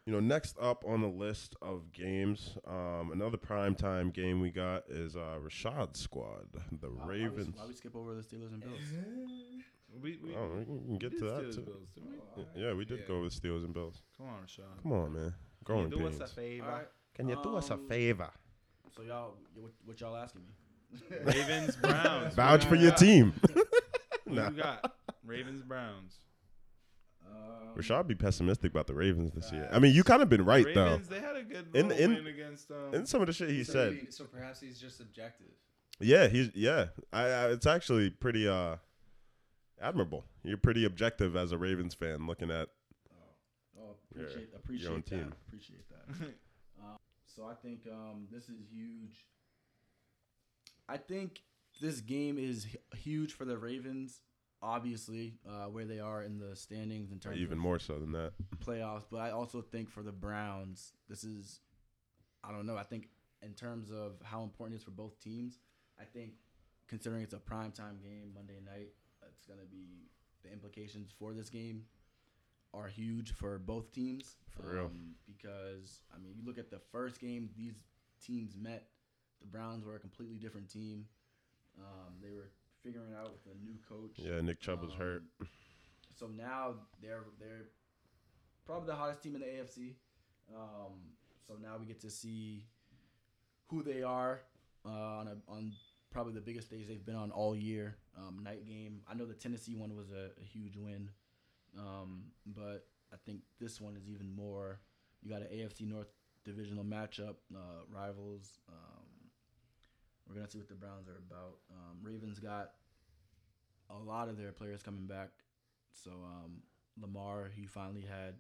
You 0.06 0.12
know, 0.12 0.20
next 0.20 0.58
up 0.60 0.84
on 0.86 1.00
the 1.00 1.08
list 1.08 1.56
of 1.62 1.94
games, 1.94 2.58
um, 2.68 3.12
another 3.14 3.38
primetime 3.38 4.12
game 4.14 4.42
we 4.42 4.52
got 4.52 4.84
is 4.90 5.16
uh, 5.16 5.38
Rashad's 5.42 6.02
squad, 6.02 6.48
the 6.54 6.90
Why- 6.90 6.96
why 6.98 7.06
we- 7.06 7.20
Ravens. 7.22 7.56
Why 7.58 7.66
we 7.66 7.74
skip 7.74 7.96
over 7.96 8.14
the 8.14 8.22
Steelers 8.22 8.52
and 8.52 8.62
Bills? 8.62 8.80
we, 10.02 10.18
we, 10.24 10.36
Oh, 10.36 10.50
we 10.58 10.66
can 10.66 10.98
get 10.98 11.14
we 11.14 11.20
to 11.20 11.26
that 11.26 11.54
too. 11.54 11.62
Bills, 11.62 11.90
we? 12.56 12.62
Yeah, 12.62 12.74
we 12.74 12.86
did 12.86 13.00
Yeah. 13.00 13.06
go 13.08 13.22
with 13.22 13.34
Steelers 13.40 13.64
and 13.64 13.74
Bills. 13.74 14.02
Come 14.18 14.28
on, 14.28 14.44
Rashad. 14.46 14.82
Come 14.82 14.92
on, 14.94 15.14
man. 15.14 15.24
Can 15.24 15.34
Growing 15.64 15.92
you 15.92 15.98
do 15.98 16.08
us 16.08 16.20
a 16.20 16.28
favor? 16.28 16.66
All 16.66 16.72
right. 16.74 16.88
Can 17.16 17.30
you 17.30 17.40
do 17.44 17.56
us 17.56 17.70
a 17.70 17.74
Um, 17.76 17.88
favor? 17.88 18.30
So 18.96 19.02
y'all, 19.04 19.36
what, 19.56 19.72
what 19.86 20.02
y'all 20.02 20.16
asking 20.16 20.42
me? 20.42 21.08
Ravens, 21.24 21.76
Browns. 21.78 22.34
Vouch 22.36 22.66
for 22.66 22.76
your 22.76 22.92
got? 22.92 22.98
team. 23.00 23.34
Who 24.28 24.36
Nah. 24.36 24.50
you 24.50 24.56
got? 24.58 24.96
Ravens, 25.26 25.62
Browns. 25.64 26.20
Um, 27.26 27.76
Rashad 27.76 28.08
be 28.08 28.16
pessimistic 28.16 28.72
about 28.72 28.88
the 28.88 28.94
Ravens 28.94 29.32
this 29.34 29.52
year. 29.52 29.68
I 29.72 29.80
mean, 29.80 29.94
you 29.94 30.04
kind 30.04 30.22
of 30.22 30.30
been 30.30 30.44
right 30.46 30.66
though. 30.74 30.84
Ravens, 30.92 31.08
they 31.08 31.20
had 31.20 31.36
a 31.36 31.44
good 31.44 31.68
In- 31.74 31.88
little 31.90 32.04
in- 32.04 32.14
win 32.16 32.28
against 32.28 32.70
um, 32.72 32.94
And 32.94 33.08
some 33.08 33.22
of 33.22 33.28
the 33.28 33.34
shit 33.34 33.50
he 33.50 33.64
so 33.64 33.74
said. 33.74 33.94
he- 33.94 34.12
so 34.12 34.26
perhaps 34.26 34.60
he's 34.60 34.80
just 34.80 35.00
objective. 35.00 35.48
Yeah, 36.00 36.28
he's 36.28 36.50
yeah. 36.56 36.88
I, 37.14 37.24
I 37.24 37.48
it's 37.52 37.66
actually 37.68 38.10
pretty 38.10 38.48
uh 38.48 38.76
admirable. 39.84 40.26
You're 40.44 40.58
pretty 40.58 40.86
objective 40.86 41.36
as 41.36 41.52
a 41.52 41.58
Ravens 41.58 41.94
fan 41.94 42.26
looking 42.28 42.50
at 42.52 42.70
Oh, 43.78 43.96
Your- 44.16 44.26
appreciate 44.26 44.50
your 44.50 44.60
appreciate 44.60 44.90
own 44.90 44.96
that. 44.96 45.10
team. 45.10 45.34
Appreciate 45.48 45.86
that. 45.90 46.26
um, 46.82 46.98
so 47.26 47.46
I 47.46 47.54
think 47.56 47.82
um, 47.92 48.28
this 48.32 48.44
is 48.50 48.62
huge. 48.72 49.26
I 50.88 50.98
think 50.98 51.42
this 51.82 52.00
game 52.02 52.38
is 52.38 52.68
huge 52.96 53.34
for 53.34 53.46
the 53.46 53.58
Ravens. 53.58 54.22
Obviously, 54.62 55.34
uh, 55.46 55.66
where 55.66 55.84
they 55.84 56.00
are 56.00 56.24
in 56.24 56.40
the 56.40 56.56
standings 56.56 57.12
in 57.12 57.20
terms 57.20 57.38
even 57.38 57.54
of 57.58 57.60
more 57.60 57.80
so 57.80 58.00
than 58.00 58.14
that. 58.14 58.32
playoffs, 58.66 59.04
but 59.12 59.18
I 59.18 59.32
also 59.32 59.62
think 59.62 59.90
for 59.90 60.04
the 60.04 60.14
Browns, 60.14 60.94
this 61.10 61.26
is, 61.26 61.60
I 62.46 62.52
don't 62.54 62.66
know. 62.66 62.78
I 62.78 62.84
think 62.84 63.10
in 63.42 63.54
terms 63.56 63.92
of 63.92 64.14
how 64.24 64.42
important 64.44 64.76
it 64.76 64.78
is 64.78 64.84
for 64.86 64.92
both 64.92 65.20
teams, 65.20 65.60
I 66.00 66.06
think 66.06 66.36
considering 66.88 67.24
it's 67.24 67.34
a 67.34 67.40
primetime 67.40 68.02
game 68.02 68.32
Monday 68.34 68.60
night, 68.64 68.88
it's 69.44 69.50
gonna 69.54 69.68
be 69.70 70.08
the 70.44 70.52
implications 70.52 71.12
for 71.18 71.34
this 71.34 71.50
game 71.50 71.84
are 72.74 72.88
huge 72.88 73.34
for 73.34 73.60
both 73.60 73.92
teams. 73.92 74.36
For 74.50 74.74
real. 74.76 74.86
um, 74.86 75.16
because 75.28 76.00
I 76.14 76.18
mean, 76.20 76.34
you 76.36 76.46
look 76.46 76.58
at 76.58 76.70
the 76.72 76.80
first 76.92 77.20
game 77.20 77.50
these 77.58 77.76
teams 78.26 78.56
met. 78.56 78.88
The 79.42 79.48
Browns 79.48 79.84
were 79.84 79.96
a 79.96 80.00
completely 80.00 80.38
different 80.38 80.70
team. 80.70 81.06
Um, 81.78 82.14
they 82.22 82.32
were 82.32 82.50
figuring 82.84 83.14
out 83.14 83.32
with 83.34 83.54
a 83.54 83.66
new 83.66 83.76
coach. 83.90 84.12
Yeah, 84.18 84.40
Nick 84.42 84.60
Chubb 84.62 84.82
was 84.82 84.94
hurt. 84.94 85.24
Um, 85.42 85.48
So 86.16 86.28
now 86.28 86.76
they're 87.02 87.26
they're 87.40 87.66
probably 88.66 88.88
the 88.88 88.96
hottest 88.96 89.22
team 89.24 89.36
in 89.36 89.42
the 89.42 89.48
AFC. 89.48 89.96
Um, 90.56 90.94
so 91.46 91.56
now 91.62 91.76
we 91.80 91.86
get 91.86 92.00
to 92.02 92.10
see 92.10 92.66
who 93.68 93.84
they 93.84 94.04
are 94.04 94.42
uh, 94.86 94.90
on 94.90 95.28
a, 95.28 95.52
on 95.52 95.74
probably 96.14 96.34
the 96.34 96.42
biggest 96.42 96.68
stage 96.68 96.88
they've 96.88 97.06
been 97.06 97.16
on 97.16 97.32
all 97.32 97.56
year. 97.56 97.98
Um, 98.18 98.42
night 98.44 98.66
game. 98.66 99.02
I 99.10 99.16
know 99.16 99.26
the 99.26 99.34
Tennessee 99.34 99.76
one 99.76 99.96
was 99.96 100.12
a, 100.12 100.30
a 100.40 100.46
huge 100.46 100.78
win, 100.78 101.10
um, 101.78 102.26
but 102.46 102.86
I 103.12 103.18
think 103.26 103.40
this 103.60 103.82
one 103.82 103.98
is 103.98 104.08
even 104.08 104.34
more. 104.34 104.80
You 105.22 105.32
got 105.32 105.42
an 105.42 105.48
AFC 105.48 105.90
North 105.90 106.08
divisional 106.46 106.84
matchup, 106.84 107.36
uh, 107.56 107.84
rivals. 107.90 108.60
Um, 108.70 109.08
we're 110.28 110.36
gonna 110.36 110.50
see 110.50 110.60
what 110.60 110.70
the 110.70 110.76
Browns 110.76 111.08
are 111.08 111.18
about. 111.28 111.58
Um, 111.72 111.98
Ravens 112.02 112.40
got 112.40 112.72
a 113.90 113.98
lot 113.98 114.30
of 114.30 114.38
their 114.38 114.52
players 114.52 114.84
coming 114.84 115.08
back. 115.08 115.30
So 115.92 116.12
um, 116.12 116.62
Lamar, 117.02 117.50
he 117.54 117.66
finally 117.66 118.06
had 118.08 118.36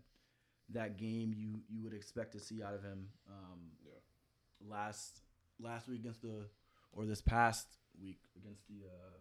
that 0.70 0.98
game 0.98 1.34
you 1.36 1.60
you 1.68 1.84
would 1.84 1.94
expect 1.94 2.34
to 2.34 2.40
see 2.40 2.64
out 2.64 2.74
of 2.76 2.84
him. 2.84 3.08
Um, 3.28 3.60
Last 4.66 5.20
last 5.60 5.90
week 5.90 6.00
against 6.00 6.22
the 6.22 6.46
or 6.96 7.06
this 7.06 7.22
past 7.22 7.68
week 8.02 8.20
against 8.38 8.68
the 8.68 8.86
uh, 8.86 9.18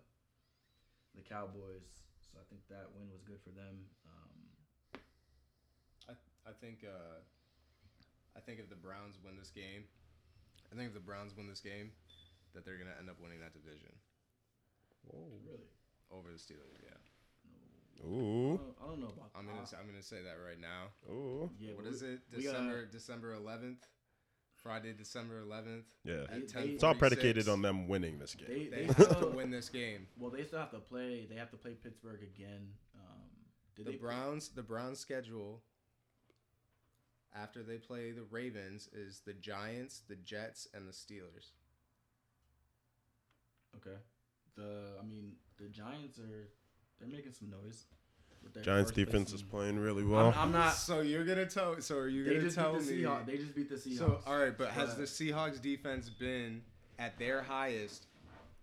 the 1.14 1.22
Cowboys. 1.22 2.04
So 2.32 2.38
I 2.40 2.44
think 2.48 2.62
that 2.68 2.88
win 2.96 3.11
was 3.12 3.22
good 3.22 3.40
for 3.44 3.50
them. 3.50 3.85
Um, 4.08 5.00
I 6.08 6.12
I 6.48 6.52
think 6.61 6.85
uh, 6.85 7.20
I 8.37 8.40
think 8.40 8.61
if 8.61 8.68
the 8.68 8.76
Browns 8.80 9.18
win 9.24 9.37
this 9.37 9.50
game, 9.50 9.85
I 10.72 10.76
think 10.76 10.88
if 10.88 10.94
the 10.94 11.04
Browns 11.04 11.37
win 11.37 11.46
this 11.48 11.61
game, 11.61 11.92
that 12.54 12.64
they're 12.64 12.78
gonna 12.78 12.96
end 12.98 13.11
up 13.11 13.16
winning 13.20 13.40
that 13.40 13.52
division 13.52 13.92
Oh 15.12 15.28
really, 15.44 15.68
over 16.11 16.28
the 16.32 16.38
Steelers. 16.38 16.78
Yeah, 16.80 16.96
I 18.02 18.06
Ooh. 18.06 18.56
don't, 18.56 18.76
I 18.82 18.87
don't 18.87 19.00
know 19.00 19.12
about 19.12 19.30
I'm 19.37 19.46
that. 19.46 19.54
gonna 19.54 19.66
say, 19.66 19.76
I'm 19.80 19.87
gonna 19.87 20.02
say 20.02 20.22
that 20.22 20.38
right 20.40 20.61
now. 20.61 20.94
Ooh. 21.11 21.50
Yeah, 21.58 21.74
What 21.74 21.85
we- 21.85 21.90
is 21.90 22.02
it? 22.02 22.20
we 22.35 22.42
gotta- 22.44 22.56
December 22.87 22.87
December 22.87 23.37
11th, 23.37 23.82
Friday 24.62 24.92
December 24.92 25.42
11th. 25.42 25.85
Yeah. 26.05 26.27
They- 26.31 26.40
they- 26.40 26.68
It's 26.75 26.85
all 26.85 26.94
predicated 26.94 27.48
on 27.48 27.62
them 27.62 27.88
winning 27.88 28.18
this 28.18 28.35
game. 28.35 28.46
They, 28.48 28.64
They 28.68 28.77
they 28.77 28.85
have 28.85 28.96
to 28.96 29.14
still, 29.14 29.33
win 29.33 29.51
this 29.51 29.68
game. 29.68 30.07
well, 30.16 30.31
they 30.31 30.44
still 30.44 30.61
have 30.61 30.70
to 30.70 30.79
play. 30.79 31.27
They 31.27 31.35
have 31.37 31.51
to 31.51 31.57
play 31.57 31.75
Pittsburgh 31.75 32.22
again. 32.22 32.72
Um, 32.94 33.22
did 33.75 33.87
The 33.87 33.92
they 33.92 33.96
play- 33.98 34.09
Browns, 34.09 34.48
the 34.51 34.62
Browns 34.62 34.98
schedule 35.01 35.62
after 37.35 37.62
they 37.62 37.79
play 37.79 38.12
the 38.12 38.22
Ravens 38.25 38.88
is 38.92 39.20
the 39.20 39.33
Giants, 39.35 40.01
the 40.07 40.16
Jets, 40.16 40.68
and 40.75 40.87
the 40.87 40.92
Steelers. 40.92 41.53
Okay. 43.77 43.96
The 44.55 44.98
I 45.01 45.03
mean 45.05 45.37
the 45.57 45.68
Giants 45.68 46.18
are 46.18 46.48
they're 46.98 47.09
making 47.09 47.33
some 47.33 47.51
noise. 47.51 47.87
With 48.42 48.55
their 48.55 48.62
Giants 48.62 48.90
first 48.90 48.94
place 48.94 49.07
defense 49.07 49.33
is 49.33 49.42
playing 49.42 49.78
really 49.78 50.02
I'm, 50.02 50.11
well. 50.11 50.35
I'm 50.37 50.52
not. 50.52 50.74
So 50.74 51.00
you're 51.00 51.24
gonna 51.24 51.46
tell? 51.46 51.81
So 51.81 51.96
are 51.98 52.09
you 52.09 52.24
gonna 52.24 52.40
just 52.40 52.57
beat 52.57 52.62
tell 52.62 52.72
the 52.74 52.81
me? 52.81 53.02
Seahawks. 53.02 53.26
They 53.26 53.37
just 53.38 53.55
beat 53.55 53.68
the 53.68 53.76
Seahawks. 53.76 53.98
So 53.98 54.20
all 54.26 54.38
right, 54.38 54.57
but 54.57 54.68
has 54.70 54.96
the 54.96 55.05
Seahawks 55.05 55.61
defense 55.61 56.09
been 56.09 56.62
at 56.98 57.18
their 57.18 57.42
highest 57.42 58.07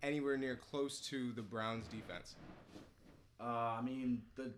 anywhere 0.02 0.38
near 0.38 0.56
close 0.56 1.00
to 1.10 1.32
the 1.34 1.42
Browns 1.42 1.88
defense? 1.88 2.36
Uh, 3.40 3.78
I 3.78 3.82
mean 3.82 4.22
the 4.36 4.52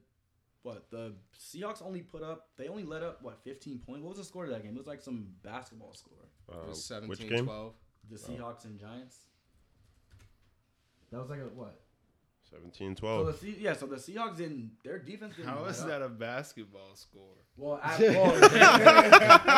what 0.63 0.89
the 0.91 1.13
Seahawks 1.39 1.81
only 1.85 2.01
put 2.01 2.21
up. 2.23 2.49
They 2.57 2.67
only 2.67 2.83
let 2.83 3.03
up 3.03 3.21
what 3.21 3.43
15 3.43 3.79
points. 3.79 4.01
What 4.03 4.09
was 4.09 4.17
the 4.19 4.23
score 4.23 4.43
of 4.45 4.51
that 4.51 4.63
game? 4.63 4.73
It 4.75 4.77
was 4.77 4.87
like 4.87 5.01
some 5.01 5.27
basketball 5.43 5.93
score. 5.93 6.17
It 6.49 6.67
was 6.67 6.77
Uh, 6.91 6.95
17 6.95 7.09
which 7.09 7.29
game? 7.29 7.45
12. 7.45 7.73
The 8.09 8.17
Seahawks 8.17 8.65
and 8.65 8.79
Giants. 8.79 9.17
That 11.11 11.19
was 11.19 11.29
like 11.29 11.39
a 11.39 11.43
what? 11.43 11.79
17 12.51 12.95
So 12.95 12.99
12. 13.01 13.25
the 13.27 13.33
Se- 13.33 13.55
yeah, 13.59 13.73
so 13.73 13.85
the 13.85 13.95
Seahawks 13.95 14.37
didn't 14.37 14.71
their 14.83 14.99
defense 14.99 15.35
didn't. 15.35 15.49
How 15.49 15.61
let 15.61 15.71
is 15.71 15.81
up. 15.81 15.87
that 15.87 16.01
a 16.01 16.09
basketball 16.09 16.95
score? 16.95 17.21
Well, 17.57 17.79
at, 17.83 17.99
well, 17.99 18.31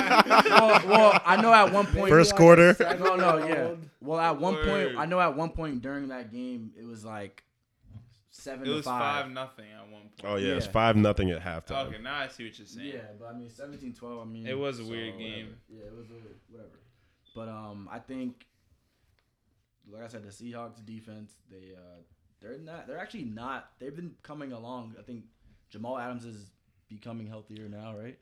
well, 0.04 0.88
well, 0.88 1.22
I 1.26 1.42
know 1.42 1.54
at 1.54 1.72
one 1.72 1.86
point. 1.88 2.10
First 2.10 2.36
quarter. 2.36 2.76
No, 2.80 3.16
no, 3.16 3.38
yeah. 3.48 3.72
Well, 4.02 4.20
at 4.20 4.40
one 4.40 4.56
Word. 4.56 4.68
point, 4.68 4.98
I 5.00 5.06
know 5.06 5.20
at 5.20 5.36
one 5.36 5.50
point 5.50 5.82
during 5.82 6.10
that 6.10 6.32
game, 6.32 6.72
it 6.80 6.86
was 6.86 7.04
like 7.06 7.44
seven 8.32 8.64
It 8.66 8.70
to 8.70 8.76
was 8.76 8.86
five. 8.86 9.24
five 9.26 9.32
nothing 9.32 9.66
at 9.72 9.82
one 9.92 10.02
point. 10.02 10.26
Oh 10.26 10.36
yeah, 10.36 10.56
it's 10.56 10.66
Yeah. 10.66 10.72
five 10.72 10.96
nothing 10.96 11.32
at 11.32 11.42
halftime. 11.42 11.88
Okay, 11.88 12.02
now 12.02 12.16
I 12.16 12.28
see 12.28 12.46
what 12.46 12.58
you're 12.58 12.68
saying. 12.68 12.88
Yeah, 12.94 13.00
but 13.20 13.26
I 13.28 13.34
mean, 13.38 13.50
17-12, 13.50 14.22
I 14.22 14.26
mean, 14.26 14.48
It 14.48 14.58
was 14.58 14.80
a 14.80 14.84
weird 14.86 15.18
game. 15.18 15.56
whatever. 15.70 15.86
Yeah, 15.86 15.86
it 15.86 15.98
was 15.98 16.10
weird. 16.10 16.36
Whatever. 16.50 16.80
But 17.36 17.50
um, 17.50 17.90
I 17.92 18.00
think, 18.00 18.46
like 19.92 20.04
I 20.04 20.08
said, 20.08 20.24
the 20.24 20.30
Seahawks 20.30 20.84
defense, 20.86 21.34
they 21.50 21.74
uh, 21.76 22.02
they're 22.44 22.58
not. 22.60 22.86
They're 22.88 23.00
actually 23.00 23.24
not. 23.24 23.72
They've 23.80 23.96
been 23.96 24.14
coming 24.22 24.52
along. 24.52 24.96
I 25.00 25.02
think 25.02 25.24
Jamal 25.72 25.98
Adams 25.98 26.26
is 26.26 26.46
becoming 26.90 27.26
healthier 27.26 27.68
now, 27.70 27.96
right? 27.98 28.20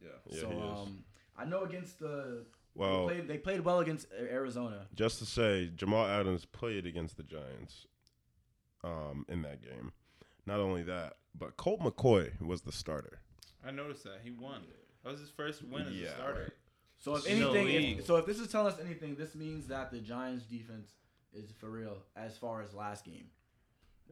Yeah. 0.00 0.10
Yeah, 0.30 0.40
so 0.42 0.48
he 0.50 0.54
is. 0.56 0.78
um, 0.78 1.04
I 1.36 1.44
know 1.46 1.62
against 1.64 1.98
the 1.98 2.44
Well, 2.74 3.06
they 3.06 3.14
played, 3.14 3.28
they 3.28 3.38
played 3.38 3.60
well 3.62 3.80
against 3.80 4.06
Arizona. 4.12 4.86
just 4.94 5.18
to 5.18 5.26
say, 5.26 5.70
Jamal 5.74 6.06
Adams 6.06 6.44
played 6.44 6.86
against 6.86 7.16
the 7.16 7.22
Giants 7.24 7.86
um, 8.84 9.24
in 9.28 9.42
that 9.42 9.62
game. 9.62 9.92
Not 10.46 10.60
only 10.60 10.82
that, 10.84 11.14
but 11.36 11.56
Colt 11.56 11.80
McCoy 11.80 12.40
was 12.40 12.60
the 12.62 12.72
starter. 12.72 13.18
I 13.66 13.70
noticed 13.72 14.04
that 14.04 14.20
he 14.22 14.30
won. 14.30 14.62
That 15.02 15.10
was 15.12 15.20
his 15.20 15.30
first 15.30 15.64
win 15.64 15.86
as 15.86 15.92
Yeah, 15.92 16.08
a 16.08 16.14
starter. 16.14 16.40
right. 16.42 16.52
So 16.98 17.16
if 17.16 17.26
anything, 17.26 17.68
if, 17.98 18.06
so 18.06 18.16
if 18.16 18.26
this 18.26 18.38
is 18.38 18.48
telling 18.48 18.72
us 18.72 18.78
anything, 18.80 19.16
this 19.16 19.34
means 19.34 19.66
that 19.66 19.90
the 19.90 19.98
Giants 19.98 20.44
defense 20.44 20.88
is 21.34 21.50
for 21.60 21.68
real 21.70 21.98
as 22.16 22.38
far 22.38 22.62
as 22.62 22.72
last 22.74 23.04
game. 23.04 23.26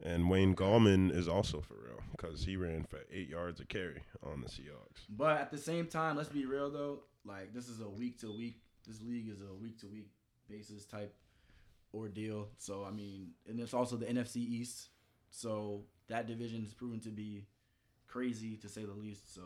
And 0.03 0.29
Wayne 0.29 0.55
Gallman 0.55 1.15
is 1.15 1.27
also 1.27 1.61
for 1.61 1.75
real 1.75 1.99
because 2.11 2.43
he 2.43 2.57
ran 2.57 2.83
for 2.83 2.99
eight 3.11 3.29
yards 3.29 3.59
a 3.59 3.65
carry 3.65 4.01
on 4.23 4.41
the 4.41 4.47
Seahawks. 4.47 5.05
But 5.09 5.39
at 5.39 5.51
the 5.51 5.57
same 5.57 5.87
time, 5.87 6.17
let's 6.17 6.29
be 6.29 6.45
real 6.45 6.69
though. 6.69 6.99
Like 7.23 7.53
this 7.53 7.67
is 7.69 7.81
a 7.81 7.89
week 7.89 8.19
to 8.21 8.31
week. 8.35 8.61
This 8.85 9.01
league 9.01 9.29
is 9.29 9.41
a 9.41 9.53
week 9.53 9.79
to 9.81 9.87
week 9.87 10.09
basis 10.49 10.85
type 10.85 11.15
ordeal. 11.93 12.49
So 12.57 12.85
I 12.87 12.91
mean, 12.91 13.31
and 13.47 13.59
it's 13.59 13.73
also 13.73 13.95
the 13.95 14.05
NFC 14.05 14.37
East. 14.37 14.89
So 15.31 15.83
that 16.07 16.27
division 16.27 16.63
is 16.65 16.73
proven 16.73 16.99
to 17.01 17.09
be 17.09 17.45
crazy 18.07 18.57
to 18.57 18.69
say 18.69 18.85
the 18.85 18.93
least. 18.93 19.33
So 19.33 19.41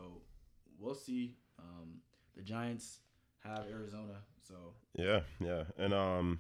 we'll 0.80 0.96
see. 0.96 1.36
Um, 1.58 2.02
the 2.36 2.42
Giants 2.42 3.00
have 3.44 3.66
Arizona. 3.72 4.16
So 4.48 4.56
Yeah, 4.96 5.22
yeah, 5.40 5.64
and 5.78 5.94
um, 5.94 6.40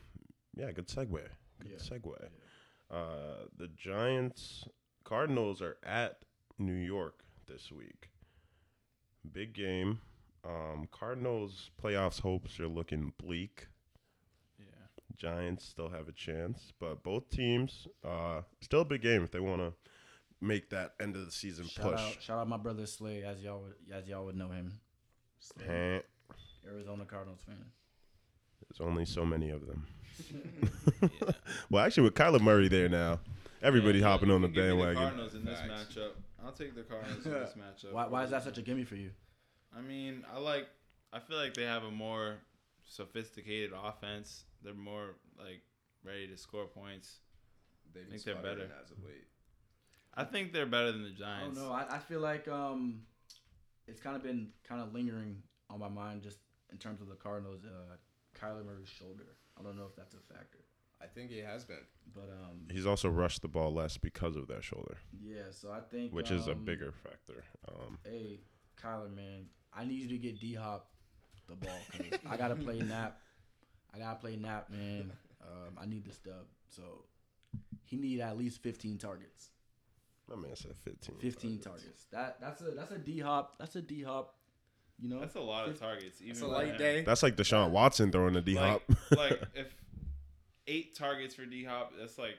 yeah, 0.55 0.71
good 0.71 0.87
segue. 0.87 1.09
Good 1.61 1.71
Yeah. 1.71 1.77
segue. 1.77 2.15
Uh, 2.91 3.45
the 3.57 3.67
Giants 3.67 4.65
Cardinals 5.03 5.61
are 5.61 5.77
at 5.83 6.19
New 6.57 6.73
York 6.73 7.23
this 7.47 7.71
week. 7.71 8.09
Big 9.31 9.53
game. 9.53 9.99
Um, 10.43 10.87
Cardinals 10.91 11.69
playoffs 11.81 12.21
hopes 12.21 12.59
are 12.59 12.67
looking 12.67 13.13
bleak. 13.21 13.67
Yeah. 14.57 14.65
Giants 15.17 15.65
still 15.65 15.89
have 15.89 16.07
a 16.07 16.13
chance, 16.13 16.71
but 16.79 17.03
both 17.03 17.29
teams 17.29 17.87
uh 18.07 18.41
still 18.61 18.81
a 18.81 18.85
big 18.85 19.01
game 19.01 19.23
if 19.23 19.31
they 19.31 19.39
want 19.39 19.59
to 19.61 19.73
make 20.41 20.69
that 20.69 20.93
end 20.99 21.15
of 21.15 21.25
the 21.25 21.31
season 21.31 21.67
shout 21.67 21.91
push. 21.91 21.99
out, 21.99 22.17
shout 22.21 22.39
out 22.39 22.47
my 22.47 22.57
brother 22.57 22.85
Slay, 22.85 23.23
as 23.23 23.41
y'all 23.41 23.61
would, 23.61 23.93
as 23.93 24.07
y'all 24.07 24.25
would 24.25 24.37
know 24.37 24.49
him. 24.49 24.79
Slay, 25.39 26.01
Arizona 26.65 27.05
Cardinals 27.05 27.41
fan. 27.45 27.65
There's 28.61 28.87
only 28.87 29.05
so 29.05 29.25
many 29.25 29.49
of 29.49 29.65
them. 29.67 29.87
well, 31.69 31.85
actually, 31.85 32.03
with 32.03 32.15
Kyler 32.15 32.41
Murray 32.41 32.67
there 32.67 32.89
now, 32.89 33.19
everybody 33.61 33.99
Yeah, 33.99 34.07
hopping 34.07 34.31
on 34.31 34.41
the 34.41 34.47
you 34.47 34.53
give 34.53 34.63
bandwagon. 34.65 34.95
Cardinals 35.01 35.35
in 35.35 35.45
this 35.45 35.59
Facts. 35.59 35.95
matchup. 35.95 36.11
I'll 36.43 36.51
take 36.51 36.75
the 36.75 36.83
Cardinals 36.83 37.25
in 37.25 37.31
this 37.33 37.53
matchup. 37.57 37.91
Why, 37.91 38.07
why 38.07 38.23
is 38.23 38.31
that 38.31 38.43
such 38.43 38.57
a 38.57 38.61
gimme 38.61 38.83
for 38.83 38.95
you? 38.95 39.11
I 39.77 39.81
mean, 39.81 40.23
I 40.33 40.39
like. 40.39 40.67
I 41.11 41.19
feel 41.19 41.37
like 41.37 41.53
they 41.53 41.63
have 41.65 41.83
a 41.83 41.91
more 41.91 42.37
sophisticated 42.85 43.71
offense. 43.75 44.43
They're 44.63 44.73
more 44.73 45.15
like 45.37 45.61
ready 46.03 46.27
to 46.27 46.37
score 46.37 46.65
points. 46.65 47.17
They've 47.93 48.07
think 48.07 48.23
they're 48.23 48.35
better. 48.35 48.69
as 48.83 48.91
of 48.91 49.03
late. 49.03 49.27
I 50.15 50.23
think 50.23 50.53
they're 50.53 50.65
better 50.65 50.91
than 50.91 51.03
the 51.03 51.09
Giants. 51.11 51.57
I 51.57 51.61
don't 51.61 51.69
know. 51.69 51.73
I, 51.73 51.95
I 51.95 51.99
feel 51.99 52.19
like 52.19 52.47
um, 52.47 53.01
it's 53.87 53.99
kind 53.99 54.15
of 54.15 54.23
been 54.23 54.49
kind 54.67 54.81
of 54.81 54.93
lingering 54.93 55.41
on 55.69 55.79
my 55.79 55.87
mind 55.89 56.23
just 56.23 56.39
in 56.71 56.77
terms 56.77 57.01
of 57.01 57.07
the 57.07 57.15
Cardinals. 57.15 57.61
Uh, 57.65 57.95
Kyler 58.39 58.65
Murray's 58.65 58.87
shoulder. 58.89 59.23
I 59.59 59.63
don't 59.63 59.75
know 59.77 59.85
if 59.89 59.95
that's 59.95 60.13
a 60.13 60.33
factor, 60.33 60.59
I 61.01 61.05
think 61.07 61.31
it 61.31 61.45
has 61.45 61.63
been. 61.63 61.77
but 62.13 62.29
um, 62.29 62.67
He's 62.69 62.85
also 62.85 63.09
rushed 63.09 63.41
the 63.41 63.47
ball 63.47 63.73
less 63.73 63.97
because 63.97 64.35
of 64.35 64.47
that 64.47 64.63
shoulder, 64.63 64.97
yeah. 65.21 65.43
So 65.51 65.71
I 65.71 65.79
think 65.79 66.11
which 66.13 66.29
is 66.31 66.47
a 66.47 66.51
um, 66.51 66.65
bigger 66.65 66.91
factor. 66.91 67.43
Um, 67.67 67.97
Hey, 68.03 68.41
Kyler, 68.81 69.13
man, 69.15 69.45
I 69.73 69.85
need 69.85 69.99
you 70.01 70.07
to 70.09 70.17
get 70.17 70.39
D 70.39 70.53
Hop 70.55 70.89
the 71.47 71.55
ball. 71.55 71.79
'cause 71.91 72.19
I 72.29 72.37
gotta 72.37 72.55
play 72.55 72.79
Knapp. 72.79 73.19
I 73.93 73.99
gotta 73.99 74.19
play 74.19 74.35
Knapp, 74.35 74.69
man. 74.69 75.11
Um, 75.41 75.77
I 75.81 75.85
need 75.85 76.05
the 76.05 76.11
stub. 76.13 76.45
So 76.69 77.05
he 77.85 77.97
need 77.97 78.19
at 78.21 78.37
least 78.37 78.61
15 78.61 78.97
targets. 78.97 79.49
my 80.27 80.35
man 80.35 80.55
said 80.55 80.75
15. 80.83 81.15
15 81.19 81.59
targets. 81.59 82.05
That 82.11 82.39
that's 82.41 82.61
a 82.61 82.71
that's 82.71 82.91
a 82.91 82.97
D 82.99 83.19
Hop. 83.19 83.55
That's 83.57 83.75
a 83.75 83.81
D 83.81 84.03
Hop. 84.03 84.35
You 85.01 85.07
know, 85.07 85.21
That's 85.21 85.35
a 85.35 85.39
lot 85.39 85.69
of 85.69 85.79
targets. 85.79 86.19
Even 86.19 86.31
It's 86.31 86.41
a 86.41 86.47
light 86.47 86.77
day. 86.77 87.03
That's 87.03 87.23
like 87.23 87.37
Deshaun 87.37 87.69
Watson 87.71 88.11
throwing 88.11 88.35
a 88.35 88.41
D 88.41 88.55
hop. 88.55 88.81
Like, 89.11 89.17
like 89.31 89.41
if 89.55 89.73
eight 90.69 90.95
targets 90.95 91.35
for 91.35 91.45
D 91.45 91.63
Hop, 91.65 91.91
that's 91.99 92.17
like 92.17 92.37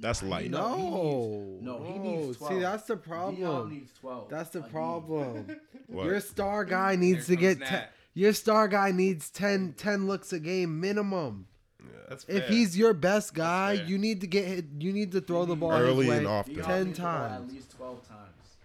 That's 0.00 0.20
Nah, 0.22 0.28
light. 0.30 0.42
he- 0.44 0.48
No, 0.48 0.74
he 0.76 0.82
needs- 0.82 1.62
no, 1.62 1.82
he 1.84 1.98
needs 1.98 2.36
12. 2.38 2.52
See, 2.52 2.58
that's 2.60 2.82
the 2.88 2.96
D-Hop 2.96 3.04
problem. 3.08 3.70
needs 3.72 3.92
12. 4.00 4.28
That's 4.30 4.50
the 4.50 4.58
A 4.58 4.62
D. 4.62 4.68
problem. 4.70 5.56
Your 5.88 6.20
star 6.20 6.64
guy 6.64 6.96
needs 6.96 7.26
to 7.26 7.36
get 7.36 7.60
ten, 7.60 7.84
your 8.14 8.32
star 8.32 8.66
guy 8.66 8.90
needs 8.90 9.30
10, 9.30 9.74
10 9.74 10.06
looks 10.08 10.32
a 10.32 10.40
game 10.40 10.80
minimum. 10.80 11.46
Yeah. 11.80 11.86
that's 12.08 12.24
If 12.28 12.48
he's 12.48 12.76
your 12.76 12.94
best 12.94 13.32
guy, 13.34 13.72
you 13.72 13.96
need 13.98 14.20
to 14.22 14.26
get 14.26 14.46
hit, 14.46 14.64
you 14.80 14.92
need 14.92 15.12
to 15.12 15.20
throw 15.20 15.44
the 15.44 15.54
ball 15.54 15.70
Early 15.72 16.06
his 16.06 16.10
way. 16.10 16.18
and 16.18 16.26
often. 16.26 16.54
10 16.56 16.86
needs 16.86 16.96
the 16.98 17.02
ball 17.04 17.14
times. 17.14 17.48
At 17.50 17.54
least 17.54 17.70
12 17.76 18.08
times. 18.08 18.56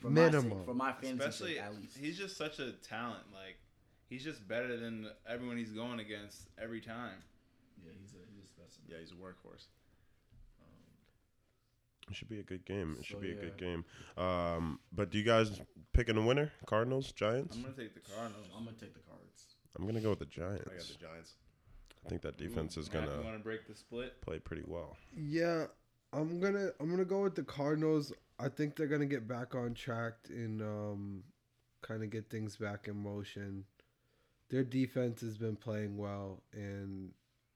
For 0.00 0.10
my 0.10 0.20
Minimum. 0.24 0.64
for 0.64 0.74
my 0.74 0.92
fantasy 0.92 1.10
especially 1.12 1.58
at 1.60 1.74
least. 1.76 1.96
he's 1.96 2.18
just 2.18 2.36
such 2.36 2.58
a 2.58 2.72
talent. 2.72 3.22
Like 3.32 3.56
he's 4.08 4.24
just 4.24 4.46
better 4.48 4.76
than 4.76 5.08
everyone 5.28 5.56
he's 5.56 5.70
going 5.70 6.00
against 6.00 6.48
every 6.58 6.80
time. 6.80 7.18
yeah, 7.84 7.92
he's 8.00 8.12
a 8.12 8.16
he's 8.16 8.16
a 8.16 8.16
specimen. 8.16 8.25
Yeah, 8.88 8.96
he's 9.00 9.12
a 9.12 9.14
workhorse. 9.14 9.66
It 12.08 12.14
should 12.14 12.28
be 12.28 12.38
a 12.38 12.44
good 12.44 12.64
game. 12.64 12.96
It 13.00 13.04
should 13.04 13.16
So, 13.16 13.20
be 13.20 13.32
a 13.32 13.34
yeah. 13.34 13.40
good 13.40 13.56
game. 13.56 13.84
Um, 14.16 14.78
but 14.92 15.10
do 15.10 15.18
you 15.18 15.24
guys 15.24 15.60
picking 15.92 16.16
a 16.16 16.22
winner? 16.22 16.52
Cardinals, 16.66 17.10
Giants? 17.10 17.56
I'm 17.56 17.62
gonna 17.62 17.74
take 17.74 17.94
the 17.94 18.00
Cardinals. 18.12 18.46
I'm 18.56 18.64
gonna 18.64 18.76
take 18.76 18.94
the 18.94 19.00
cards. 19.00 19.56
I'm 19.76 19.86
gonna 19.86 20.00
go 20.00 20.10
with 20.10 20.20
the 20.20 20.26
Giants. 20.26 20.68
I 20.70 20.76
got 20.76 20.86
the 20.86 20.94
Giants. 20.94 21.34
I 22.04 22.08
think 22.08 22.22
that 22.22 22.38
defense 22.38 22.76
is 22.76 22.88
gonna. 22.88 23.20
want 23.22 23.36
to 23.36 23.42
break 23.42 23.66
the 23.66 23.74
split? 23.74 24.20
play 24.22 24.38
pretty 24.38 24.62
well. 24.66 24.96
Yeah, 25.16 25.66
I'm 26.12 26.38
gonna 26.38 26.70
I'm 26.78 26.88
gonna 26.90 27.04
go 27.04 27.22
with 27.24 27.34
the 27.34 27.42
Cardinals. 27.42 28.12
I 28.38 28.48
think 28.50 28.76
they're 28.76 28.86
gonna 28.86 29.06
get 29.06 29.26
back 29.26 29.56
on 29.56 29.74
track 29.74 30.14
and 30.28 30.62
um, 30.62 31.24
kind 31.82 32.04
of 32.04 32.10
get 32.10 32.30
things 32.30 32.56
back 32.56 32.86
in 32.86 33.02
motion. 33.02 33.64
Their 34.48 34.62
defense 34.62 35.22
has 35.22 35.36
been 35.36 35.56
playing 35.56 35.96
well, 35.96 36.44
and 36.52 37.10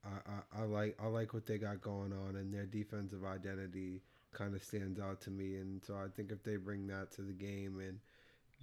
I, 0.05 0.59
I, 0.59 0.63
I 0.63 0.65
like 0.65 0.97
I 1.03 1.07
like 1.07 1.35
what 1.35 1.47
they 1.47 1.59
got 1.59 1.81
going 1.81 2.13
on, 2.13 2.37
and 2.37 2.53
their 2.53 2.67
defensive 2.67 3.25
identity 3.25 4.03
kind 4.33 4.55
of 4.55 4.63
stands 4.63 5.01
out 5.01 5.21
to 5.23 5.31
me. 5.31 5.57
And 5.57 5.83
so 5.85 5.95
I 5.95 6.07
think 6.15 6.31
if 6.31 6.43
they 6.43 6.57
bring 6.57 6.87
that 6.89 7.11
to 7.13 7.23
the 7.23 7.33
game 7.33 7.81
and 7.81 7.99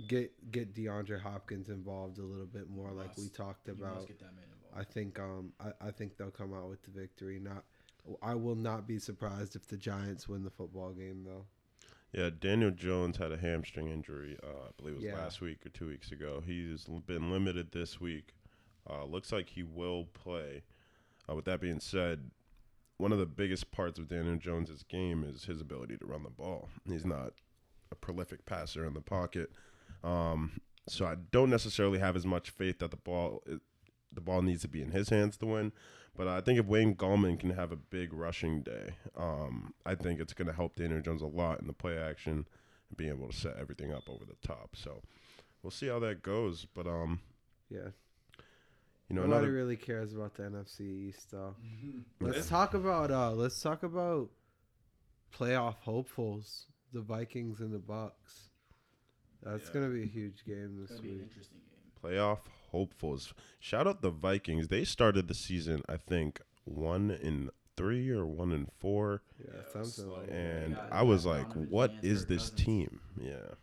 get 0.07 0.51
get 0.51 0.73
DeAndre 0.73 1.21
Hopkins 1.21 1.69
involved 1.69 2.17
a 2.19 2.23
little 2.23 2.45
bit 2.45 2.69
more, 2.69 2.91
like 2.91 3.15
we 3.17 3.27
talked 3.29 3.69
about, 3.69 4.07
get 4.07 4.19
that 4.19 4.35
man 4.35 4.45
involved. 4.53 4.87
I 4.89 4.91
think 4.91 5.19
um 5.19 5.53
I, 5.59 5.87
I 5.87 5.91
think 5.91 6.17
they'll 6.17 6.31
come 6.31 6.53
out 6.53 6.69
with 6.69 6.81
the 6.83 6.91
victory. 6.91 7.39
Not 7.39 7.63
I 8.21 8.35
will 8.35 8.55
not 8.55 8.87
be 8.87 8.99
surprised 8.99 9.55
if 9.55 9.67
the 9.67 9.77
Giants 9.77 10.27
win 10.27 10.43
the 10.43 10.49
football 10.49 10.91
game 10.91 11.23
though. 11.25 11.45
Yeah, 12.13 12.29
Daniel 12.39 12.71
Jones 12.71 13.17
had 13.17 13.31
a 13.33 13.37
hamstring 13.37 13.89
injury. 13.89 14.37
Uh, 14.41 14.47
I 14.47 14.71
believe 14.77 14.93
it 14.93 14.97
was 14.97 15.05
Yeah. 15.05 15.15
last 15.15 15.41
week 15.41 15.65
or 15.65 15.69
two 15.69 15.87
weeks 15.87 16.11
ago. 16.11 16.41
He's 16.45 16.85
been 16.85 17.31
limited 17.31 17.73
this 17.73 17.99
week. 17.99 18.33
Uh, 18.89 19.03
looks 19.03 19.33
like 19.33 19.49
he 19.49 19.61
will 19.63 20.05
play. 20.05 20.63
Uh, 21.29 21.35
with 21.35 21.45
that 21.45 21.61
being 21.61 21.79
said, 21.79 22.31
one 22.97 23.11
of 23.11 23.19
the 23.19 23.25
biggest 23.25 23.71
parts 23.71 23.99
of 23.99 24.07
Daniel 24.07 24.37
Jones's 24.37 24.83
game 24.83 25.23
is 25.23 25.45
his 25.45 25.61
ability 25.61 25.97
to 25.97 26.05
run 26.05 26.23
the 26.23 26.29
ball. 26.29 26.69
He's 26.87 27.05
not 27.05 27.33
a 27.91 27.95
prolific 27.95 28.45
passer 28.45 28.85
in 28.85 28.93
the 28.93 29.01
pocket, 29.01 29.51
um, 30.03 30.59
so 30.87 31.05
I 31.05 31.15
don't 31.31 31.49
necessarily 31.49 31.99
have 31.99 32.15
as 32.15 32.25
much 32.25 32.49
faith 32.49 32.79
that 32.79 32.91
the 32.91 32.97
ball 32.97 33.43
the 34.11 34.21
ball 34.21 34.41
needs 34.41 34.61
to 34.63 34.67
be 34.67 34.81
in 34.81 34.91
his 34.91 35.09
hands 35.09 35.37
to 35.37 35.45
win. 35.45 35.71
But 36.15 36.27
I 36.27 36.41
think 36.41 36.57
if 36.57 36.65
Wayne 36.65 36.95
Gallman 36.95 37.39
can 37.39 37.51
have 37.51 37.71
a 37.71 37.75
big 37.75 38.11
rushing 38.11 38.63
day, 38.63 38.95
um, 39.15 39.75
I 39.85 39.93
think 39.93 40.19
it's 40.19 40.33
going 40.33 40.47
to 40.47 40.53
help 40.53 40.75
Daniel 40.75 41.01
Jones 41.01 41.21
a 41.21 41.27
lot 41.27 41.61
in 41.61 41.67
the 41.67 41.73
play 41.73 41.95
action 41.95 42.47
and 42.89 42.97
being 42.97 43.11
able 43.11 43.27
to 43.27 43.35
set 43.35 43.57
everything 43.59 43.93
up 43.93 44.09
over 44.09 44.25
the 44.25 44.47
top. 44.47 44.75
So 44.75 45.03
we'll 45.61 45.69
see 45.69 45.87
how 45.87 45.99
that 45.99 46.23
goes. 46.23 46.65
But 46.73 46.87
um, 46.87 47.19
Yeah. 47.69 47.89
You 49.09 49.15
know, 49.15 49.21
Nobody 49.23 49.37
another 49.37 49.51
really 49.53 49.77
cares 49.77 50.13
about 50.13 50.35
the 50.35 50.43
NFC 50.43 50.81
East 50.81 51.31
though. 51.31 51.55
Mhm. 51.63 52.03
Let's 52.19 52.37
Yeah. 52.37 52.43
talk 52.43 52.73
about 52.73 53.11
uh 53.11 53.31
let's 53.33 53.61
talk 53.61 53.83
about 53.83 54.29
playoff 55.37 55.75
hopefuls, 55.81 56.67
the 56.93 57.01
Vikings 57.01 57.59
and 57.61 57.73
the 57.73 57.79
Bucks. 57.79 58.49
That's 59.43 59.67
Yeah. 59.67 59.73
gonna 59.73 59.89
be 59.89 60.03
a 60.03 60.07
huge 60.07 60.43
game 60.45 60.77
this 60.81 60.89
gonna 60.91 61.01
be 61.01 61.09
an 61.09 61.13
week. 61.15 61.23
interesting 61.23 61.59
game. 61.59 61.91
playoff 62.03 62.39
hopefuls. 62.71 63.33
Shout 63.59 63.87
out 63.87 64.01
the 64.01 64.09
Vikings. 64.11 64.67
They 64.67 64.83
started 64.83 65.27
the 65.27 65.33
season, 65.33 65.81
I 65.89 65.97
think, 65.97 66.41
one 66.65 67.11
in 67.11 67.49
three 67.75 68.09
or 68.09 68.25
one 68.25 68.51
in 68.51 68.65
four, 68.79 69.21
Yeah, 69.39 69.45
Yeah, 69.53 69.59
it 69.59 69.71
something 69.71 70.11
like 70.11 70.29
and 70.31 70.73
Yeah, 70.73 70.87
I 70.91 71.03
was 71.03 71.25
like, 71.25 71.43
Donovan 71.49 71.69
"What 71.69 71.93
Mitchell, 71.93 72.09
is 72.09 72.19
Kirk 72.21 72.27
this 72.29 72.49
Cousins. 72.49 72.61
team?" 72.65 73.01
Yeah. 73.21 73.53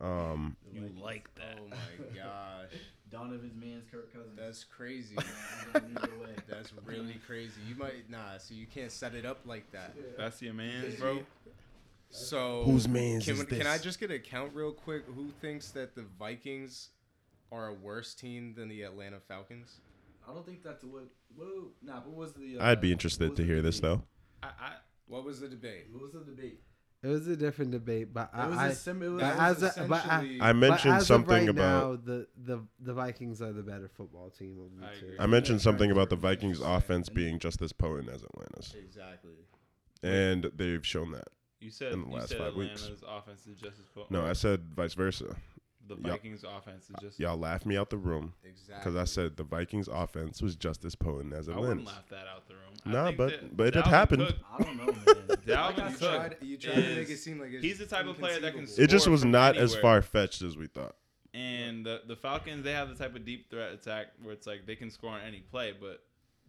Um, 0.00 0.56
The 0.64 0.80
Vikings. 0.80 1.00
like 1.00 1.34
that? 1.36 1.58
Oh 1.60 1.68
my 1.68 2.16
gosh, 2.16 2.70
Donovan's 3.14 3.54
man's 3.54 3.84
Kirk 3.90 4.12
Cousins. 4.12 4.36
that's 4.36 4.64
crazy. 4.64 5.16
I'm 5.16 5.72
gonna 5.72 5.86
lead 5.86 5.96
the 5.96 6.24
way. 6.24 6.34
That's 6.48 6.72
really 6.84 7.20
crazy. 7.26 7.60
You 7.68 7.76
might 7.76 8.10
nah, 8.10 8.38
so 8.38 8.54
you 8.54 8.66
can't 8.66 8.90
set 8.90 9.14
it 9.14 9.24
up 9.24 9.38
like 9.44 9.70
that. 9.70 9.94
That's 10.18 10.42
your 10.42 10.52
man's, 10.52 10.96
bro. 10.96 11.20
So 12.10 12.64
Whose 12.64 12.88
man's 12.88 13.24
can, 13.24 13.34
is 13.34 13.40
we- 13.40 13.56
can 13.58 13.66
I 13.66 13.78
just 13.78 14.00
get 14.00 14.10
a 14.10 14.18
count 14.18 14.52
real 14.52 14.72
quick? 14.72 15.04
Who 15.14 15.28
thinks 15.40 15.70
that 15.70 15.94
the 15.94 16.04
Vikings 16.18 16.90
are 17.52 17.68
a 17.68 17.72
worse 17.72 18.14
team 18.14 18.54
than 18.56 18.68
the 18.68 18.82
Atlanta 18.82 19.20
Falcons? 19.20 19.78
I 20.28 20.32
don't 20.32 20.44
think 20.44 20.64
that's 20.64 20.82
what. 20.82 21.04
What? 21.36 21.48
Nah. 21.82 22.00
What 22.00 22.16
was 22.16 22.32
the? 22.32 22.58
Uh, 22.58 22.66
I'd 22.66 22.80
be 22.80 22.90
interested 22.90 23.36
to 23.36 23.42
the 23.42 23.46
hear 23.46 23.62
this 23.62 23.78
though. 23.78 24.02
I, 24.42 24.46
I 24.46 24.72
What 25.06 25.24
was 25.24 25.40
the 25.40 25.48
debate? 25.48 25.86
What 25.92 26.02
was 26.02 26.12
the 26.12 26.20
debate? 26.20 26.60
It 27.04 27.08
was 27.08 27.28
a 27.28 27.36
different 27.36 27.70
debate, 27.70 28.14
but 28.14 28.30
It 28.32 28.48
was 28.48 28.58
I, 28.58 28.68
a 28.68 28.74
sim- 28.74 29.02
it 29.02 29.08
was, 29.08 29.20
but 29.20 29.34
it 29.34 29.38
as 29.38 29.60
was 29.60 29.76
a- 29.76 29.82
but 29.86 29.94
I- 29.94 29.98
essentially- 30.22 30.40
I 30.40 30.52
but 30.52 30.56
mentioned 30.56 30.94
as 30.94 31.02
of 31.02 31.06
something 31.06 31.36
right 31.40 31.48
about. 31.50 31.82
now, 31.82 31.96
the, 32.14 32.26
the 32.36 32.60
the 32.80 32.94
Vikings 32.94 33.42
are 33.42 33.52
the 33.52 33.62
better 33.62 33.88
football 33.88 34.30
team 34.30 34.58
of 34.58 34.80
the 34.80 34.86
I 34.86 34.94
two. 34.98 35.16
I 35.18 35.26
mentioned 35.26 35.58
Yeah, 35.60 35.64
something 35.64 35.90
about 35.90 36.08
the 36.08 36.16
Vikings' 36.16 36.60
offense 36.60 37.08
being 37.10 37.38
just 37.38 37.60
as 37.60 37.72
potent 37.72 38.08
as 38.08 38.22
Atlanta's, 38.24 38.74
Exactly. 38.82 39.32
and 40.02 40.50
they've 40.56 40.84
shown 40.86 41.10
that. 41.12 41.28
You 41.60 41.70
said 41.70 41.92
in 41.92 42.00
the 42.02 42.08
you 42.08 42.14
last 42.14 42.28
said 42.30 42.38
five 42.38 42.54
weeks. 42.54 42.82
Atlanta's 42.84 43.04
offense 43.08 43.46
is 43.46 43.56
just 43.60 43.78
as 43.78 43.86
potent. 43.94 44.10
No, 44.10 44.24
I 44.24 44.32
said 44.32 44.74
vice 44.74 44.94
versa. 44.94 45.36
The 45.86 45.96
y'all- 45.96 46.10
Vikings 46.12 46.44
offense 46.44 46.88
is 46.90 46.96
just. 47.00 47.20
Y'all 47.20 47.36
laughed 47.36 47.66
me 47.66 47.76
out 47.76 47.90
the 47.90 47.96
room 47.96 48.32
Exactly. 48.44 48.74
because 48.78 48.96
I 48.96 49.04
said 49.04 49.36
the 49.36 49.44
Vikings' 49.44 49.88
offense 49.88 50.40
was 50.42 50.56
just 50.56 50.84
as 50.84 50.94
potent 50.94 51.32
as 51.34 51.48
it 51.48 51.50
was. 51.54 51.56
I 51.56 51.60
wouldn't 51.60 51.80
Atlanta's. 51.80 51.94
laugh 51.94 52.08
that 52.10 52.26
out 52.26 52.48
the 52.48 52.54
room. 52.54 52.62
I 52.86 52.90
Nah, 52.90 53.04
think 53.06 53.16
but- 53.18 53.30
that 53.30 53.56
but 53.56 53.66
it 53.68 53.74
Dalvin 53.74 53.86
happened. 53.86 54.26
Cook- 54.26 54.36
I 54.52 54.62
don't 54.62 54.76
know, 54.76 54.86
man. 54.86 54.94
Dalvin 55.46 55.90
you 55.90 55.96
Cook 55.96 56.00
tried, 56.00 56.36
you 56.40 56.56
tried 56.56 56.74
to 56.74 56.80
make 56.80 57.08
it 57.08 57.10
is- 57.10 57.22
seem 57.24 57.38
like 57.38 57.50
it's 57.52 57.62
he's 57.64 57.78
the 57.78 57.86
type 57.86 58.06
of 58.06 58.16
player 58.18 58.34
that 58.40 58.50
can 58.52 58.60
inconceivable. 58.60 58.84
It 58.84 58.90
just 58.90 59.04
score 59.04 59.12
was 59.12 59.20
from 59.22 59.30
not 59.30 59.56
as 59.56 59.72
anywhere. 59.74 59.82
far 59.82 60.02
fetched 60.02 60.42
as 60.42 60.56
we 60.56 60.66
thought. 60.66 60.96
And 61.34 61.84
the 61.84 62.02
the 62.06 62.14
Falcons, 62.16 62.62
they 62.62 62.72
have 62.72 62.88
the 62.88 62.94
type 62.94 63.16
of 63.16 63.24
deep 63.24 63.50
threat 63.50 63.72
attack 63.72 64.08
where 64.22 64.32
it's 64.32 64.46
like 64.46 64.66
they 64.66 64.76
can 64.76 64.90
score 64.90 65.10
on 65.10 65.20
any 65.22 65.40
play. 65.40 65.72
But 65.78 66.02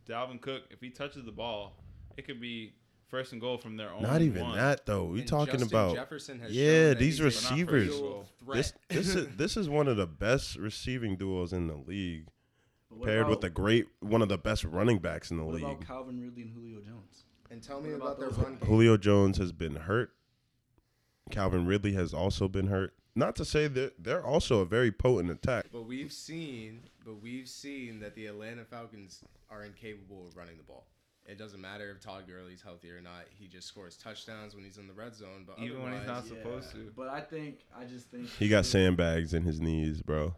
Dalvin 0.07 0.39
Cook, 0.39 0.63
if 0.69 0.79
he 0.79 0.89
touches 0.91 1.25
the 1.25 1.31
ball, 1.31 1.75
it 2.17 2.25
could 2.25 2.39
be 2.39 2.73
first 3.07 3.31
and 3.31 3.41
goal 3.41 3.57
from 3.57 3.77
their 3.77 3.91
own. 3.91 4.01
Not 4.03 4.21
even 4.21 4.43
one. 4.43 4.55
that 4.55 4.85
though. 4.85 5.05
We 5.05 5.19
And 5.19 5.27
talking 5.27 5.59
Justin 5.59 5.67
about 5.69 5.95
Jefferson 5.95 6.39
has 6.39 6.51
Yeah, 6.51 6.91
shown 6.91 6.97
these 6.99 7.21
receivers. 7.21 8.01
this. 8.53 8.73
This 8.89 9.15
is 9.15 9.27
this 9.37 9.57
is 9.57 9.69
one 9.69 9.87
of 9.87 9.97
the 9.97 10.07
best 10.07 10.55
receiving 10.57 11.15
duos 11.17 11.53
in 11.53 11.67
the 11.67 11.75
league, 11.75 12.27
But 12.89 12.97
what 12.99 13.07
paired 13.07 13.27
with 13.27 13.41
the 13.41 13.49
great 13.49 13.87
one 13.99 14.21
of 14.21 14.29
the 14.29 14.37
best 14.37 14.63
running 14.63 14.99
backs 14.99 15.31
in 15.31 15.37
the 15.37 15.43
What 15.43 15.57
about 15.59 15.79
league. 15.79 15.87
Calvin 15.87 16.21
Ridley 16.21 16.43
and 16.43 16.51
Julio 16.53 16.79
Jones? 16.81 17.23
and 17.51 17.61
tell 17.61 17.79
me 17.79 17.89
What 17.91 17.95
about 17.97 18.17
about 18.17 18.19
their 18.19 18.43
run 18.43 18.55
game. 18.57 18.67
Julio 18.67 18.97
Jones 18.97 19.37
has 19.37 19.51
been 19.51 19.75
hurt. 19.75 20.11
Calvin 21.31 21.65
Ridley 21.65 21.93
has 21.93 22.13
also 22.13 22.47
been 22.47 22.67
hurt. 22.67 22.93
Not 23.15 23.35
to 23.37 23.45
say 23.45 23.67
that 23.67 24.03
they're 24.03 24.25
also 24.25 24.59
a 24.59 24.65
very 24.65 24.91
potent 24.91 25.31
attack. 25.31 25.67
But 25.71 25.83
we've 25.83 26.11
seen, 26.11 26.81
but 27.05 27.21
we've 27.21 27.47
seen 27.47 27.99
that 28.01 28.13
the 28.13 28.25
Atlanta 28.27 28.65
Falcons 28.65 29.21
are 29.49 29.63
incapable 29.63 30.27
of 30.27 30.35
running 30.35 30.57
the 30.57 30.63
ball. 30.63 30.85
It 31.27 31.39
doesn't 31.39 31.59
matter 31.59 31.89
if 31.89 31.99
Todd 32.01 32.25
Gurley's 32.27 32.61
healthy 32.61 32.91
or 32.91 33.01
not. 33.01 33.25
He 33.31 33.47
just 33.47 33.67
scores 33.67 33.97
touchdowns 33.97 34.53
when 34.53 34.63
he's 34.63 34.77
in 34.77 34.87
the 34.87 34.93
red 34.93 35.15
zone. 35.15 35.43
But 35.47 35.57
Even 35.59 35.81
when 35.81 35.93
he's 35.93 36.01
otherwise, 36.07 36.29
not 36.29 36.37
supposed 36.37 36.71
to. 36.73 36.91
But 36.95 37.07
I 37.09 37.19
think 37.21 37.61
I 37.75 37.85
just 37.85 38.07
think 38.11 38.29
He 38.29 38.47
got 38.47 38.65
sandbags 38.65 39.33
in 39.33 39.41
his 39.43 39.59
knees, 39.59 40.01
bro. 40.03 40.35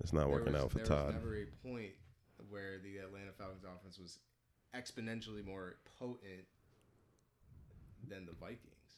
It's 0.00 0.12
not 0.12 0.28
working 0.30 0.52
was- 0.54 0.62
out 0.62 0.70
for 0.72 0.78
there 0.78 0.86
Todd. 0.86 1.06
was 1.06 1.14
never 1.14 1.36
a 1.36 1.46
point 1.68 1.92
where 2.48 2.78
the 2.78 2.98
Atlanta 2.98 3.30
Falcons 3.38 3.62
offense 3.64 3.98
was 3.98 4.18
exponentially 4.74 5.44
more 5.44 5.76
potent 5.98 6.44
than 8.08 8.26
the 8.26 8.32
Vikings. 8.32 8.96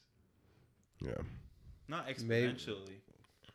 Yeah. 1.01 1.13
Not 1.89 2.07
Maybe- 2.23 2.53
exponentially, 2.53 3.01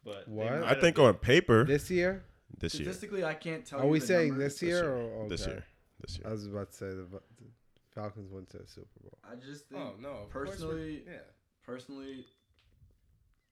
but 0.03 0.25
they 0.27 0.31
What? 0.31 0.51
I 0.63 0.79
think 0.79 0.97
been. 0.97 1.05
on 1.05 1.13
paper 1.15 1.63
This 1.63 1.89
year? 1.89 2.23
this 2.59 2.75
year. 2.75 2.83
statistically 2.83 3.23
I 3.23 3.33
can't 3.33 3.65
tell. 3.65 3.79
Are 3.79 3.85
you 3.85 3.89
we 3.91 3.99
the 3.99 4.05
saying 4.05 4.29
numbers. 4.29 4.53
this 4.53 4.61
year 4.61 4.83
or 4.87 4.97
okay. 5.21 5.29
This 5.29 5.47
year. 5.47 5.65
This 6.01 6.17
year. 6.19 6.27
I 6.27 6.31
was 6.31 6.45
about 6.45 6.71
to 6.71 6.77
say 6.77 6.87
the, 6.89 7.07
the 7.09 7.47
Falcons 7.95 8.31
went 8.31 8.49
to 8.51 8.57
the 8.59 8.67
Super 8.67 8.99
Bowl. 9.01 9.17
I 9.23 9.35
just 9.35 9.65
oh, 9.73 9.75
think 9.75 9.89
Oh 9.97 10.01
no! 10.01 10.09
of 10.23 10.31
course 10.31 10.49
we're- 10.49 10.57
personally, 10.59 11.03
yeah. 11.07 11.17
personally, 11.65 12.25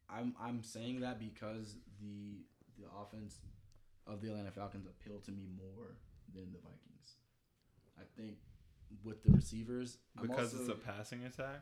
I'm 0.09 0.35
I'm 0.39 0.63
saying 0.63 0.99
that 1.01 1.19
because 1.19 1.75
the 1.99 2.45
the 2.77 2.85
offense 3.01 3.39
of 4.07 4.21
the 4.21 4.29
Atlanta 4.29 4.51
Falcons 4.51 4.85
appeal 4.85 5.19
to 5.25 5.31
me 5.31 5.47
more 5.57 5.97
than 6.33 6.51
the 6.51 6.59
Vikings. 6.59 7.17
I 7.97 8.03
think 8.15 8.37
with 9.03 9.23
the 9.23 9.31
receivers, 9.31 9.97
I'm 10.17 10.27
because 10.27 10.53
also, 10.53 10.59
it's 10.59 10.69
a 10.69 10.75
passing 10.75 11.23
attack. 11.25 11.61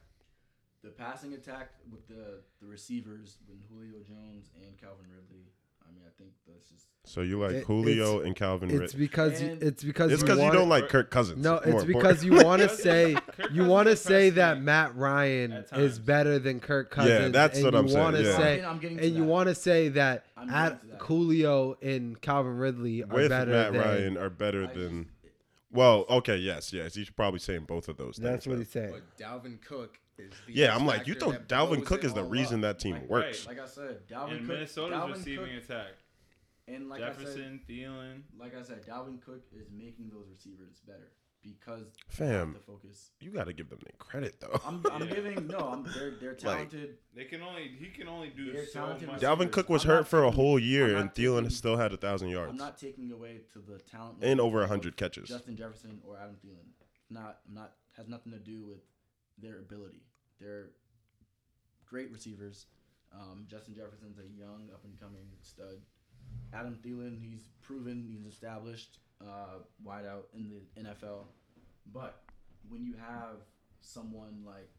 the 0.84 0.89
passing 0.89 1.34
attack 1.34 1.71
with 1.89 2.07
the 2.07 2.41
the 2.59 2.67
receivers 2.67 3.38
with 3.47 3.59
Julio 3.69 4.03
Jones 4.05 4.49
and 4.55 4.77
Calvin 4.77 5.05
Ridley. 5.09 5.47
I 5.88 5.91
mean, 5.93 6.03
I 6.07 6.11
think 6.17 6.31
that's 6.47 6.69
just 6.69 6.88
So 7.05 7.21
you 7.21 7.39
like 7.39 7.51
It- 7.51 7.63
Julio 7.65 8.21
and 8.21 8.36
Calvin 8.36 8.69
It's 8.71 8.79
Ridley. 8.79 8.99
because 8.99 9.41
And- 9.41 9.61
it's 9.61 9.84
because 9.84 10.11
It's 10.11 10.21
you 10.21 10.25
because 10.25 10.38
you 10.39 10.43
wanna- 10.45 10.57
don't 10.59 10.69
like 10.69 10.88
Kirk 10.89 11.11
Cousins. 11.11 11.43
No, 11.43 11.51
more 11.51 11.57
it's 11.59 11.65
important. 11.67 11.93
because 11.95 12.23
you 12.25 12.34
want 12.43 12.61
to 12.61 12.69
say 12.75 13.15
you 13.51 13.65
want 13.65 13.88
to 13.89 13.95
say 13.95 14.29
that 14.31 14.61
Matt 14.61 14.95
Ryan 14.95 15.65
is 15.73 15.99
better 15.99 16.39
than 16.39 16.59
Kirk 16.59 16.89
Cousins. 16.91 17.19
Yeah, 17.19 17.27
that's 17.29 17.61
what 17.61 17.75
I'm 17.75 17.88
saying, 17.89 17.99
wanna 18.03 18.21
yeah. 18.21 18.38
say, 18.38 18.63
I'm 18.63 18.79
getting 18.79 18.97
to 18.97 19.05
and 19.05 19.15
you 19.15 19.23
want 19.25 19.49
to 19.49 19.55
say 19.55 19.89
that 19.89 20.25
at 20.38 20.47
getting 20.47 20.79
to 20.79 20.88
that. 20.93 21.01
Julio 21.01 21.77
and 21.81 22.19
Calvin 22.21 22.57
Ridley 22.57 23.03
are 23.03 23.07
with 23.07 23.29
better 23.29 23.51
Matt 23.51 23.73
than. 23.73 23.81
Ryan 23.81 24.17
are 24.17 24.29
better 24.29 24.63
I 24.69 24.73
than. 24.73 25.03
just- 25.03 25.09
Well, 25.71 26.05
okay, 26.09 26.38
yes, 26.38 26.71
yes. 26.71 26.93
He's 26.95 27.09
probably 27.09 27.39
saying 27.39 27.65
both 27.65 27.89
of 27.89 27.97
those 27.97 28.15
That's 28.17 28.45
things. 28.45 28.47
what 28.47 28.53
though. 28.53 28.59
he's 28.59 28.69
saying. 28.69 28.91
But 28.91 29.17
Dalvin 29.17 29.59
Cook 29.61 29.97
is 29.97 29.99
the 29.99 30.03
Yeah, 30.47 30.76
I'm 30.76 30.86
like, 30.86 31.07
you 31.07 31.14
factor 31.14 31.32
thought 31.32 31.47
that 31.47 31.55
Dalvin 31.55 31.86
Cook 31.86 32.03
is 32.03 32.14
the 32.14 32.24
reason 32.24 32.57
up. 32.64 32.78
that 32.78 32.80
team 32.80 32.95
Like, 32.95 33.09
works. 33.09 33.47
like 33.47 33.59
I 33.59 33.66
said, 33.66 34.07
Dalvin 34.07 34.32
And 34.32 34.39
Cook, 34.41 34.47
Minnesota's 34.49 34.97
Dalvin 34.99 35.14
receiving 35.14 35.45
Cook, 35.55 35.64
attack. 35.64 35.88
and 36.68 36.89
like 36.89 37.01
I 37.01 37.07
said, 37.09 37.18
Jefferson, 37.18 37.61
Thielen. 37.70 38.22
like 38.38 38.55
I 38.55 38.61
said, 38.61 38.86
Dalvin 38.86 39.22
Cook 39.22 39.43
is 39.51 39.68
making 39.72 40.09
those 40.14 40.28
receivers 40.32 40.80
better 40.88 41.11
because 41.41 41.88
Fam. 42.09 42.53
the 42.53 42.59
focus. 42.59 43.11
You 43.20 43.32
got 43.32 43.45
to 43.47 43.53
give 43.53 43.70
them 43.70 43.80
the 43.86 43.91
credit 43.97 44.36
though. 44.39 44.61
I'm, 44.66 44.82
I'm 44.91 45.07
Yeah. 45.07 45.16
giving 45.16 45.47
no, 45.47 45.57
I'm 45.59 45.84
they're 45.93 46.11
they're 46.22 46.36
talented. 46.36 46.97
They 47.16 47.26
can 47.26 47.41
only 47.41 47.68
he 47.78 47.88
can 47.88 48.07
only 48.07 48.30
do 48.30 48.53
They're 48.53 48.66
so 48.68 48.80
talented 48.80 49.07
much. 49.09 49.20
Dalvin. 49.20 49.51
Cook 49.51 49.68
was 49.70 49.84
I'm 49.84 49.89
hurt 49.89 50.07
for 50.07 50.24
a 50.24 50.32
whole 50.32 50.57
year, 50.59 50.95
and 50.95 51.09
Thielen 51.14 51.43
taking- 51.43 51.49
still 51.49 51.76
had 51.78 51.91
a 51.91 51.97
thousand 51.97 52.30
yards 52.30 52.51
I'm 52.51 52.57
not 52.57 52.78
taking 52.78 53.11
away 53.11 53.41
to 53.53 53.59
the 53.59 53.80
talent 53.80 54.20
and 54.22 54.39
over 54.39 54.61
of 54.61 54.70
hundred 54.70 54.95
catches. 54.95 55.28
Justin 55.28 55.57
Jefferson 55.57 55.99
or 56.07 56.18
Adam 56.18 56.36
Thielen. 56.45 56.68
Not 57.09 57.39
not 57.51 57.74
has 57.97 58.07
nothing 58.07 58.32
to 58.32 58.39
do 58.39 58.64
with 58.66 58.80
their 59.38 59.59
ability. 59.59 60.03
They're 60.39 60.69
great 61.86 62.11
receivers. 62.11 62.65
Um, 63.13 63.45
Justin 63.47 63.75
Jefferson's 63.75 64.17
a 64.17 64.27
young 64.39 64.69
up 64.73 64.84
and 64.84 64.99
coming 64.99 65.27
stud. 65.41 65.77
Adam 66.53 66.77
Thielen, 66.84 67.19
he's 67.19 67.49
proven, 67.61 68.05
he's 68.07 68.25
established 68.25 68.97
uh, 69.21 69.59
wide 69.84 70.05
out 70.05 70.27
in 70.34 70.49
the 70.49 70.81
NFL. 70.84 71.25
But 71.93 72.23
when 72.69 72.84
you 72.86 72.95
have 72.95 73.38
someone 73.81 74.43
like 74.45 74.69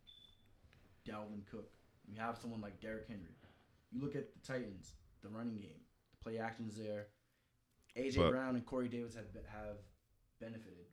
Dalvin 1.06 1.46
Cook, 1.50 1.70
you 2.06 2.20
have 2.20 2.38
someone 2.38 2.60
like 2.60 2.80
Derrick 2.80 3.06
Henry. 3.08 3.34
You 3.92 4.00
look 4.02 4.16
at 4.16 4.28
the 4.34 4.40
Titans, 4.46 4.94
the 5.22 5.28
running 5.28 5.56
game, 5.58 5.80
the 6.10 6.22
play 6.30 6.38
actions 6.38 6.76
there. 6.76 7.06
AJ 7.96 8.16
But- 8.16 8.30
Brown 8.30 8.56
and 8.56 8.66
Corey 8.66 8.88
Davis 8.88 9.14
have 9.14 9.26
have 9.52 9.76
benefited 10.40 10.72
from 10.72 10.72
a 10.72 10.82
lot. 10.82 10.83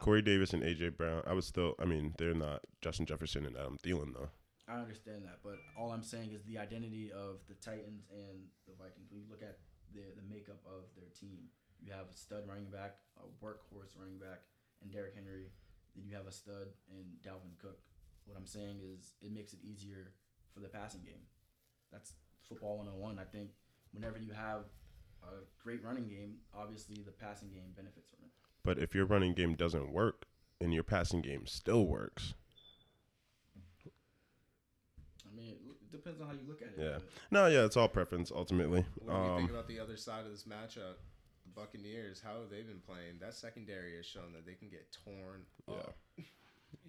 Corey 0.00 0.22
Davis 0.22 0.52
and 0.52 0.62
AJ 0.62 0.96
Brown. 0.96 1.22
I 1.26 1.32
was 1.32 1.46
still. 1.46 1.74
I 1.78 1.84
mean, 1.84 2.14
they're 2.18 2.34
not 2.34 2.60
Justin 2.80 3.06
Jefferson 3.06 3.46
and 3.46 3.56
Adam 3.56 3.78
Thielen 3.82 4.14
though. 4.14 4.30
I 4.68 4.80
understand 4.80 5.22
that, 5.24 5.38
but 5.44 5.58
all 5.78 5.92
I'm 5.92 6.02
saying 6.02 6.32
is 6.34 6.42
the 6.42 6.58
identity 6.58 7.12
of 7.12 7.38
the 7.48 7.54
Titans 7.54 8.10
and 8.10 8.50
the 8.66 8.74
Vikings. 8.74 9.10
When 9.10 9.20
you 9.22 9.26
look 9.30 9.42
at 9.42 9.58
the 9.94 10.02
the 10.16 10.26
makeup 10.28 10.58
of 10.66 10.90
their 10.96 11.08
team, 11.14 11.46
you 11.80 11.92
have 11.92 12.10
a 12.10 12.16
stud 12.16 12.42
running 12.48 12.70
back, 12.70 12.98
a 13.18 13.26
workhorse 13.44 13.94
running 13.98 14.18
back, 14.18 14.42
and 14.82 14.90
Derrick 14.90 15.14
Henry. 15.14 15.52
Then 15.94 16.04
you 16.04 16.14
have 16.16 16.26
a 16.26 16.32
stud 16.32 16.74
and 16.90 17.06
Dalvin 17.22 17.56
Cook. 17.62 17.78
What 18.26 18.36
I'm 18.36 18.46
saying 18.46 18.82
is 18.82 19.14
it 19.22 19.32
makes 19.32 19.52
it 19.52 19.60
easier 19.62 20.12
for 20.52 20.60
the 20.60 20.68
passing 20.68 21.02
game. 21.02 21.24
That's 21.92 22.12
football 22.48 22.78
101. 22.78 23.18
I 23.18 23.24
think 23.24 23.50
whenever 23.92 24.18
you 24.18 24.32
have 24.32 24.66
a 25.22 25.46
great 25.62 25.82
running 25.82 26.08
game, 26.08 26.42
obviously 26.54 27.02
the 27.04 27.12
passing 27.12 27.50
game 27.50 27.72
benefits 27.74 28.10
from 28.10 28.26
it. 28.26 28.32
But 28.66 28.78
if 28.80 28.96
your 28.96 29.06
running 29.06 29.32
game 29.32 29.54
doesn't 29.54 29.92
work 29.92 30.26
and 30.60 30.74
your 30.74 30.82
passing 30.82 31.20
game 31.22 31.46
still 31.46 31.86
works, 31.86 32.34
I 35.24 35.34
mean, 35.36 35.54
it 35.80 35.92
depends 35.92 36.20
on 36.20 36.26
how 36.26 36.32
you 36.32 36.40
look 36.48 36.62
at 36.62 36.68
it. 36.68 36.74
Yeah. 36.78 36.98
no, 37.30 37.46
yeah, 37.46 37.64
it's 37.64 37.76
all 37.76 37.86
preference 37.88 38.32
ultimately. 38.34 38.84
What 39.04 39.12
do 39.14 39.22
you 39.30 39.36
think 39.38 39.50
Um, 39.50 39.54
about 39.56 39.68
the 39.68 39.78
other 39.78 39.96
side 39.96 40.26
of 40.26 40.32
this 40.32 40.44
matchup? 40.44 40.96
The 41.44 41.52
Buccaneers, 41.54 42.20
how 42.20 42.40
have 42.40 42.50
they 42.50 42.62
been 42.62 42.80
playing? 42.84 43.18
That 43.20 43.34
secondary 43.34 43.96
has 43.96 44.04
shown 44.06 44.32
that 44.32 44.44
they 44.44 44.54
can 44.54 44.68
get 44.68 44.90
torn 45.04 45.46
Yeah. 45.68 45.74
up. 45.74 45.96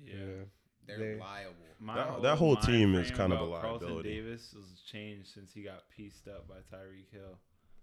Yeah. 0.04 0.46
They're 0.88 0.98
They- 0.98 1.16
liable. 1.20 1.56
My 1.80 1.96
That- 1.96 2.22
that 2.24 2.38
whole 2.38 2.56
team 2.56 2.96
is 2.96 3.12
kind 3.12 3.34
of 3.34 3.42
a 3.42 3.44
about 3.44 3.62
Carlton. 3.62 4.02
Davis 4.04 4.52
has 4.54 4.82
changed 4.82 5.28
since 5.30 5.54
he 5.54 5.62
got 5.64 5.90
pieced 5.90 6.28
up 6.28 6.48
by 6.48 6.60
Tyreek 6.72 7.10
Hill. 7.12 7.40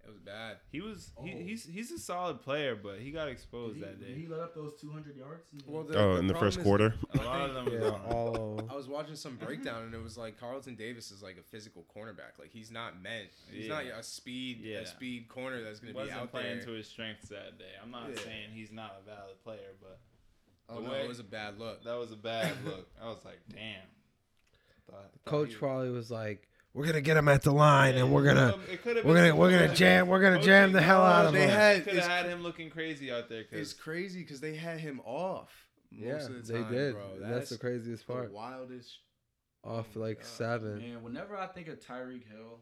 It 0.07 0.11
was 0.11 0.19
bad. 0.19 0.59
He 0.71 0.81
was 0.83 1.13
he, 1.23 1.33
Oh. 1.33 1.39
he's 1.39 1.65
he's 1.65 1.91
a 1.91 1.99
solid 1.99 2.41
player, 2.43 2.77
but 2.77 2.99
he 2.99 3.11
got 3.11 3.29
exposed 3.29 3.77
he, 3.77 3.81
that 3.81 3.99
day. 4.01 4.13
he 4.15 4.27
let 4.27 4.41
up 4.41 4.55
those 4.55 4.75
200 4.81 5.17
yards? 5.17 5.47
in 5.53 5.61
Well, 5.73 5.83
the- 5.85 5.99
oh, 5.99 6.13
the 6.15 6.19
in 6.21 6.27
the 6.27 6.35
first 6.35 6.63
quarter. 6.63 6.95
A 7.15 7.17
lot 7.23 7.49
of 7.49 7.55
them 7.55 7.69
Yeah, 7.73 7.81
was 7.81 8.01
all 8.11 8.69
I 8.71 8.75
was 8.75 8.87
watching 8.87 9.17
some 9.17 9.37
breakdown 9.37 9.85
and 9.85 9.95
it 9.95 10.03
was 10.03 10.19
like 10.19 10.39
Carlton 10.39 10.75
Davis 10.75 11.11
is 11.11 11.23
like 11.23 11.39
a 11.39 11.43
physical 11.43 11.87
cornerback. 11.97 12.39
Like 12.39 12.51
he's 12.53 12.71
not 12.71 13.01
meant. 13.03 13.29
He's 13.51 13.69
not 13.69 13.85
a 13.85 14.03
speed 14.03 14.61
Yeah. 14.61 14.81
a 14.81 14.87
speed 14.87 15.29
corner 15.29 15.63
that's 15.63 15.81
going 15.81 15.95
to 15.95 15.99
be 15.99 16.05
wasn't 16.05 16.21
out 16.21 16.31
playing 16.31 16.59
there. 16.59 16.67
to 16.67 16.73
his 16.73 16.87
strengths 16.87 17.29
that 17.31 17.59
day. 17.59 17.73
I'm 17.83 17.91
not 17.91 18.11
Yeah. 18.11 18.17
saying 18.23 18.51
he's 18.53 18.73
not 18.73 19.01
a 19.01 19.09
valid 19.09 19.43
player, 19.43 19.73
but 19.81 19.99
oh 20.69 20.77
the 20.77 20.81
no, 20.83 20.91
way- 20.93 21.03
it 21.05 21.09
was 21.09 21.19
a 21.21 21.25
bad 21.25 21.59
look. 21.59 21.83
that 21.85 21.95
was 21.99 22.13
a 22.13 22.17
bad 22.17 22.53
look. 22.67 22.89
I 23.03 23.07
was 23.09 23.25
like, 23.25 23.41
damn. 23.51 23.81
Thought- 24.91 25.11
thought 25.13 25.25
coach 25.25 25.49
he- 25.51 25.55
probably 25.57 25.89
was 25.91 26.11
like, 26.11 26.47
"We're 26.75 26.85
gonna 26.87 27.01
get 27.01 27.17
him 27.17 27.29
at 27.29 27.43
the 27.43 27.53
line, 27.53 27.95
and 27.95 28.13
we're 28.13 28.25
gonna." 28.25 28.55
um, 28.55 28.61
it 28.71 28.83
could've 28.83 29.05
we're 29.05 29.15
gonna- 29.15 29.35
we're 29.37 29.51
gonna 29.51 29.75
jam- 29.75 30.09
we're 30.09 30.21
gonna 30.21 30.43
jam 30.43 30.73
the 30.73 30.83
hell 30.83 31.03
out 31.03 31.27
of 31.27 31.33
They 31.33 31.45
him. 31.45 31.51
had- 31.51 31.85
Could 31.85 31.95
have 31.95 32.07
had 32.09 32.27
him 32.27 32.43
looking 32.43 32.69
crazy 32.71 33.11
out 33.11 33.29
there. 33.29 33.45
It's 33.51 33.73
Cause 33.73 33.75
crazy 33.75 34.21
because 34.21 34.41
they 34.41 34.55
had 34.57 34.79
him 34.81 35.01
off 35.05 35.69
most 35.91 36.03
Yeah, 36.03 36.27
of 36.37 36.47
the 36.47 36.53
they 36.53 36.63
time, 36.63 36.73
did. 36.73 36.93
bro. 36.95 37.19
That's, 37.21 37.51
the 37.51 37.59
craziest 37.59 38.07
part. 38.07 38.29
the 38.29 38.35
wildest 38.35 38.99
off 39.63 39.87
Oh 39.97 40.01
like 40.01 40.19
God, 40.19 40.27
seven. 40.27 40.79
Man, 40.79 41.03
whenever 41.03 41.37
I 41.37 41.47
think 41.47 41.69
of 41.69 41.79
Tyreek 41.81 42.29
Hill, 42.29 42.61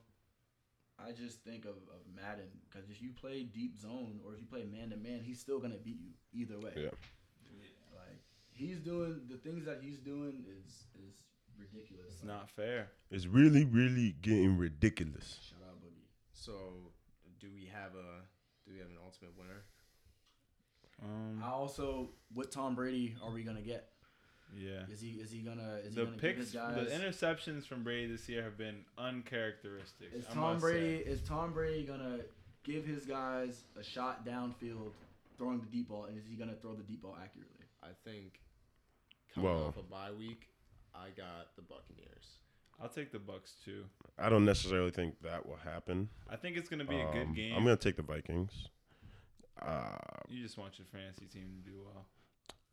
I 0.98 1.10
just 1.12 1.42
think 1.42 1.64
of, 1.64 1.70
of 1.70 2.00
Madden 2.14 2.46
because 2.70 2.88
if 2.90 3.02
you 3.02 3.10
play 3.10 3.42
deep 3.42 3.76
zone 3.76 4.20
or 4.24 4.34
if 4.34 4.40
you 4.40 4.46
play 4.46 4.64
man 4.64 4.90
to 4.90 4.96
man, 4.96 5.20
he's 5.24 5.40
still 5.40 5.58
gonna 5.58 5.78
beat 5.78 5.98
you 6.00 6.12
either 6.32 6.60
way. 6.60 6.72
Yeah. 6.76 6.90
Like 7.96 8.20
he's 8.52 8.78
doing 8.78 9.22
the 9.28 9.36
things 9.38 9.64
that 9.64 9.80
he's 9.82 9.98
doing 9.98 10.44
is 10.48 10.84
is 11.08 11.14
ridiculous. 11.72 12.12
It's 12.14 12.20
Like, 12.22 12.28
not 12.32 12.50
fair. 12.50 12.90
It's 13.10 13.26
really, 13.26 13.64
really 13.64 14.16
getting 14.22 14.56
ridiculous. 14.58 15.38
Shout 15.48 15.58
out 15.68 15.80
Boogie. 15.82 16.06
So, 16.32 16.92
do 17.40 17.48
we 17.52 17.66
have 17.66 17.94
a 17.94 18.22
do 18.66 18.72
we 18.72 18.78
have 18.78 18.88
an 18.88 18.98
ultimate 19.04 19.36
winner? 19.36 19.64
Um, 21.02 21.42
I 21.42 21.48
also, 21.50 22.10
what 22.32 22.50
Tom 22.52 22.74
Brady 22.74 23.16
are 23.22 23.32
we 23.32 23.42
gonna 23.42 23.62
get? 23.62 23.88
yeah. 24.56 24.82
Is 24.90 25.00
he 25.00 25.12
is 25.12 25.30
he 25.30 25.40
gonna 25.40 25.76
is 25.84 25.94
The 25.94 26.00
he 26.02 26.06
gonna 26.06 26.10
give 26.12 26.20
picks, 26.20 26.38
his 26.40 26.52
guys? 26.52 26.74
the 26.76 26.94
interceptions 26.94 27.64
from 27.66 27.82
Brady 27.82 28.12
this 28.12 28.28
year 28.28 28.42
have 28.42 28.56
been 28.58 28.84
uncharacteristic. 28.98 30.12
is 30.12 30.26
Tom 30.26 30.58
Brady 30.58 31.02
say. 31.04 31.10
is 31.10 31.22
Tom 31.22 31.52
Brady 31.52 31.84
gonna 31.84 32.18
give 32.62 32.84
his 32.84 33.04
guys 33.06 33.64
a 33.78 33.82
shot 33.82 34.24
downfield, 34.26 34.92
throwing 35.38 35.58
the 35.60 35.66
deep 35.66 35.88
ball, 35.88 36.04
and 36.04 36.16
is 36.18 36.26
he 36.26 36.36
gonna 36.36 36.54
throw 36.54 36.74
the 36.74 36.82
deep 36.84 37.02
ball 37.02 37.16
accurately? 37.20 37.64
I 37.82 37.88
think 38.04 38.40
coming 39.34 39.50
Well- 39.50 39.64
off 39.64 39.76
a 39.78 39.82
bye 39.82 40.12
week, 40.12 40.48
I 40.94 41.08
got 41.16 41.54
the 41.56 41.62
Buccaneers. 41.62 42.38
I'll 42.80 42.88
take 42.88 43.12
the 43.12 43.18
Bucks 43.18 43.54
too. 43.64 43.84
I 44.18 44.28
don't 44.28 44.44
necessarily 44.44 44.90
think 44.90 45.14
that 45.22 45.46
will 45.46 45.56
happen. 45.56 46.08
I 46.28 46.36
think 46.36 46.56
it's 46.56 46.68
gonna 46.68 46.84
be 46.84 46.98
a 47.00 47.06
Um, 47.06 47.12
good 47.12 47.34
game. 47.34 47.54
I'm 47.56 47.62
gonna 47.64 47.76
take 47.76 47.96
the 47.96 48.02
Vikings. 48.02 48.68
Uh, 49.60 49.96
you 50.28 50.42
just 50.42 50.58
want 50.58 50.78
your 50.78 50.86
fantasy 50.86 51.26
team 51.26 51.62
to 51.64 51.70
do 51.70 51.76
well. 51.84 52.06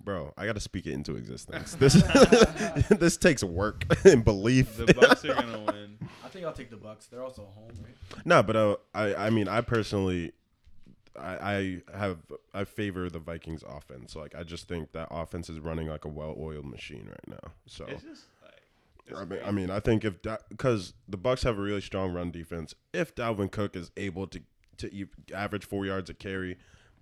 bro, 0.01 0.33
I 0.37 0.45
gotta 0.45 0.59
speak 0.61 0.87
it 0.87 0.93
into 0.93 1.15
existence. 1.17 1.73
This 1.79 1.93
this 2.89 3.17
takes 3.17 3.43
work 3.43 3.83
and 4.05 4.23
belief. 4.23 4.77
The 4.77 4.93
Bucks 4.93 5.25
are 5.25 5.35
gonna 5.35 5.59
win. 5.59 5.97
I 6.23 6.29
think 6.29 6.45
I'll 6.45 6.53
take 6.53 6.69
the 6.69 6.77
Bucks. 6.77 7.07
They're 7.07 7.23
also 7.23 7.43
home, 7.53 7.71
right? 7.83 8.25
No, 8.25 8.41
but 8.41 8.55
uh, 8.55 8.75
I 8.93 9.15
I 9.15 9.29
mean 9.29 9.47
I 9.47 9.61
personally 9.61 10.31
I 11.17 11.81
I 11.91 11.97
have 11.97 12.17
I 12.53 12.63
favor 12.63 13.09
the 13.09 13.19
Vikings 13.19 13.63
offense. 13.67 14.15
Like 14.15 14.35
I 14.35 14.43
just 14.43 14.67
think 14.67 14.91
that 14.93 15.07
offense 15.11 15.49
is 15.49 15.59
running 15.59 15.87
like 15.87 16.05
a 16.05 16.09
well-oiled 16.09 16.65
machine 16.65 17.07
right 17.07 17.27
now. 17.41 17.51
So 17.65 17.85
like. 18.43 19.21
I 19.21 19.25
mean, 19.25 19.39
I 19.45 19.51
mean, 19.51 19.71
I 19.71 19.79
think 19.79 20.05
if 20.05 20.15
because 20.49 20.93
the 21.07 21.17
Bucks 21.17 21.43
have 21.43 21.57
a 21.57 21.61
really 21.61 21.81
strong 21.81 22.13
run 22.13 22.29
defense, 22.31 22.75
if 22.93 23.15
Dalvin 23.15 23.51
Cook 23.51 23.75
is 23.75 23.91
able 23.97 24.27
to 24.27 24.41
to 24.77 24.93
e- 24.93 25.05
average 25.33 25.65
four 25.65 25.85
yards 25.85 26.09
a 26.09 26.13
carry, 26.13 26.57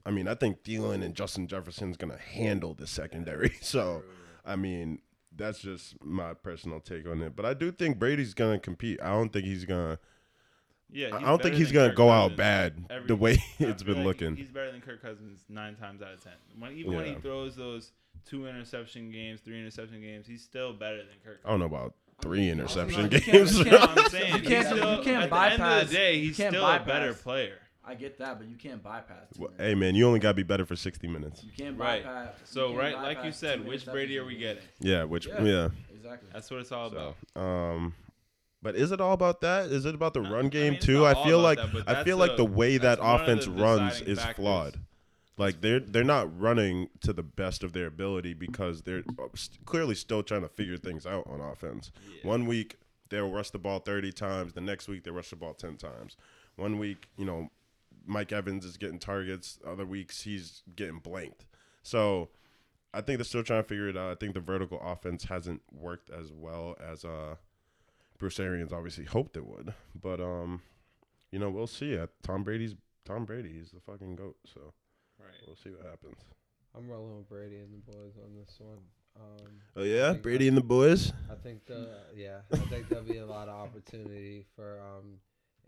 I 0.05 0.12
mean, 0.12 0.28
I 0.28 0.34
think 0.36 0.64
Thielen 0.64 1.03
and 1.03 1.14
Justin 1.14 1.47
Jefferson's 1.47 1.97
gonna 1.97 2.18
handle 2.18 2.74
the 2.74 2.88
secondary. 2.88 3.53
So, 3.62 4.03
I 4.45 4.55
mean, 4.55 4.99
that's 5.36 5.60
just 5.60 6.01
my 6.03 6.34
personal 6.34 6.80
take 6.80 7.05
on 7.08 7.22
it. 7.22 7.36
But 7.36 7.45
I 7.45 7.53
do 7.53 7.72
think 7.72 7.99
Brady's 7.99 8.34
gonna 8.34 8.60
compete. 8.60 9.01
I 9.01 9.10
don't 9.10 9.34
think 9.34 9.45
he's 9.45 9.66
gonna. 9.66 9.99
Yeah, 10.91 11.15
I 11.15 11.21
don't 11.21 11.41
think 11.41 11.55
he's 11.55 11.71
gonna 11.71 11.89
Kirk 11.89 11.97
go 11.97 12.09
out 12.09 12.35
bad 12.38 12.73
every- 12.89 13.07
the 13.07 13.15
way 13.15 13.38
it's 13.59 13.83
been 13.83 13.97
like 13.97 14.05
looking. 14.05 14.35
He's 14.35 14.49
better 14.51 14.71
than 14.71 14.81
Kirk 14.81 15.01
Cousins 15.01 15.41
nine 15.49 15.75
times 15.75 16.01
out 16.01 16.13
of 16.13 16.23
ten. 16.23 16.33
When 16.57 16.71
even 16.77 16.95
when 16.95 17.05
he 17.05 17.15
throws 17.15 17.55
those 17.55 17.91
two 18.25 18.47
interception 18.47 19.11
games, 19.11 19.41
three 19.41 19.59
interception 19.59 20.01
games, 20.01 20.25
he's 20.27 20.43
still 20.43 20.73
better 20.73 20.97
than 20.97 21.07
Kirk. 21.23 21.39
I 21.45 21.49
don't 21.49 21.59
know 21.59 21.65
about 21.65 21.93
three 22.21 22.49
interception 22.49 23.03
you 23.03 23.09
can't- 23.19 23.25
games. 23.25 23.59
you 23.59 23.65
You 23.65 23.71
know 23.71 23.77
I'm 23.79 23.97
You 24.35 24.41
can't- 24.41 24.67
He's 24.69 24.97
you 24.97 25.03
can't 25.03 25.05
at 25.05 25.05
the 25.05 25.11
end 25.13 25.29
bypass- 25.29 25.83
of 25.83 25.89
the 25.89 25.95
day, 25.95 26.15
you 26.15 26.27
he's 26.27 26.38
can't 26.38 26.53
still 26.53 26.65
a 26.65 26.79
better 26.79 27.13
player. 27.13 27.59
I 27.89 27.95
get 27.95 28.17
that, 28.19 28.38
but 28.38 28.47
you 28.49 28.55
can't 28.57 28.83
bypass. 28.83 29.27
two 29.33 29.43
Well, 29.43 29.51
hey 29.57 29.73
man, 29.75 29.95
you 29.95 30.05
only 30.07 30.19
gotta 30.19 30.33
be 30.33 30.43
better 30.43 30.65
for 30.65 30.75
sixty 30.75 31.07
minutes. 31.07 31.41
You 31.43 31.51
can't 31.57 31.77
Right. 31.77 32.03
bypass. 32.03 32.33
So, 32.43 32.67
can't 32.67 32.79
right, 32.79 32.95
like 32.95 33.23
you 33.23 33.31
said, 33.31 33.65
which 33.65 33.85
Brady 33.85 34.17
are 34.17 34.25
we 34.25 34.35
getting? 34.38 34.63
Yeah, 34.79 35.03
which 35.05 35.27
Yeah. 35.27 35.41
yeah. 35.43 35.69
Exactly. 35.93 36.29
That's 36.33 36.49
what 36.51 36.59
it's 36.61 36.71
all 36.73 36.88
about. 36.88 37.15
Um, 37.35 37.93
but 38.62 38.76
is 38.76 38.91
it 38.91 38.99
all 39.01 39.14
about 39.14 39.41
that? 39.41 39.72
Is 39.72 39.86
it 39.86 39.95
about 39.95 40.14
the 40.14 40.22
run 40.22 40.47
I 40.47 40.49
game 40.49 40.74
mean, 40.74 40.82
too? 40.82 41.05
I 41.05 41.14
feel 41.24 41.39
like 41.39 41.60
that, 41.60 41.84
I 41.88 42.03
feel 42.03 42.18
like 42.18 42.32
a- 42.32 42.38
the 42.38 42.45
way 42.45 42.78
that 42.78 42.99
one 42.99 43.16
of 43.16 43.22
offense 43.22 43.47
runs 43.47 44.01
is 44.01 44.20
factors. 44.20 44.36
flawed. 44.36 44.80
Like 45.38 45.62
they're 45.62 45.80
they're 45.80 46.03
not 46.03 46.39
running 46.39 46.89
to 47.01 47.14
the 47.14 47.22
best 47.24 47.64
of 47.64 47.74
their 47.74 47.86
ability 47.86 48.34
because 48.34 48.82
they're 48.82 49.03
uh, 49.20 49.28
clearly 49.66 49.93
still 49.93 50.24
trying 50.24 50.41
to 50.41 50.47
figure 50.49 50.78
things 50.78 51.05
out 51.05 51.28
on 51.28 51.39
offense. 51.41 51.91
Yeah. 52.10 52.28
One 52.28 52.47
week 52.47 52.78
they'll 53.10 53.30
rush 53.30 53.51
the 53.51 53.60
ball 53.60 53.80
thirty 53.80 54.12
times, 54.12 54.53
the 54.53 54.62
next 54.62 54.88
week 54.88 55.03
they 55.03 55.12
rush 55.12 55.30
the 55.30 55.36
ball 55.36 55.53
ten 55.53 55.78
times. 55.78 56.18
One 56.55 56.80
week, 56.80 57.08
you 57.18 57.26
know, 57.26 57.49
Mike 58.08 58.32
Evans 58.32 58.66
is 58.66 58.78
getting 58.78 58.97
targets. 58.97 59.60
Other 59.66 59.86
weeks 59.86 60.24
he's 60.24 60.64
getting 60.76 60.97
blanked. 60.97 61.45
So 61.84 62.30
I 62.91 63.01
think 63.01 63.20
they're 63.20 63.26
still 63.26 63.43
trying 63.43 63.62
to 63.62 63.68
figure 63.70 63.89
it 63.89 63.95
out. 63.97 64.10
I 64.12 64.16
think 64.16 64.34
the 64.34 64.39
vertical 64.39 64.82
offense 64.84 65.26
hasn't 65.26 65.62
worked 65.72 66.10
as 66.10 66.32
well 66.34 66.76
as 66.84 67.05
uh, 67.05 67.36
Bruce 68.18 68.39
Arians 68.39 68.74
obviously 68.74 69.05
hoped 69.05 69.38
it 69.38 69.45
would. 69.45 69.74
But 69.99 70.20
um, 70.22 70.61
you 71.32 71.39
know, 71.39 71.49
we'll 71.49 71.68
see. 71.68 71.97
Uh, 71.97 72.07
Tom 72.24 72.43
Brady's 72.43 72.76
Tom 73.05 73.26
Brady. 73.26 73.53
He's 73.57 73.72
the 73.72 73.80
fucking 73.80 74.15
goat. 74.15 74.36
So 74.45 74.74
Right. 75.20 75.34
we'll 75.47 75.55
see 75.55 75.70
what 75.72 75.84
happens. 75.86 76.18
I'm 76.76 76.88
rolling 76.88 77.18
with 77.18 77.28
Brady 77.30 77.57
and 77.57 77.74
the 77.74 77.91
boys 77.91 78.13
on 78.24 78.36
this 78.36 78.55
one. 78.59 78.78
Um, 79.15 79.47
Oh 79.76 79.84
yeah, 79.84 80.11
think 80.11 80.22
Brady 80.24 80.47
and 80.47 80.55
the 80.55 80.61
boys. 80.61 81.11
I 81.32 81.36
think 81.36 81.65
the 81.65 81.89
yeah, 82.15 82.39
I 82.53 82.57
think 82.57 82.88
there'll 82.89 83.03
be 83.03 83.18
a 83.18 83.26
lot 83.26 83.49
of 83.49 83.55
opportunity 83.55 84.45
for 84.55 84.80
um, 84.82 85.15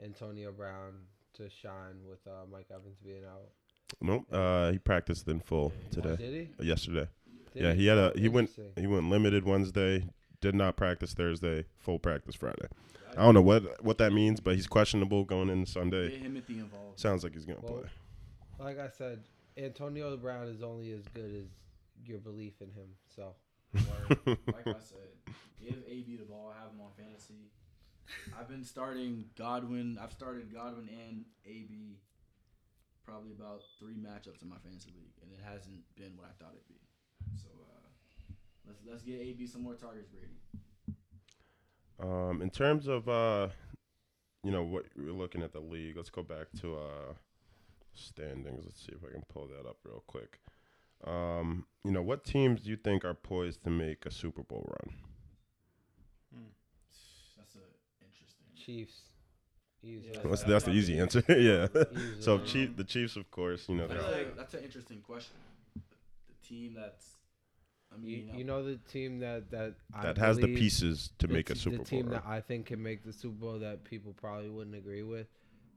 Antonio 0.04 0.52
Brown 0.52 0.93
to 1.34 1.50
shine 1.50 1.95
with 2.08 2.20
uh, 2.28 2.45
Mike 2.52 2.68
Evans 2.72 2.97
being 3.04 3.24
out. 3.26 3.50
Nope. 4.02 4.26
Uh, 4.32 4.72
he 4.72 4.78
practiced 4.78 5.28
in 5.28 5.39
full 5.39 5.74
Oh, 5.76 5.89
today. 5.91 6.16
did 6.16 6.34
he? 6.34 6.50
Uh, 6.60 6.64
Yesterday. 6.64 7.08
Did 7.54 7.64
yeah, 7.64 7.74
he 7.74 7.88
had 7.88 7.97
a 7.97 8.12
Oh, 8.16 8.20
he 8.20 8.30
went 8.30 8.52
he 8.78 8.86
went 8.86 9.10
limited 9.10 9.45
Wednesday. 9.45 10.06
Did 10.42 10.56
not 10.56 10.76
practice 10.78 11.14
Thursday. 11.14 11.66
Full 11.80 12.00
practice 12.00 12.36
Friday. 12.36 12.68
I 13.18 13.24
don't 13.24 13.34
know 13.34 13.42
what 13.42 13.84
what 13.84 13.98
that 13.98 14.14
means, 14.14 14.40
but 14.40 14.56
he's 14.56 14.68
questionable 14.68 15.24
going 15.26 15.50
into 15.50 15.70
Sunday. 15.70 16.10
Get 16.12 16.22
him 16.22 16.38
at 16.38 16.48
the 16.48 16.60
involved. 16.60 17.00
Sounds 17.00 17.24
like 17.24 17.34
he's 17.34 17.46
gonna 17.46 17.60
Well, 17.62 17.80
play. 18.60 18.66
Like 18.66 18.80
I 18.80 18.90
said, 18.90 19.22
Antonio 19.58 20.16
Brown 20.18 20.48
is 20.48 20.62
only 20.62 20.92
as 20.94 21.04
good 21.14 21.34
as 21.34 21.48
your 22.06 22.20
belief 22.20 22.62
in 22.62 22.68
him. 22.72 22.90
So 23.16 23.34
Word. 23.74 24.18
like 24.48 24.68
I 24.68 24.80
said, 24.80 25.10
give 25.60 25.76
AB 25.88 26.18
the 26.18 26.26
ball. 26.26 26.54
Have 26.58 26.72
him 26.72 26.82
on 26.82 26.92
fantasy. 26.98 27.52
I've 28.40 28.48
been 28.48 28.64
starting 28.64 29.26
Godwin. 29.38 29.98
I've 30.02 30.12
started 30.12 30.54
Godwin 30.54 30.90
and 31.08 31.26
AB 31.46 32.00
probably 33.06 33.32
about 33.32 33.62
three 33.80 33.96
matchups 33.96 34.42
in 34.44 34.50
my 34.50 34.58
fantasy 34.64 34.92
league, 34.96 35.14
and 35.22 35.32
it 35.32 35.40
hasn't 35.44 35.82
been 35.96 36.16
what 36.16 36.26
I 36.28 36.34
thought 36.44 36.54
it'd 36.54 36.68
be. 36.68 36.80
So 37.36 37.50
uh, 37.50 37.78
let's 38.70 38.82
let's 38.89 39.03
get 39.03 39.20
AB 39.20 39.47
some 39.47 39.63
more 39.63 39.76
targets, 39.76 40.07
Brady. 40.07 40.28
Um, 42.01 42.41
in 42.41 42.49
terms 42.49 42.88
of 42.88 43.09
uh, 43.09 43.49
you 44.43 44.51
know 44.51 44.63
what 44.63 44.86
we're 44.95 45.11
looking 45.11 45.43
at 45.43 45.51
the 45.51 45.59
league. 45.59 45.97
Let's 45.97 46.09
go 46.09 46.24
back 46.24 46.47
to 46.61 46.76
uh 46.76 47.13
standings. 47.93 48.63
Let's 48.65 48.80
see 48.86 48.93
if 48.93 49.03
I 49.03 49.11
can 49.11 49.24
pull 49.28 49.47
that 49.47 49.67
up 49.67 49.78
real 49.84 50.03
quick. 50.07 50.39
Um, 51.05 51.65
you 51.84 51.91
know 51.91 52.01
what 52.01 52.24
teams 52.24 52.61
do 52.61 52.70
you 52.70 52.78
think 52.78 53.03
are 53.05 53.13
poised 53.13 53.63
to 53.63 53.70
make 53.70 54.05
a 54.05 54.11
Super 54.11 54.43
Bowl 54.43 54.65
run? 54.67 54.95
That's 57.38 57.55
a 57.55 58.05
interesting. 58.05 58.45
Chiefs. 58.55 59.01
Easily. 59.82 60.09
Yeah, 60.11 60.20
That's 60.24 60.30
that's 60.30 60.43
that's 60.43 60.65
the 60.65 60.72
easy 60.72 60.99
answer. 60.99 61.24
yeah. 61.30 61.67
Easily. 61.74 62.22
so 62.22 62.39
Chief, 62.39 62.76
the 62.76 62.84
Chiefs, 62.84 63.15
of 63.15 63.32
course. 63.32 63.70
You 63.70 63.76
know 63.76 63.88
That's, 63.88 64.05
they're 64.05 64.28
a, 64.28 64.36
that's 64.36 64.53
an 64.53 64.63
interesting 64.63 64.99
question. 64.99 65.38
The, 65.74 65.82
the 66.28 66.47
team 66.47 66.74
that's, 66.76 67.07
I 67.94 67.98
mean, 67.98 68.30
You, 68.32 68.40
you 68.40 68.44
know 68.44 68.64
the 68.64 68.78
team 68.92 69.20
that 69.20 69.50
that 69.52 69.74
I 69.94 70.04
that 70.04 70.18
has 70.18 70.38
the 70.38 70.48
pieces 70.48 71.12
to 71.20 71.28
the 71.28 71.34
make 71.34 71.50
a 71.50 71.54
t- 71.54 71.60
Super 71.60 71.72
the 71.72 71.78
Bowl 71.80 71.86
team 71.86 72.06
run. 72.06 72.14
that 72.16 72.24
I 72.26 72.40
think 72.42 72.68
can 72.68 72.82
make 72.82 73.04
the 73.04 73.14
Super 73.14 73.34
Bowl 73.36 73.60
that 73.60 73.84
people 73.84 74.14
probably 74.14 74.50
wouldn't 74.50 74.76
agree 74.76 75.04
with 75.04 75.28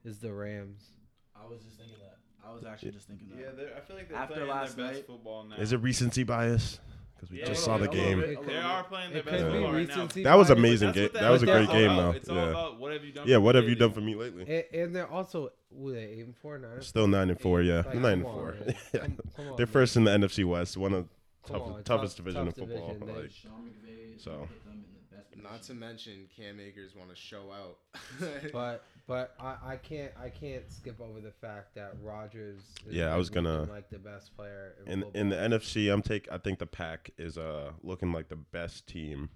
is 0.05 0.19
the 0.19 0.33
Rams. 0.33 0.91
I 1.35 1.47
was 1.49 1.63
just 1.63 1.79
thinking 1.79 1.97
that. 2.01 2.19
I 2.47 2.53
was 2.53 2.65
actually 2.65 2.91
just 2.93 3.07
thinking 3.09 3.29
that. 3.31 3.39
Yeah, 3.41 3.65
I 3.77 3.81
feel 3.81 3.97
like 3.97 4.09
they're 4.09 4.19
After 4.19 4.35
playing 4.35 4.49
last 4.51 4.77
their 4.77 4.87
best 4.87 4.97
night- 4.99 5.07
football 5.07 5.45
now. 5.45 5.57
Is 5.57 5.73
it 5.73 5.79
recency 5.79 6.23
bias? 6.25 6.81
Because 7.15 7.31
we 7.31 7.39
Yeah, 7.39 7.47
just 7.47 7.65
saw 7.65 7.79
the 7.79 7.87
game. 7.87 8.19
bit. 8.21 8.45
They 8.47 8.57
are 8.57 8.83
playing 8.83 9.11
their 9.11 9.21
It 9.21 9.25
best 9.27 9.37
could 9.39 9.47
be 9.47 9.59
football 9.61 9.73
right 9.73 9.89
now. 9.89 10.07
That 10.25 10.35
was 10.35 10.51
amazing 10.51 10.91
game. 10.93 11.05
what 11.05 11.13
That 11.15 11.31
was 11.31 11.43
a 11.45 11.47
great 11.47 11.69
game, 11.71 11.91
about. 11.93 11.97
though. 12.13 12.17
It's 12.19 12.29
all 12.29 12.37
Yeah. 12.37 12.51
about 12.51 12.81
what 12.81 12.93
have 12.93 13.05
you 13.05 13.13
done. 13.13 13.29
Yeah. 13.29 13.37
for 13.37 13.41
What 13.43 13.55
me 13.55 13.61
have 13.61 13.65
you 13.69 13.77
lately? 13.77 13.87
done 13.87 13.93
for 13.95 14.01
me 14.01 14.15
lately? 14.17 14.43
And, 14.73 14.81
and 14.83 14.97
they're 14.97 15.09
also 15.11 15.53
were 15.71 15.93
they 15.93 16.03
eight 16.05 16.25
and 16.25 16.37
four, 16.37 16.59
nine 16.59 16.83
Still 16.83 17.07
nine 17.07 17.31
and 17.31 17.41
four. 17.41 17.63
Yeah, 17.63 17.77
Like, 17.87 17.95
nine 17.95 18.13
and 18.13 18.23
come 18.25 18.33
on, 18.33 18.35
four. 18.35 18.57
yeah. 18.93 19.01
Come- 19.01 19.19
come 19.37 19.49
on, 19.51 19.57
They're 19.57 19.67
man. 19.67 19.73
first 19.73 19.97
in 19.97 20.05
the 20.05 20.11
NFC 20.11 20.45
West. 20.45 20.77
One 20.77 20.93
of 20.95 21.09
Come 21.47 21.57
toughest, 21.57 21.77
on, 21.77 21.85
toughest 21.85 22.17
tough- 22.17 22.25
division 22.25 22.45
tough 22.47 22.59
of 22.59 22.69
football. 22.69 22.95
division. 22.95 23.23
like, 23.23 23.31
Sean 23.31 23.71
McVay 23.85 24.21
So. 24.21 24.31
gonna 24.31 24.47
put 24.47 24.65
them 24.65 24.73
in 24.75 24.83
the 25.11 25.17
best 25.17 25.43
Not 25.43 25.63
to 25.65 25.75
mention 25.75 26.29
Cam 26.37 26.61
Akers 26.61 26.95
want 26.97 27.11
to 27.11 27.17
show 27.17 27.51
out. 27.53 27.79
But 28.53 28.85
but 29.09 29.35
I, 29.41 29.57
I 29.73 29.77
can't 29.77 30.13
I 30.23 30.29
can't 30.29 30.71
skip 30.71 31.01
over 31.01 31.21
the 31.21 31.33
fact 31.33 31.75
that 31.75 31.95
Rodgers. 32.03 32.61
Is 32.87 32.95
Yeah, 32.95 33.13
I 33.13 33.17
was 33.17 33.31
gonna- 33.31 33.61
looking 33.61 33.75
like 33.75 33.91
the 33.91 33.99
best 33.99 34.37
player 34.37 34.75
in, 34.87 35.03
in 35.03 35.09
in 35.15 35.29
the 35.31 35.37
NFC, 35.37 35.93
I'm 35.93 36.03
take. 36.03 36.31
I 36.31 36.39
think 36.39 36.59
the 36.61 36.67
Pack 36.67 37.11
is 37.19 37.37
uh 37.37 37.73
looking 37.83 38.13
like 38.13 38.29
the 38.29 38.37
best 38.37 38.87
team 38.87 39.31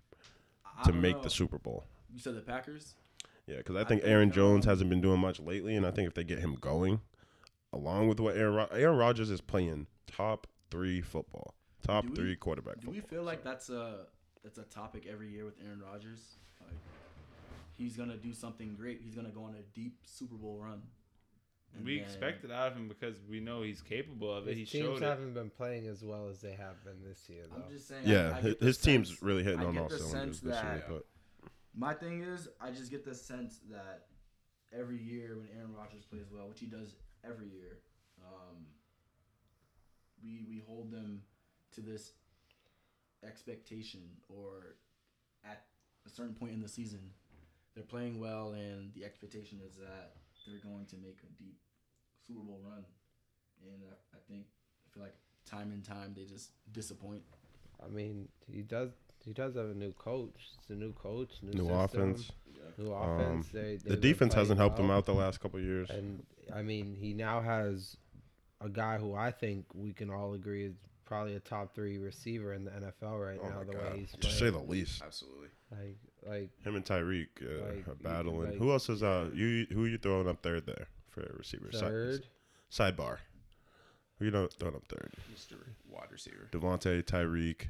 to 0.85 0.93
make 0.93 1.17
know. 1.17 1.23
the 1.23 1.31
Super 1.31 1.59
Bowl. 1.59 1.85
You 2.13 2.21
said 2.21 2.37
the 2.37 2.41
Packers. 2.43 2.95
Yeah, 3.49 3.57
because 3.59 3.75
I 3.77 3.81
I 3.81 3.85
think 3.85 4.03
think, 4.03 4.13
Aaron 4.13 4.31
Jones 4.31 4.65
hasn't 4.65 4.91
been 4.91 5.01
doing 5.01 5.19
much 5.21 5.41
lately, 5.41 5.75
and 5.77 5.85
I 5.87 5.91
think 5.91 6.07
if 6.09 6.15
they 6.15 6.25
get 6.25 6.39
him 6.39 6.55
going, 6.61 7.01
along 7.73 8.09
with 8.09 8.19
what 8.21 8.37
Aaron 8.37 8.55
Rod- 8.55 8.73
Aaron 8.73 8.97
Rodgers 8.97 9.31
is 9.31 9.41
playing 9.41 9.87
top 10.07 10.47
three 10.71 11.01
football, 11.01 11.55
top 11.83 12.05
Do 12.05 12.11
we- 12.11 12.17
three 12.17 12.37
quarterback 12.37 12.81
Do 12.81 12.91
we 12.91 13.01
football. 13.01 13.19
feel 13.19 13.25
like 13.25 13.43
so. 13.43 13.49
that's 13.49 13.71
a 13.71 14.07
that's 14.45 14.59
a 14.59 14.63
topic 14.65 15.07
every 15.11 15.29
year 15.31 15.45
with 15.45 15.55
Aaron 15.65 15.81
Rodgers. 15.81 16.37
Like 16.61 16.71
he's 17.77 17.97
gonna 17.97 18.17
do 18.17 18.33
something 18.33 18.75
great. 18.75 19.01
He's 19.03 19.15
gonna 19.15 19.31
go 19.31 19.45
on 19.45 19.55
a 19.55 19.63
deep 19.75 19.99
Super 20.05 20.35
Bowl 20.37 20.59
run. 20.63 20.83
And 21.75 21.85
we 21.85 21.97
then- 21.99 22.05
expect 22.07 22.45
it 22.45 22.51
out 22.51 22.71
of 22.73 22.77
him 22.79 22.89
because 22.89 23.17
we 23.29 23.41
know 23.41 23.63
he's 23.63 23.83
capable 23.83 24.33
of 24.33 24.47
it. 24.49 24.57
His 24.57 24.71
he 24.71 24.79
teams 24.79 24.87
showed 24.95 25.03
it. 25.03 25.07
haven't 25.07 25.35
been 25.35 25.51
playing 25.51 25.87
as 25.89 26.03
well 26.03 26.29
as 26.29 26.41
they 26.41 26.53
have 26.53 26.83
been 26.85 27.03
this 27.07 27.29
year, 27.29 27.43
though. 27.51 27.63
I'm 27.65 27.71
just 27.71 27.89
saying. 27.89 28.03
Yeah, 28.07 28.31
I, 28.35 28.39
I 28.39 28.41
his, 28.41 28.55
get 28.55 28.63
his 28.63 28.79
team's 28.79 29.09
sense- 29.09 29.23
really 29.23 29.43
hitting 29.43 29.61
I 29.61 29.65
on 29.65 29.77
all 29.79 29.91
cylinders 29.91 30.41
this 30.41 30.63
year. 30.63 30.85
But 30.89 31.05
My 31.75 31.93
thing 31.93 32.23
is, 32.23 32.49
I 32.61 32.71
just 32.71 32.91
get 32.91 33.05
the 33.05 33.15
sense 33.15 33.59
that 33.71 34.07
every 34.73 34.97
year 35.03 35.37
when 35.37 35.49
Aaron 35.55 35.75
Rodgers 35.75 36.05
plays 36.07 36.31
well, 36.33 36.49
which 36.49 36.61
he 36.61 36.67
does 36.67 36.95
every 37.25 37.49
year, 37.49 37.79
um, 38.25 38.65
we 40.23 40.47
we 40.49 40.63
hold 40.67 40.91
them 40.91 41.21
to 41.75 41.81
this 41.81 42.13
expectation, 43.27 44.01
or 44.29 44.77
at 45.45 45.65
a 46.07 46.11
certain 46.11 46.35
point 46.35 46.53
in 46.53 46.61
the 46.61 46.69
season, 46.69 47.01
they're 47.75 47.85
playing 47.85 48.21
well, 48.21 48.53
and 48.53 48.93
the 48.95 49.05
expectation 49.05 49.59
is 49.67 49.77
that 49.77 50.13
they're 50.47 50.61
going 50.71 50.87
to 50.87 50.97
make 50.97 51.19
a 51.25 51.43
deep 51.43 51.59
Super 52.27 52.41
Bowl 52.41 52.61
run, 52.65 52.85
and 53.63 53.83
I, 53.91 54.17
I 54.17 54.21
think 54.29 54.47
I 54.87 54.95
feel 54.95 55.03
like 55.03 55.15
time 55.45 55.71
and 55.73 55.85
time 55.85 56.15
they 56.17 56.25
just 56.25 56.51
disappoint. 56.73 57.23
I 57.85 57.89
mean, 57.89 58.29
he 58.51 58.63
does. 58.63 58.91
He 59.25 59.33
does 59.33 59.57
have 59.57 59.67
a 59.67 59.75
new 59.75 59.93
coach. 59.93 60.35
It's 60.59 60.71
a 60.71 60.75
new 60.75 60.93
coach, 60.93 61.31
new, 61.43 61.51
new 61.51 61.69
system, 61.69 61.81
offense. 61.81 62.33
new 62.79 62.95
Um, 62.95 63.21
offense. 63.21 63.49
they, 63.53 63.77
The 63.85 63.97
defense 63.97 64.35
hasn't 64.35 64.59
playing 64.59 64.71
helped 64.71 64.79
him 64.79 64.91
out 64.91 65.05
the 65.05 65.15
last 65.15 65.41
couple 65.41 65.59
of 65.59 65.65
years. 65.65 65.91
And 65.91 66.25
I 66.55 66.63
mean, 66.63 66.95
he 66.95 67.13
now 67.13 67.41
has 67.41 67.97
a 68.61 68.69
guy 68.69 68.99
who 68.99 69.15
I 69.15 69.33
think 69.33 69.65
we 69.75 69.93
can 69.93 70.11
all 70.11 70.35
agree 70.35 70.65
is 70.65 70.77
probably 71.07 71.37
a 71.37 71.41
top 71.41 71.75
three 71.75 71.97
receiver 71.99 72.53
in 72.53 72.65
the 72.65 72.71
NFL 72.73 73.19
right 73.25 73.39
Oh 73.43 73.49
now. 73.49 73.61
The 73.61 73.73
God. 73.73 73.93
way 73.95 73.99
he's 74.01 74.13
To 74.21 74.31
say 74.31 74.51
the 74.51 74.59
least. 74.59 75.03
Absolutely. 75.03 75.49
like, 75.71 75.97
like 76.29 76.51
Him 76.65 76.77
and 76.77 76.85
Tyreek 76.85 77.29
uh, 77.43 77.65
Like, 77.77 77.89
are 77.89 77.95
battling. 77.95 78.51
like- 78.51 78.59
who 78.59 78.71
else 78.73 78.89
is 78.89 79.03
uh 79.03 79.31
you 79.35 79.67
who 79.73 79.85
are 79.85 79.89
you 79.89 79.99
throwing 79.99 80.29
up 80.29 80.43
third 80.43 80.67
there 80.67 80.89
for 81.09 81.21
a 81.23 81.33
receiver? 81.37 81.71
Side- 81.73 81.81
third. 81.83 82.27
sidebar. 82.71 83.19
Who 84.19 84.25
you 84.27 84.31
know 84.31 84.47
throwing 84.49 84.75
up 84.77 84.87
third? 84.89 85.13
Mr. 85.35 85.57
Wide 85.91 86.11
receiver. 86.11 86.49
Davante, 86.51 87.03
Tyreek. 87.05 87.67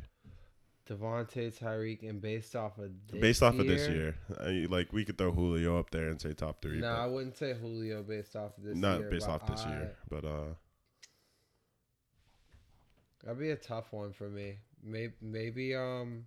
Davante, 0.88 1.52
Tyreek, 1.52 2.08
and 2.08 2.20
based 2.20 2.54
off 2.54 2.78
of 2.78 2.90
this 3.10 3.20
Based 3.20 3.42
off 3.42 3.58
of 3.58 3.66
this 3.66 3.88
year, 3.88 4.14
I, 4.40 4.66
like 4.70 4.92
we 4.92 5.04
could 5.04 5.18
throw 5.18 5.32
Julio 5.32 5.80
up 5.80 5.90
there 5.90 6.08
and 6.10 6.20
say 6.20 6.32
top 6.32 6.62
three. 6.62 6.78
No, 6.78 6.82
but 6.94 7.00
I 7.00 7.06
wouldn't 7.06 7.36
say 7.36 7.54
Julio 7.54 8.04
based 8.04 8.36
off 8.36 8.56
of 8.56 8.62
this 8.62 8.76
not 8.76 9.00
year. 9.00 9.10
based 9.10 9.28
off 9.28 9.44
this 9.48 9.62
I- 9.62 9.70
year, 9.70 9.96
but 10.08 10.24
uh, 10.24 10.44
That'd 13.26 13.40
be 13.40 13.50
a 13.50 13.56
tough 13.56 13.92
one 13.92 14.12
for 14.12 14.28
me. 14.30 14.58
Maybe, 14.84 15.12
maybe 15.20 15.74
um. 15.74 16.26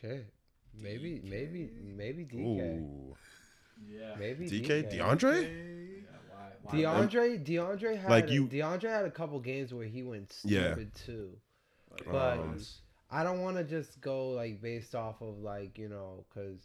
Shit. 0.00 0.26
Maybe, 0.80 1.20
maybe, 1.24 1.70
maybe 1.80 2.24
DK. 2.24 2.80
ooh, 2.80 3.16
Yeah. 3.88 4.14
Maybe 4.18 4.46
DK, 4.48 4.82
DK. 4.84 4.98
DeAndre. 4.98 5.42
Yeah, 6.02 6.02
why, 6.28 6.50
why 6.62 6.72
DeAndre, 6.72 7.44
DeAndre 7.44 7.96
had 8.00 8.10
Like 8.10 8.24
a- 8.26 8.32
DeAndre 8.32 8.88
had 8.90 9.04
a 9.04 9.10
couple 9.10 9.38
games 9.40 9.72
where 9.72 9.86
he 9.86 10.02
went 10.02 10.36
Yeah. 10.44 10.72
stupid 10.72 10.94
too. 10.94 11.38
Like, 11.90 12.04
But 12.06 12.38
Um, 12.38 12.60
I 13.10 13.22
don't 13.24 13.40
want 13.40 13.56
to 13.58 13.64
just 13.64 14.00
go 14.00 14.30
like 14.30 14.60
based 14.60 14.94
off 14.96 15.20
of 15.22 15.38
like 15.38 15.78
you 15.78 15.88
know 15.88 16.24
because 16.28 16.60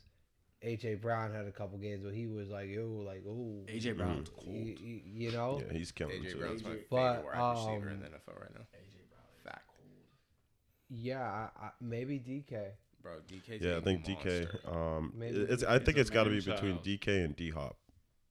AJ 0.65 1.01
Brown 1.01 1.33
had 1.33 1.45
a 1.45 1.51
couple 1.51 1.77
games 1.77 2.03
where 2.03 2.13
he 2.13 2.27
was 2.27 2.49
like 2.49 2.69
yo 2.69 3.03
like 3.05 3.23
oh 3.27 3.63
AJ 3.67 3.97
Brown's 3.97 4.29
cold. 4.29 4.47
you, 4.47 4.75
you, 4.79 5.01
you 5.05 5.31
know 5.31 5.61
yeah, 5.67 5.77
he's 5.77 5.91
killing 5.91 6.21
AJ 6.23 6.31
too. 6.31 6.37
Brown's 6.37 6.63
my 6.63 6.69
favorite 6.69 6.87
But, 6.89 7.25
wide 7.25 7.51
receiver 7.51 7.89
in 7.89 7.95
um, 7.95 7.99
the 8.01 8.05
NFL 8.07 8.39
right 8.41 8.53
now. 8.55 8.65
AJ 8.73 9.09
Brown. 9.09 9.25
is 9.35 9.43
Fact. 9.43 9.67
cold. 9.67 9.87
yeah 10.89 11.21
I, 11.21 11.65
I, 11.65 11.69
maybe 11.81 12.19
DK 12.19 12.65
Bro, 13.01 13.11
DK's 13.29 13.61
Yeah, 13.61 13.77
I 13.77 13.81
think. 13.81 14.05
DK. 14.05 14.47
Um, 14.73 15.11
Maybe 15.17 15.35
it's. 15.41 15.61
DK 15.63 15.67
I 15.69 15.79
think 15.79 15.97
it's 15.97 16.09
got 16.09 16.23
to 16.23 16.29
be 16.29 16.37
between 16.39 16.75
child. 16.75 16.85
DK 16.85 17.25
and 17.25 17.35
D 17.35 17.49
Hop. 17.49 17.75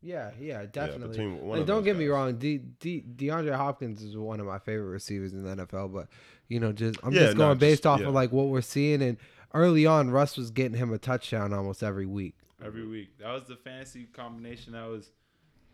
yeah 0.01 0.31
yeah 0.41 0.65
definitely 0.65 1.09
between 1.09 1.43
one 1.43 1.59
Like, 1.59 1.67
don't 1.67 1.77
those 1.77 1.85
get 1.85 1.97
me 1.99 2.07
wrong, 2.07 2.37
D, 2.39 2.57
D, 2.81 3.05
DeAndre 3.17 3.55
Hopkins 3.55 4.03
is 4.03 4.17
one 4.17 4.41
of 4.41 4.47
my 4.47 4.59
favorite 4.59 4.89
receivers 4.89 5.35
in 5.35 5.43
the 5.45 5.67
NFL. 5.67 5.93
But 5.93 6.09
you 6.49 6.59
know, 6.59 6.73
just 6.73 6.99
I'm 7.03 7.13
Yeah, 7.13 7.21
just 7.21 7.37
no, 7.37 7.49
going 7.49 7.59
based 7.59 7.83
just- 7.83 7.87
off 7.87 8.01
yeah. 8.01 8.07
of 8.09 8.15
like 8.15 8.33
what 8.33 8.47
we're 8.47 8.63
seeing. 8.63 9.03
And 9.03 9.19
early 9.55 9.87
on, 9.87 10.11
Russ 10.11 10.37
was 10.37 10.51
getting 10.51 10.77
him 10.79 10.93
a 10.93 10.99
touchdown 10.99 11.53
almost 11.53 11.83
every 11.83 12.07
week. 12.07 12.35
every 12.65 12.87
week. 12.87 13.19
That 13.19 13.33
was 13.33 13.45
the 13.45 13.57
fantasy 13.57 14.05
combination 14.13 14.73
that 14.75 14.89
was 14.89 15.11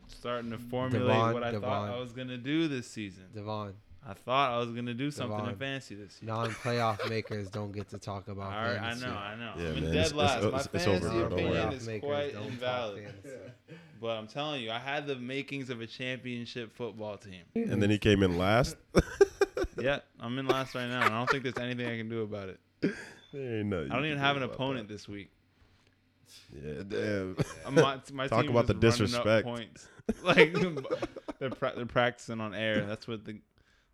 starting 0.09 0.51
to 0.53 0.59
formulate 0.59 1.07
Devon, 1.09 1.35
what 1.35 1.43
I 1.45 1.53
thought 1.59 1.91
I 1.91 1.99
was 1.99 2.13
gonna 2.13 2.39
do 2.39 2.67
this 2.69 2.87
season. 2.89 3.25
Devon, 3.35 3.75
I 4.07 4.15
thought 4.15 4.53
I 4.53 4.59
was 4.59 4.71
gonna 4.71 4.95
do 4.95 5.11
something 5.11 5.37
Devon. 5.37 5.53
in 5.53 5.59
fantasy 5.59 5.95
this 5.97 6.19
year. 6.23 6.33
non-playoff 6.33 7.09
makers 7.11 7.51
don't 7.51 7.73
get 7.73 7.89
to 7.91 7.99
talk 7.99 8.29
about. 8.29 8.53
All 8.55 8.63
right, 8.63 8.77
I 8.79 8.81
fantasy. 8.81 9.07
know, 9.07 9.13
I 9.13 9.35
know. 9.37 9.53
Yeah, 9.59 9.69
I'm 9.69 9.77
in 9.77 9.85
man, 9.85 9.93
dead 9.93 10.07
it's- 10.07 10.13
last. 10.15 10.37
it's- 10.39 10.53
My 10.53 10.59
it's- 10.61 10.67
it's 10.75 10.85
fantasy 10.85 11.17
over, 11.19 11.27
opinion 11.27 11.51
worry. 11.67 11.75
is 11.77 11.87
Makers 11.87 12.09
quite 12.09 12.35
invalid. 12.35 13.05
fantasy. 13.23 13.53
But 14.01 14.17
I'm 14.17 14.29
telling 14.29 14.63
you, 14.63 14.71
I 14.71 14.79
had 14.79 15.09
the 15.09 15.17
makings 15.17 15.71
of 15.71 15.81
a 15.81 15.87
championship 15.89 16.73
football 16.73 17.17
team. 17.19 17.43
And 17.57 17.83
then 17.83 17.91
he 17.91 17.99
came 17.99 18.23
in 18.23 18.39
last. 18.39 18.77
yeah, 19.77 19.99
I'm 20.21 20.39
in 20.39 20.47
last 20.47 20.77
right 20.77 20.87
now, 20.87 21.03
and 21.05 21.13
I 21.13 21.19
don't 21.19 21.29
think 21.29 21.43
there's 21.43 21.59
anything 21.59 21.85
I 21.85 21.97
can 21.99 22.09
do 22.09 22.23
about 22.23 22.49
it. 22.49 22.95
There 23.33 23.59
ain't 23.59 23.67
nothing 23.67 23.91
I 23.91 23.95
don't 23.95 24.05
you 24.05 24.11
even 24.11 24.19
can 24.19 24.25
have 24.27 24.37
do 24.37 24.39
an 24.39 24.43
about 24.45 24.55
opponent 24.55 24.89
this 24.89 25.09
week. 25.09 25.31
that. 26.53 26.65
Yeah, 26.65 26.83
damn. 26.89 27.37
Uh, 27.65 27.71
My, 27.71 28.01
my 28.13 28.27
Talk 28.29 28.43
team 28.43 28.51
about 28.51 28.65
is 28.65 28.69
the 28.69 28.75
running 28.75 28.77
up 28.77 28.81
disrespect. 28.99 29.45
Points. 29.47 29.89
Like 30.23 30.55
they're 31.39 31.51
pra- 31.51 31.75
they're 31.77 31.85
practicing 31.87 32.41
on 32.41 32.55
air. 32.55 32.87
That's 32.87 33.07
what 33.07 33.25
the 33.27 33.35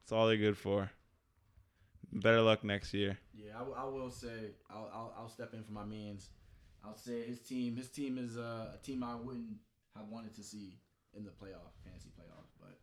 that's 0.00 0.12
all 0.12 0.28
they're 0.28 0.36
good 0.36 0.56
for. 0.56 0.88
Better 2.12 2.40
luck 2.40 2.62
next 2.62 2.94
year. 2.94 3.18
Yeah, 3.34 3.56
I, 3.56 3.58
w- 3.58 3.76
I 3.76 3.84
will 3.84 4.10
say 4.12 4.52
I'll, 4.70 4.88
I'll 4.94 5.14
I'll 5.18 5.28
step 5.28 5.52
in 5.54 5.64
for 5.64 5.72
my 5.72 5.84
man's. 5.84 6.28
I'll 6.84 6.96
say 6.96 7.22
his 7.26 7.40
team 7.40 7.74
his 7.76 7.88
team 7.88 8.16
is 8.18 8.36
uh, 8.36 8.74
a 8.74 8.78
team 8.84 9.02
I 9.02 9.16
wouldn't 9.16 9.56
have 9.96 10.06
wanted 10.08 10.34
to 10.36 10.44
see 10.44 10.78
in 11.16 11.24
the 11.24 11.30
playoff 11.30 11.72
fantasy 11.84 12.10
playoff, 12.16 12.46
but 12.60 12.78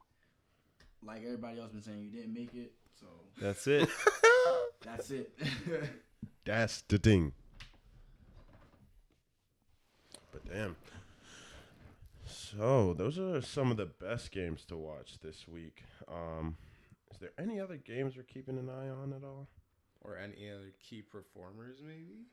like 1.02 1.24
everybody 1.24 1.60
else 1.62 1.72
been 1.72 1.82
saying, 1.82 2.02
you 2.04 2.10
didn't 2.12 2.34
make 2.34 2.54
it, 2.54 2.74
so 3.00 3.06
That's 3.40 3.66
it. 3.68 3.88
that's 4.84 5.10
it. 5.12 5.32
That's 6.46 6.82
the 6.88 6.98
thing. 6.98 7.34
But 10.32 10.46
damn. 10.52 10.76
So 12.26 12.94
those 12.94 13.20
are 13.20 13.42
some 13.42 13.72
of 13.72 13.78
the 13.78 13.86
best 13.86 14.32
games 14.32 14.66
to 14.66 14.78
watch 14.78 15.20
this 15.22 15.48
week. 15.48 15.84
Um, 16.08 16.58
is 17.12 17.20
there 17.20 17.32
any 17.38 17.60
other 17.60 17.78
games 17.78 18.16
we're 18.16 18.24
keeping 18.24 18.58
an 18.58 18.70
eye 18.70 18.90
on 18.90 19.14
at 19.14 19.24
all? 19.24 19.48
Or 20.02 20.18
any 20.18 20.50
other 20.50 20.74
key 20.82 21.04
performers, 21.04 21.78
maybe? 21.86 22.26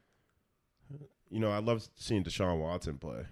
You 1.30 1.40
know, 1.40 1.50
I 1.50 1.59
love 1.59 1.86
seeing 1.96 2.24
Deshaun 2.24 2.59
Watson 2.61 2.96
play. 2.96 3.26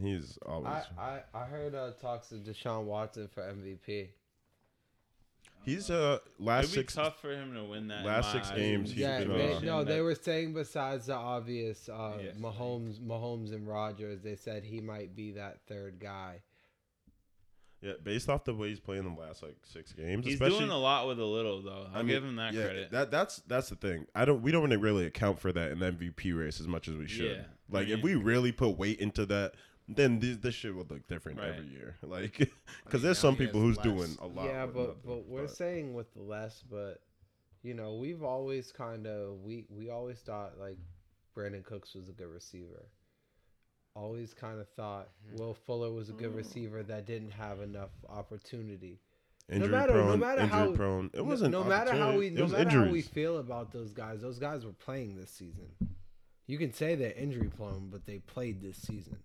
He's 0.00 0.38
always 0.46 0.72
I, 0.98 1.02
I, 1.02 1.20
I 1.34 1.44
heard 1.44 1.74
uh, 1.74 1.90
talks 2.00 2.32
of 2.32 2.40
Deshaun 2.40 2.84
Watson 2.84 3.28
for 3.28 3.42
MVP. 3.42 4.08
He's 5.64 5.90
uh 5.90 6.18
last 6.38 6.64
It'd 6.64 6.74
be 6.74 6.80
six 6.80 6.94
tough 6.94 7.20
for 7.20 7.30
him 7.32 7.54
to 7.54 7.64
win 7.64 7.88
that. 7.88 8.04
last 8.04 8.32
six 8.32 8.50
eyes. 8.50 8.56
games, 8.56 8.90
he's 8.90 8.98
yeah, 9.00 9.20
been, 9.20 9.28
they, 9.36 9.54
uh, 9.54 9.60
no, 9.60 9.84
they 9.84 10.00
were 10.00 10.14
saying 10.14 10.54
besides 10.54 11.06
the 11.06 11.14
obvious 11.14 11.88
uh, 11.88 12.18
Yes. 12.22 12.36
Mahomes, 12.36 12.98
Mahomes 13.00 13.52
and 13.54 13.66
Rodgers, 13.68 14.20
they 14.22 14.34
said 14.36 14.64
he 14.64 14.80
might 14.80 15.14
be 15.14 15.32
that 15.32 15.60
third 15.68 15.98
guy. 16.00 16.42
yeah 17.80 17.92
based 18.02 18.28
off 18.28 18.44
the 18.44 18.54
way 18.54 18.68
he's 18.68 18.80
playing 18.80 19.04
the 19.04 19.20
last 19.20 19.42
like 19.42 19.56
six 19.62 19.92
games. 19.92 20.24
He's 20.24 20.34
especially, 20.34 20.58
doing 20.60 20.70
a 20.70 20.78
lot 20.78 21.06
with 21.06 21.18
a 21.20 21.24
little 21.24 21.62
though. 21.62 21.86
I'll 21.92 21.98
I 22.00 22.02
mean, 22.02 22.08
give 22.08 22.24
him 22.24 22.36
that 22.36 22.54
yeah, 22.54 22.64
credit. 22.64 22.90
That 22.92 23.10
that's 23.10 23.36
that's 23.46 23.68
the 23.68 23.76
thing. 23.76 24.06
I 24.14 24.24
don't. 24.24 24.42
We 24.42 24.52
don't 24.52 24.68
really 24.80 25.06
account 25.06 25.38
for 25.38 25.52
that 25.52 25.70
in 25.72 25.78
the 25.78 25.92
MVP 25.92 26.36
race 26.38 26.60
as 26.60 26.66
much 26.68 26.88
as 26.88 26.96
we 26.96 27.06
should. 27.08 27.36
Yeah, 27.36 27.42
Like 27.70 27.88
I 27.88 27.92
if 27.92 28.02
we 28.02 28.14
really 28.14 28.52
put 28.52 28.76
weight 28.78 28.98
into 29.00 29.26
that, 29.26 29.54
then 29.88 30.18
this, 30.20 30.36
this 30.38 30.54
shit 30.54 30.74
would 30.74 30.90
look 30.90 31.06
different 31.08 31.38
Right. 31.38 31.48
every 31.50 31.66
year. 31.66 31.96
Like 32.02 32.36
I 32.40 32.46
because 32.84 33.00
mean, 33.00 33.02
there's 33.02 33.18
some 33.18 33.36
people 33.36 33.60
who's 33.60 33.76
less. 33.78 33.84
doing 33.84 34.16
a 34.20 34.26
lot. 34.26 34.46
yeah, 34.46 34.66
but 34.66 34.76
nothing, 34.88 34.94
but 35.04 35.26
we're 35.26 35.42
but- 35.42 35.56
saying 35.56 35.94
with 35.94 36.08
less, 36.16 36.62
but 36.70 37.00
you 37.62 37.74
know, 37.74 37.94
we've 37.94 38.22
always 38.22 38.72
kind 38.72 39.06
of 39.06 39.40
we 39.42 39.66
we 39.70 39.90
always 39.90 40.18
thought 40.18 40.58
like 40.58 40.78
Brandin 41.36 41.64
Cooks 41.64 41.94
was 41.94 42.08
a 42.08 42.12
good 42.12 42.28
receiver. 42.28 42.86
Always 43.94 44.32
kind 44.32 44.58
of 44.60 44.68
thought 44.70 45.08
Mm-hmm. 45.28 45.36
Will 45.42 45.54
Fuller 45.54 45.90
was 45.92 46.08
a 46.08 46.12
good 46.12 46.34
receiver 46.34 46.82
that 46.84 47.06
didn't 47.06 47.32
have 47.32 47.60
enough 47.60 47.90
opportunity. 48.08 49.00
injury 49.50 49.68
matter- 49.70 49.94
no 49.94 50.16
matter 50.16 50.42
injury 50.42 50.58
how- 50.58 50.72
prone. 50.72 51.10
It 51.12 51.24
wasn't. 51.26 51.52
no 51.52 51.62
matter 51.64 51.92
how 51.94 52.16
we 52.16 52.30
no 52.30 52.40
it 52.40 52.42
was 52.44 52.52
matter 52.52 52.70
how 52.86 52.90
we 52.90 53.02
feel 53.02 53.38
about 53.38 53.70
those 53.72 53.92
guys. 53.92 54.20
Those 54.22 54.38
guys 54.38 54.64
were 54.64 54.72
playing 54.72 55.16
this 55.16 55.30
season. 55.30 55.68
You 56.46 56.58
can 56.58 56.72
say 56.72 56.94
they're 56.94 57.12
injury 57.12 57.48
prone, 57.54 57.88
but 57.90 58.06
they 58.06 58.18
played 58.18 58.60
this 58.62 58.78
season 58.78 59.18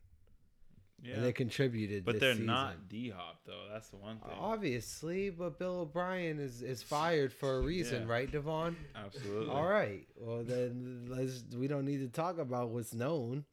yeah, 1.03 1.15
and 1.15 1.23
they 1.25 1.31
contributed. 1.33 2.03
but 2.05 2.13
this 2.13 2.21
they're 2.21 2.31
season. 2.33 2.45
not 2.47 2.89
D 2.89 3.09
Hop 3.09 3.39
though. 3.45 3.65
That's 3.71 3.89
the 3.89 3.97
one 3.97 4.17
thing. 4.19 4.31
Obviously, 4.39 5.29
but 5.29 5.59
Bill 5.59 5.81
O'Brien 5.81 6.39
is, 6.39 6.61
is 6.61 6.81
fired 6.83 7.31
for 7.31 7.57
a 7.57 7.61
reason, 7.61 8.03
Yeah. 8.07 8.11
right, 8.13 8.31
Devon? 8.31 8.75
Absolutely. 8.95 9.53
All 9.53 9.67
right. 9.67 10.07
Well, 10.19 10.43
then 10.43 11.05
let's. 11.09 11.43
We 11.55 11.67
don't 11.67 11.85
need 11.85 11.99
to 11.99 12.07
talk 12.09 12.39
about 12.39 12.69
what's 12.69 12.93
known. 12.93 13.45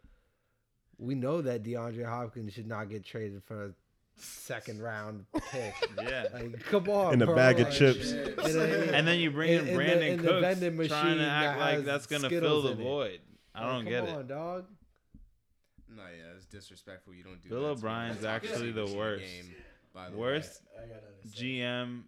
We 0.99 1.15
know 1.15 1.43
that 1.43 1.63
DeAndre 1.65 2.05
Hopkins 2.09 2.53
should 2.53 2.67
not 2.69 2.89
get 2.89 3.05
traded 3.05 3.43
for 3.45 3.65
a 3.67 3.71
second 4.17 4.81
round 4.81 5.27
pick. 5.51 5.75
Yeah. 6.03 6.27
Like, 6.33 6.61
come 6.67 6.89
on, 6.89 7.15
In 7.15 7.23
a 7.23 7.27
bro. 7.27 7.35
bag 7.35 7.61
of 7.61 7.71
chips. 7.73 8.13
you 8.13 8.25
know 8.25 8.31
what 8.37 8.47
I 8.47 8.57
mean? 8.81 8.95
And 8.95 9.07
then 9.09 9.19
you 9.19 9.31
bring 9.31 9.51
In- 9.53 9.59
in 9.61 9.67
in 9.69 9.73
the- 9.73 9.75
Brandon 9.77 10.03
in 10.09 10.17
the 10.19 10.23
Cooks 10.29 10.41
vending 10.43 10.89
trying 10.89 11.05
machine 11.05 11.19
to 11.19 11.25
act 11.31 11.59
that 11.59 11.77
like 11.77 11.85
that's 11.85 12.07
gonna 12.07 12.31
fill 12.31 12.63
the 12.63 12.73
in 12.73 12.81
it. 12.81 12.83
void. 12.83 13.21
I 13.55 13.73
don't 13.73 13.85
get 13.85 14.01
come 14.07 14.09
it. 14.15 14.19
on, 14.19 14.27
dog. 14.29 14.65
No, 15.97 16.03
yeah, 16.03 16.33
it's 16.34 16.34
disrespectful. 16.55 17.13
You 17.15 17.23
don't 17.25 17.43
do 17.43 17.49
Bill 17.51 17.63
that 17.63 17.67
to 17.67 17.87
O'Brien's 17.87 18.21
the 18.21 18.29
actually 18.29 18.73
the 18.73 18.87
worst. 18.97 19.23
game, 19.25 19.55
by 19.93 20.09
the 20.11 20.17
Worst 20.17 20.63
I. 20.79 20.83
GM 21.29 22.03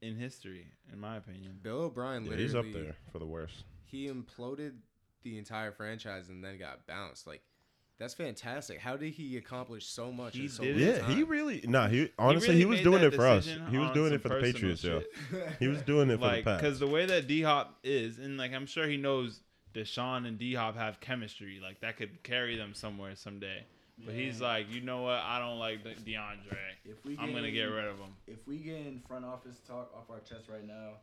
in 0.00 0.16
history, 0.16 0.66
in 0.92 0.98
my 1.00 1.16
opinion. 1.16 1.58
Bill 1.62 1.82
O'Brien 1.82 2.24
Yeah, 2.24 2.36
he's 2.36 2.54
up 2.54 2.64
there 2.72 2.96
for 3.12 3.18
the 3.18 3.26
worst. 3.26 3.64
he 3.84 4.08
imploded 4.08 4.72
the 5.22 5.38
entire 5.38 5.70
franchise 5.72 6.28
and 6.28 6.42
then 6.42 6.58
got 6.58 6.86
bounced. 6.86 7.26
Like 7.26 7.42
that's 7.98 8.14
fantastic. 8.14 8.80
How 8.80 8.96
did 8.96 9.12
he 9.12 9.36
accomplish 9.36 9.86
so 9.86 10.10
much? 10.10 10.34
He 10.34 10.44
in 10.44 10.48
so 10.48 10.64
did 10.64 10.76
little 10.76 10.94
it. 10.94 10.96
Yeah, 11.02 11.06
he 11.14 11.20
time? 11.22 11.28
really. 11.30 11.64
Nah, 11.68 11.88
he 11.88 12.10
honestly 12.18 12.48
really 12.48 12.58
he 12.60 12.64
was 12.66 12.80
doing 12.80 13.02
it 13.04 13.14
for 13.14 13.26
us. 13.26 13.46
He 13.70 13.78
was 13.78 13.90
doing 13.92 14.12
it 14.12 14.20
for 14.22 14.28
the 14.30 14.34
personal 14.34 14.52
Patriots, 14.52 14.82
yo. 14.82 15.02
He 15.60 15.68
was 15.68 15.82
doing 15.82 16.10
it 16.10 16.18
for 16.18 16.26
like 16.26 16.44
the 16.44 16.50
Pats. 16.50 16.62
because 16.62 16.78
the 16.80 16.88
way 16.88 17.06
that 17.06 17.28
D 17.28 17.42
Hop 17.42 17.78
is, 17.84 18.18
and 18.18 18.36
like 18.38 18.52
I'm 18.52 18.66
sure 18.66 18.88
he 18.88 18.96
knows 18.96 19.40
Deshaun 19.72 20.26
and 20.26 20.38
D 20.38 20.54
Hop 20.54 20.76
have 20.76 21.00
chemistry, 21.00 21.60
like 21.62 21.80
that 21.80 21.96
could 21.96 22.22
carry 22.22 22.56
them 22.56 22.74
somewhere 22.74 23.14
someday. 23.16 23.64
But 24.04 24.14
he's 24.14 24.40
like, 24.40 24.70
you 24.70 24.80
know 24.80 25.02
what? 25.02 25.20
I 25.20 25.38
don't 25.38 25.58
like 25.58 25.84
De- 25.84 25.94
DeAndre. 25.94 26.56
if 26.84 27.04
we 27.04 27.16
I'm 27.18 27.32
gonna 27.32 27.50
get 27.50 27.64
rid 27.64 27.84
of 27.84 27.98
him. 27.98 28.14
If 28.26 28.46
we 28.46 28.58
get 28.58 28.78
in 28.86 29.00
front 29.06 29.24
office 29.24 29.60
talk 29.66 29.92
off 29.94 30.10
our 30.10 30.20
chest 30.20 30.48
right 30.48 30.66
now, 30.66 30.94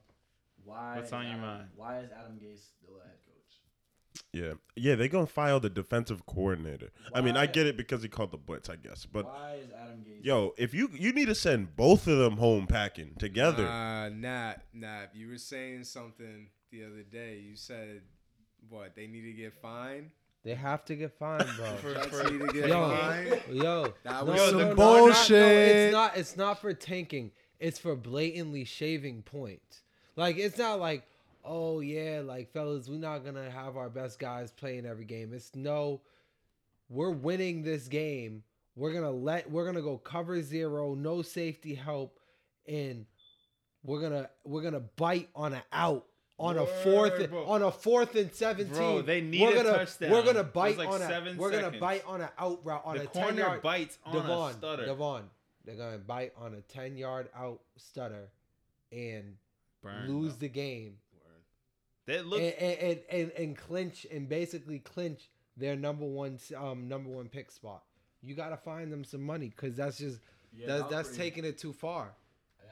why? 0.65 0.95
What's 0.97 1.07
is 1.07 1.13
on 1.13 1.28
your 1.28 1.38
mind? 1.38 1.67
Why 1.76 1.99
is 1.99 2.09
Adam 2.11 2.34
Gase 2.34 2.67
still 2.78 2.95
a 2.97 3.07
head 3.07 3.17
coach? 3.26 3.36
yeah, 4.34 4.53
yeah, 4.76 4.95
they 4.95 5.07
gonna 5.07 5.26
file 5.28 5.59
the 5.59 5.70
defensive 5.70 6.26
coordinator. 6.26 6.89
I 7.13 7.22
mean, 7.22 7.38
I 7.38 7.45
get 7.45 7.67
it 7.67 7.78
because 7.78 8.01
he 8.03 8.09
called 8.09 8.32
the 8.32 8.38
blitz, 8.38 8.70
I 8.70 8.76
guess. 8.76 9.05
But 9.05 9.26
why 9.26 9.59
is 9.63 9.72
Adam 9.72 9.99
Gase? 9.99 10.26
yo, 10.26 10.53
if 10.57 10.74
you 10.74 10.89
you 10.93 11.13
need 11.13 11.28
to 11.28 11.36
send 11.36 11.76
both 11.76 12.07
of 12.07 12.17
them 12.17 12.38
home 12.38 12.67
packing 12.67 13.15
together. 13.17 13.67
Uh, 13.67 14.09
Nat, 14.09 14.55
Nat, 14.74 15.07
you 15.13 15.30
were 15.30 15.38
saying 15.38 15.86
something 15.86 16.47
the 16.72 16.84
other 16.84 17.03
day. 17.03 17.39
You 17.39 17.55
said 17.55 18.01
what? 18.70 18.95
They 18.95 19.07
need 19.07 19.22
to 19.22 19.34
get 19.34 19.53
fined. 19.62 20.12
They 20.43 20.55
have 20.55 20.86
to 20.86 20.95
get 20.95 21.12
fined, 21.20 21.49
bro. 21.57 21.93
Jets 21.93 22.32
need 22.32 22.39
to 22.41 22.47
get 22.47 22.68
Yo. 22.70 22.89
fined. 22.97 23.41
Yo, 23.51 23.93
That 24.03 24.26
was 24.26 24.36
no, 24.38 24.45
some 24.47 24.57
no, 24.57 24.68
not- 24.68 24.70
no, 24.70 24.76
bullshit. 24.76 25.32
it's 25.41 25.93
not. 25.93 26.18
It's 26.18 26.38
not 26.38 26.62
for 26.62 26.74
tanking. 26.74 27.32
It's 27.60 27.78
for 27.78 27.95
blatantly 27.95 28.64
shaving 28.64 29.22
points. 29.24 29.82
Like 30.16 30.38
it's 30.38 30.57
not 30.57 30.80
like, 30.80 31.03
oh 31.43 31.82
yeah, 31.82 32.22
like 32.24 32.51
fellas, 32.53 32.88
we're 32.89 32.97
not 32.99 33.26
gonna 33.26 33.49
have 33.51 33.76
our 33.78 33.89
best 33.89 34.18
guys 34.20 34.51
playing 34.51 34.86
every 34.86 35.05
game. 35.05 35.34
It's 35.34 35.53
no, 35.55 36.01
we're 36.89 37.12
winning 37.12 37.62
this 37.64 37.88
game. 37.88 38.43
We're 38.76 38.93
gonna 38.93 39.12
let. 39.12 39.51
We're 39.51 39.66
gonna 39.66 39.82
go 39.82 39.97
cover 39.97 40.41
zero, 40.41 40.93
no 40.95 41.22
safety 41.22 41.76
help, 41.76 42.18
and 42.66 43.05
we're 43.84 44.01
gonna 44.01 44.30
we're 44.45 44.62
gonna 44.62 44.80
bite 44.80 45.28
on 45.36 45.53
an 45.53 45.62
out. 45.74 46.05
On 46.39 46.57
a 46.57 46.65
fourth, 46.65 47.29
bro. 47.29 47.45
on 47.47 47.61
a 47.63 47.71
fourth 47.71 48.15
and 48.15 48.33
seventeen, 48.33 48.73
Bro, 48.73 49.01
they 49.01 49.19
need 49.19 49.41
we're 49.41 49.51
a 49.51 49.55
gonna, 49.63 49.77
touchdown. 49.79 50.11
We're 50.11 50.23
gonna 50.23 50.43
bite 50.43 50.77
like 50.77 50.87
on 50.87 51.01
a. 51.01 51.33
We're 51.37 51.51
gonna 51.51 51.77
bite 51.77 52.03
on 52.07 52.21
an 52.21 52.29
out 52.37 52.61
route 52.63 52.81
on 52.85 52.97
the 52.97 53.03
a 53.03 53.07
ten 53.07 53.23
corner 53.23 53.39
yard. 53.41 53.61
bites 53.61 53.97
on 54.05 54.13
Devon, 54.13 54.49
a 54.49 54.53
stutter. 54.53 54.85
Devon, 54.85 55.23
they're 55.65 55.75
gonna 55.75 55.97
bite 55.97 56.31
on 56.37 56.53
a 56.53 56.61
ten 56.61 56.95
yard 56.95 57.27
out 57.35 57.59
stutter 57.75 58.29
and 58.91 59.35
Burn, 59.83 60.07
lose 60.07 60.31
bro. 60.33 60.39
the 60.39 60.47
game 60.49 60.93
They 62.05 62.21
look. 62.21 62.39
and, 62.41 62.53
and, 62.53 62.79
and, 62.79 62.99
and, 63.11 63.31
and 63.37 63.57
clinch 63.57 64.07
and 64.11 64.27
basically 64.29 64.79
clinch 64.79 65.29
their 65.57 65.75
number 65.75 66.05
one 66.05 66.39
um 66.57 66.87
number 66.87 67.09
one 67.09 67.27
pick 67.27 67.51
spot. 67.51 67.83
You 68.21 68.33
gotta 68.35 68.57
find 68.57 68.91
them 68.93 69.03
some 69.03 69.21
money 69.23 69.49
because 69.49 69.75
that's 69.75 69.97
just 69.97 70.19
Yeah, 70.53 70.67
that's 70.67 70.81
that 70.83 70.89
that's 70.89 71.07
pretty- 71.09 71.23
taking 71.23 71.45
it 71.45 71.57
too 71.57 71.73
far. 71.73 72.13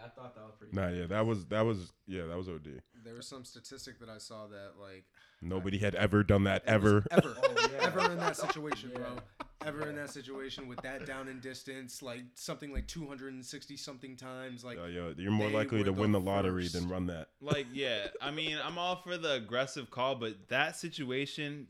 I 0.04 0.10
thought 0.10 0.36
that 0.36 0.44
was 0.46 0.54
pretty. 0.60 0.76
Nah, 0.76 0.90
yeah, 0.90 1.08
that 1.08 1.26
was 1.26 1.46
that 1.48 1.62
was 1.66 1.92
yeah, 2.08 2.28
that 2.28 2.38
was 2.38 2.48
OD. 2.48 2.82
There 3.04 3.14
was 3.16 3.28
some 3.28 3.46
statistic 3.46 4.00
that 4.00 4.10
I 4.10 4.18
saw 4.18 4.48
that 4.48 4.74
like 4.80 5.06
Nobody 5.42 5.78
had 5.78 5.94
ever 5.96 6.24
done 6.24 6.44
that 6.46 6.64
ever. 6.66 7.06
ever, 7.12 7.36
Oh, 7.44 7.70
yeah. 7.72 7.86
ever 7.88 8.12
in 8.12 8.18
that 8.20 8.36
situation, 8.38 8.92
Yeah. 8.94 9.00
bro. 9.00 9.18
Ever 9.66 9.90
in 9.90 9.96
that 9.96 10.12
situation 10.12 10.68
with 10.68 10.82
that 10.84 11.06
down 11.06 11.28
in 11.28 11.40
distance, 11.40 12.02
like 12.02 12.22
something 12.36 12.72
like 12.72 12.88
260 12.88 13.76
something 13.76 14.16
times, 14.16 14.64
like 14.64 14.78
Yo, 14.78 14.86
yo, 14.86 15.14
you're 15.18 15.32
more 15.32 15.50
likely 15.50 15.84
to 15.84 15.92
were 15.92 16.02
win 16.02 16.12
the 16.12 16.20
the 16.20 16.26
lottery 16.26 16.64
first. 16.64 16.74
than 16.76 16.90
run 16.90 17.08
that. 17.08 17.30
like 17.42 17.66
yeah 17.74 18.08
i 18.22 18.30
mean 18.32 18.58
i'm 18.64 18.78
all 18.78 18.96
for 18.98 19.18
the 19.18 19.34
aggressive 19.34 19.90
call 19.92 20.16
but 20.16 20.48
that 20.50 20.76
situation 20.78 21.68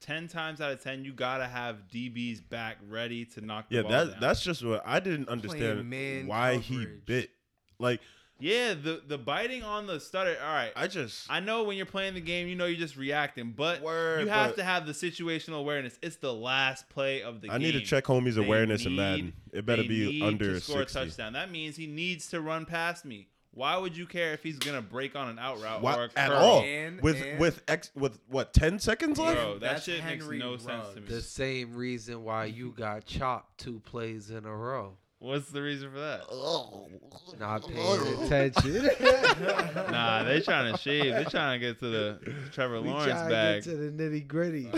10 0.00 0.28
times 0.28 0.60
out 0.60 0.72
of 0.72 0.82
10 0.82 1.04
you 1.04 1.12
gotta 1.12 1.46
have 1.46 1.76
dbs 1.92 2.40
back 2.48 2.76
ready 2.88 3.24
to 3.24 3.40
knock 3.40 3.68
the 3.70 3.76
Yeah, 3.76 3.82
ball 3.82 3.90
that 3.92 4.10
down. 4.12 4.20
that's 4.20 4.42
just 4.42 4.64
what 4.64 4.82
I 4.86 5.00
didn't 5.00 5.28
understand 5.28 5.88
man 5.88 6.26
why 6.26 6.58
he 6.58 6.86
bit. 7.06 7.30
Like 7.78 8.00
yeah 8.42 8.74
the 8.74 9.00
the 9.06 9.16
biting 9.16 9.62
on 9.62 9.86
the 9.86 10.00
stutter 10.00 10.36
all 10.44 10.52
right 10.52 10.72
I 10.74 10.86
just 10.88 11.30
I 11.30 11.40
know 11.40 11.62
when 11.62 11.76
you're 11.76 11.86
playing 11.86 12.14
the 12.14 12.20
game, 12.20 12.48
you 12.48 12.56
know 12.56 12.66
you're 12.66 12.78
just 12.78 12.96
reacting, 12.96 13.52
but 13.56 13.80
Word, 13.82 14.22
you 14.22 14.28
have 14.28 14.50
but- 14.50 14.56
to 14.56 14.64
have 14.64 14.86
the 14.86 14.92
situational 14.92 15.58
awareness. 15.60 15.98
It's 16.02 16.16
the 16.16 16.32
last 16.34 16.88
play 16.88 17.22
of 17.22 17.40
the 17.40 17.48
I 17.50 17.52
game. 17.58 17.62
need 17.62 17.72
to 17.72 17.80
check 17.80 18.04
homie's 18.04 18.34
They 18.36 18.44
awareness 18.44 18.84
in 18.84 18.92
need- 18.92 18.96
Madden. 18.98 19.32
It 19.52 19.64
better 19.66 19.82
they 19.82 19.88
be 19.88 20.06
need 20.12 20.22
under 20.22 20.54
to 20.54 20.60
score 20.60 20.78
60. 20.80 20.98
a 20.98 21.02
touchdown. 21.04 21.32
That 21.34 21.50
means 21.50 21.76
he 21.76 21.86
needs 21.86 22.28
to 22.30 22.40
run 22.40 22.64
past 22.66 23.04
me. 23.04 23.28
Why 23.54 23.76
would 23.76 23.94
you 23.94 24.06
care 24.06 24.32
if 24.32 24.42
he's 24.42 24.58
gonna 24.58 24.80
break 24.80 25.14
on 25.14 25.28
an 25.28 25.38
out 25.38 25.60
route 25.60 25.82
Why- 25.82 25.96
or 25.96 26.04
a 26.04 26.10
at 26.18 26.30
curl? 26.30 26.38
all 26.38 26.62
And- 26.62 27.00
with 27.02 27.20
and- 27.22 27.38
with 27.38 27.62
X 27.68 27.90
with 27.94 28.18
what 28.28 28.54
ten 28.54 28.78
seconds 28.78 29.18
left? 29.18 29.36
Bro, 29.38 29.52
that 29.58 29.60
That's 29.60 29.84
shit 29.84 30.00
Henry 30.00 30.38
makes 30.38 30.42
no 30.42 30.56
sense 30.56 30.94
to 30.94 31.00
me. 31.02 31.06
Ruggs. 31.12 31.28
same 31.28 31.74
reason 31.74 32.24
why 32.24 32.46
you 32.46 32.72
got 32.72 33.04
chopped 33.04 33.58
two 33.60 33.80
plays 33.80 34.30
in 34.30 34.46
a 34.46 34.56
row. 34.56 34.96
What's 35.22 35.50
the 35.50 35.62
reason 35.62 35.92
for 35.92 36.00
that? 36.00 36.22
Not 37.38 37.68
paying 37.68 38.24
attention. 38.24 38.90
Nah, 39.92 40.24
they 40.24 40.40
trying 40.40 40.72
to 40.72 40.78
shave. 40.78 41.14
They 41.14 41.24
trying 41.24 41.60
to 41.60 41.66
get 41.66 41.78
to 41.80 41.88
the 41.88 42.18
Trevor 42.52 42.80
We 42.80 42.88
Lawrence 42.88 43.12
bag. 43.30 43.62
to 43.62 43.70
to 43.70 43.76
the 43.76 43.90
nitty 44.02 44.26
gritty. 44.26 44.68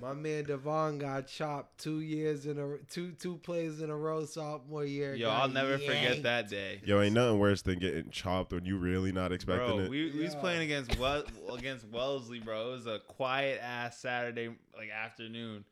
My 0.00 0.12
man 0.14 0.44
Devon 0.44 0.98
got 0.98 1.26
chopped 1.26 1.78
two 1.82 2.00
years 2.00 2.46
in 2.46 2.58
a 2.58 2.78
two 2.90 3.12
two 3.12 3.36
plays 3.38 3.80
in 3.82 3.90
a 3.90 3.96
row 3.96 4.24
sophomore 4.24 4.84
year. 4.84 5.14
Yo, 5.14 5.28
got 5.28 5.42
I'll 5.42 5.48
never 5.48 5.78
forget 5.78 6.22
that 6.22 6.48
day. 6.48 6.80
Yo, 6.84 7.00
ain't 7.00 7.14
nothing 7.14 7.38
worse 7.38 7.62
than 7.62 7.78
getting 7.78 8.10
chopped 8.10 8.52
when 8.52 8.64
you 8.64 8.76
really 8.78 9.12
not 9.12 9.32
expecting 9.32 9.66
Bro, 9.66 9.78
it. 9.84 9.90
we, 9.90 10.10
we 10.10 10.24
was 10.24 10.34
playing 10.34 10.62
against 10.62 10.98
Wel- 10.98 11.24
against 11.54 11.86
Wellesley, 11.88 12.38
bro. 12.40 12.68
It 12.68 12.72
was 12.72 12.86
a 12.86 12.98
quiet 13.08 13.60
ass 13.62 13.98
Saturday 13.98 14.48
like 14.76 14.90
afternoon. 14.90 15.64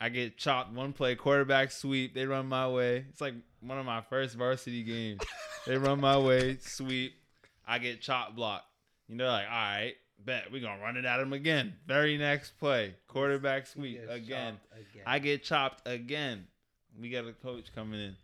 I 0.00 0.08
get 0.10 0.36
chopped 0.36 0.72
one 0.72 0.92
play, 0.92 1.16
quarterback 1.16 1.70
sweep. 1.72 2.14
They 2.14 2.24
run 2.24 2.46
my 2.46 2.68
way. 2.68 3.04
It's 3.10 3.20
like 3.20 3.34
one 3.60 3.78
of 3.78 3.86
my 3.86 4.00
first 4.02 4.36
varsity 4.36 4.82
games. 4.84 5.20
they 5.66 5.76
run 5.76 6.00
my 6.00 6.16
way, 6.18 6.58
sweep. 6.60 7.14
I 7.66 7.78
get 7.78 8.00
chopped 8.00 8.36
blocked. 8.36 8.66
You 9.08 9.16
know, 9.16 9.26
like 9.26 9.46
all 9.46 9.52
right, 9.52 9.94
bet 10.24 10.52
we're 10.52 10.60
gonna 10.62 10.80
run 10.80 10.96
it 10.96 11.04
at 11.04 11.18
him 11.20 11.32
again. 11.32 11.74
Very 11.86 12.16
next 12.16 12.58
play, 12.58 12.94
quarterback 13.08 13.66
sweep 13.66 14.00
again. 14.08 14.58
again. 14.72 15.02
I 15.06 15.18
get 15.18 15.42
chopped 15.42 15.86
again. 15.88 16.46
We 17.00 17.10
got 17.10 17.26
a 17.26 17.32
coach 17.32 17.74
coming 17.74 18.00
in. 18.00 18.16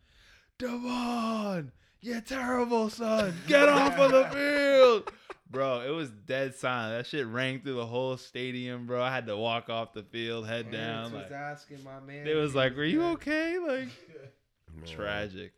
Devon, 0.59 1.73
you're 2.01 2.21
terrible, 2.21 2.89
son. 2.91 3.35
Get 3.49 3.69
off 3.69 3.99
of 3.99 4.13
the 4.13 4.25
field. 4.33 5.13
Bro, 5.51 5.83
it 5.83 5.91
was 5.91 6.11
dead 6.11 6.55
silent. 6.55 6.99
That 6.99 7.07
shit 7.07 7.27
rang 7.27 7.61
through 7.61 7.75
the 7.77 7.87
whole 7.87 8.17
stadium, 8.17 8.87
bro. 8.87 9.03
I 9.03 9.11
had 9.15 9.27
to 9.27 9.37
walk 9.37 9.69
off 9.69 9.93
the 9.93 10.03
field, 10.03 10.47
head 10.47 10.71
Parents 10.71 11.11
down. 11.11 11.23
was 11.23 11.31
Like 11.31 11.33
asking 11.33 11.85
my 11.85 12.01
man. 12.01 12.25
they 12.25 12.35
was 12.35 12.55
like, 12.55 12.73
he 12.73 12.79
"Were 12.79 12.85
you 12.85 12.99
good." 13.01 13.13
okay?" 13.13 13.59
Like 13.59 13.89
tragic. 14.87 15.53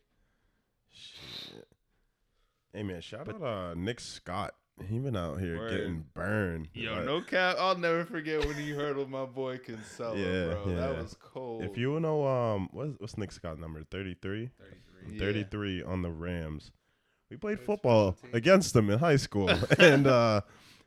Shit. 0.93 1.69
Hey 2.73 2.83
man, 2.83 3.01
shout 3.01 3.29
out 3.29 3.43
uh, 3.43 3.75
Nick 3.75 4.01
Scott. 4.01 4.55
He 4.87 4.99
been 4.99 5.17
out 5.17 5.41
here 5.41 5.57
Word. 5.57 5.71
getting 5.71 6.05
burned. 6.13 6.69
Yo, 6.75 6.97
Like, 6.97 7.05
no 7.07 7.23
cap. 7.23 7.57
I'll 7.59 7.79
never 7.79 8.05
forget 8.05 8.45
when 8.45 8.57
he 8.57 8.71
hurdled 8.73 9.09
my 9.09 9.25
boy 9.25 9.57
Kinsella, 9.57 10.15
Yeah, 10.19 10.47
bro. 10.53 10.75
That 10.77 10.99
was 10.99 11.17
cold. 11.19 11.65
If 11.65 11.79
you 11.79 11.99
know 12.01 12.27
um 12.27 12.69
what's 12.73 12.93
what's 12.99 13.17
Nick 13.17 13.33
Scott 13.33 13.59
number? 13.59 13.83
33? 13.85 14.51
33. 14.59 15.15
Yeah. 15.15 15.19
33 15.19 15.83
on 15.85 16.03
the 16.03 16.11
Rams. 16.11 16.73
We 17.31 17.37
played 17.37 17.61
football 17.61 18.17
against 18.33 18.75
him 18.77 18.89
in 18.91 18.99
high 18.99 19.17
school. 19.17 19.51
and 19.79 20.07
uh 20.07 20.41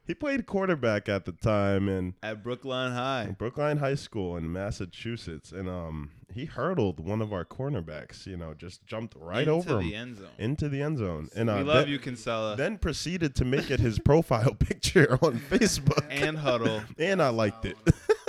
he 0.07 0.15
played 0.15 0.47
quarterback 0.47 1.07
at 1.07 1.25
the 1.25 1.31
time 1.33 1.87
in 1.87 2.15
at 2.23 2.41
Brookline 2.43 2.93
High. 2.93 3.35
Brookline 3.37 3.77
High 3.77 3.93
School 3.95 4.37
in 4.37 4.51
Massachusetts. 4.51 5.51
And 5.51 5.67
um 5.69 6.11
he 6.33 6.45
hurdled 6.45 6.99
one 6.99 7.21
of 7.21 7.33
our 7.33 7.43
cornerbacks, 7.43 8.25
you 8.27 8.37
know, 8.37 8.53
just 8.53 8.85
jumped 8.85 9.15
right 9.19 9.41
into 9.47 9.51
over 9.51 9.75
the 9.75 9.93
him 9.93 10.01
end 10.09 10.17
zone. 10.17 10.27
into 10.37 10.69
the 10.69 10.81
end 10.81 10.97
zone. 10.99 11.29
And 11.35 11.49
uh, 11.49 11.55
we 11.57 11.63
love 11.63 11.83
then, 11.85 11.89
you, 11.89 11.99
Kinsella. 11.99 12.55
then 12.55 12.77
proceeded 12.77 13.35
to 13.35 13.45
make 13.45 13.69
it 13.71 13.79
his 13.79 13.99
profile 13.99 14.53
picture 14.59 15.17
on 15.21 15.39
Facebook. 15.49 16.05
and 16.09 16.37
Huddle. 16.37 16.81
and 16.97 17.21
I 17.21 17.29
liked 17.29 17.65
it. 17.65 17.77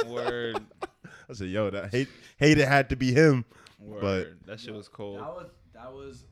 Word. 0.07 0.59
I 1.29 1.33
said, 1.35 1.49
"Yo, 1.49 1.71
that 1.71 1.93
hate 1.93 2.09
hate 2.39 2.59
it 2.59 2.67
had 2.67 2.89
to 2.89 2.97
be 2.97 3.13
him." 3.13 3.45
Word. 3.79 4.39
that 4.47 4.59
shit 4.61 4.75
was 4.75 4.89
cold. 4.89 5.19
That 5.21 5.29
was 5.33 5.51
that 5.75 5.93
was 5.93 6.25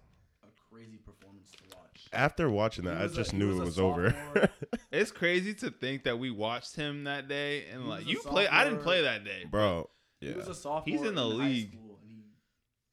a 0.43 0.75
crazy 0.75 0.97
performance 0.97 1.51
to 1.53 1.77
watch. 1.77 1.98
After 2.13 2.49
watching 2.51 2.85
that, 2.87 2.97
I 2.99 3.03
was 3.05 3.13
a- 3.13 3.17
just 3.17 3.33
he 3.33 3.39
knew 3.39 3.49
was 3.49 3.57
it 3.59 3.63
a 3.63 3.65
was 3.65 3.79
over. 3.79 4.51
It's 4.91 5.11
crazy 5.13 5.53
to 5.55 5.71
think 5.71 6.05
that 6.05 6.19
we 6.19 6.31
watched 6.31 6.75
him 6.77 7.05
that 7.05 7.29
day 7.29 7.67
and 7.73 7.83
He 7.83 7.89
like 7.89 8.07
you 8.09 8.19
play. 8.21 8.49
I 8.49 8.65
didn't 8.65 8.81
play 8.81 9.03
that 9.03 9.25
day, 9.25 9.45
Bro, 9.51 9.91
He 10.21 10.33
was 10.33 10.49
a 10.49 10.55
sophomore. 10.55 10.97
He's 10.99 11.07
in 11.07 11.15
the 11.15 11.23
high 11.23 11.35
league. 11.35 11.73
and 11.75 11.83
he 12.03 12.25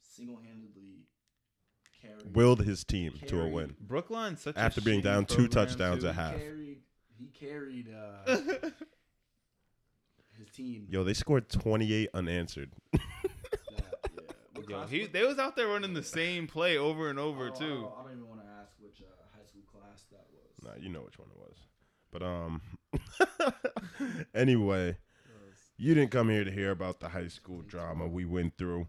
single-handedly 0.02 1.06
carried, 2.02 2.36
willed 2.36 2.64
his 2.64 2.84
team 2.84 3.14
to 3.28 3.42
a 3.42 3.48
win 3.48 3.76
Brookline's 3.86 4.42
such 4.42 4.58
after 4.58 4.82
a 4.82 4.84
being 4.84 5.02
down 5.02 5.26
two 5.26 5.48
program, 5.48 5.50
touchdowns 5.68 6.04
too. 6.04 6.10
at 6.10 6.16
half. 6.16 6.34
He 6.36 6.40
carried, 6.42 6.78
he 7.18 7.26
carried 7.28 7.88
uh, 7.94 8.36
his 10.38 10.50
team. 10.54 10.88
Yo, 10.90 11.04
they 11.04 11.14
scored 11.14 11.50
28 11.50 12.10
unanswered. 12.14 12.72
That, 14.58 14.70
yeah. 14.70 14.78
Yo, 14.82 14.88
he 14.88 15.06
they 15.06 15.24
was 15.24 15.38
out 15.38 15.56
there 15.56 15.68
running 15.68 15.94
the 15.94 16.02
same 16.04 16.48
play 16.48 16.78
over 16.78 17.10
and 17.10 17.20
over 17.20 17.50
Oh, 17.54 17.60
too. 17.60 17.82
don't, 17.82 17.94
I 18.00 18.04
don't 18.04 18.12
even 18.14 18.28
want 18.28 18.42
to 18.42 18.48
ask 18.62 18.72
which 18.80 19.02
uh, 19.02 19.06
high 19.38 19.46
school 19.46 19.62
class 19.72 20.06
that 20.12 20.26
was. 20.32 20.55
Nah, 20.66 20.72
you 20.80 20.90
know 20.90 21.02
which 21.02 21.20
one 21.20 21.28
it 21.30 21.38
was. 21.38 21.56
But 22.12 22.24
um, 22.24 22.62
anyway, 24.36 24.98
you 25.78 25.94
didn't 25.94 26.12
come 26.12 26.30
here 26.30 26.44
to 26.44 26.52
hear 26.52 26.72
about 26.72 27.00
the 27.00 27.10
high 27.10 27.28
school 27.28 27.62
drama 27.62 28.08
we 28.08 28.26
went 28.26 28.58
through. 28.58 28.88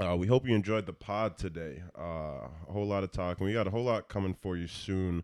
Uh, 0.00 0.16
we 0.16 0.26
hope 0.26 0.46
you 0.46 0.54
enjoyed 0.54 0.86
the 0.86 0.92
pod 0.92 1.38
today. 1.38 1.82
Uh, 1.96 2.48
a 2.68 2.72
whole 2.72 2.86
lot 2.86 3.04
of 3.04 3.12
talking. 3.12 3.46
We 3.46 3.52
got 3.52 3.68
a 3.68 3.70
whole 3.70 3.84
lot 3.84 4.08
coming 4.08 4.34
for 4.34 4.56
you 4.56 4.66
soon, 4.66 5.22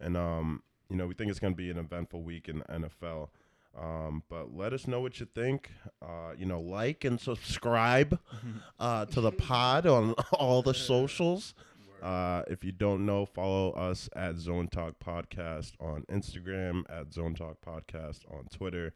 and 0.00 0.16
um, 0.16 0.62
you 0.88 0.96
know 0.96 1.06
we 1.06 1.14
think 1.14 1.30
it's 1.30 1.40
going 1.40 1.52
to 1.52 1.56
be 1.56 1.70
an 1.70 1.78
eventful 1.78 2.22
week 2.22 2.48
in 2.48 2.60
the 2.60 2.64
NFL. 2.64 3.28
Um, 3.76 4.22
but 4.28 4.54
let 4.54 4.72
us 4.72 4.86
know 4.86 5.00
what 5.00 5.18
you 5.18 5.26
think. 5.34 5.70
Uh, 6.00 6.34
you 6.38 6.46
know, 6.46 6.60
like 6.60 7.04
and 7.04 7.18
subscribe 7.18 8.20
uh, 8.80 9.06
to 9.06 9.20
the 9.20 9.32
pod 9.32 9.86
on 9.86 10.12
all 10.32 10.62
the 10.62 10.74
socials. 10.74 11.54
Uh, 12.02 12.42
if 12.48 12.64
you 12.64 12.72
don't 12.72 13.06
know, 13.06 13.24
follow 13.24 13.70
us 13.72 14.08
at 14.16 14.36
Zone 14.36 14.66
Talk 14.66 14.94
Podcast 14.98 15.72
on 15.80 16.04
Instagram, 16.10 16.82
at 16.90 17.12
Zone 17.12 17.34
Talk 17.34 17.58
Podcast 17.64 18.20
on 18.30 18.46
Twitter, 18.50 18.92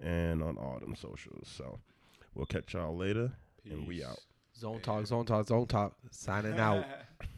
and 0.00 0.42
on 0.42 0.56
all 0.56 0.78
them 0.78 0.94
socials. 0.94 1.48
So 1.48 1.80
we'll 2.34 2.46
catch 2.46 2.74
y'all 2.74 2.96
later, 2.96 3.32
and 3.68 3.88
we 3.88 4.04
out. 4.04 4.20
Zone 4.56 4.80
talk, 4.80 5.06
zone 5.06 5.26
talk, 5.26 5.46
zone 5.48 5.66
talk. 5.66 5.96
Signing 6.10 6.58
out. 6.58 6.84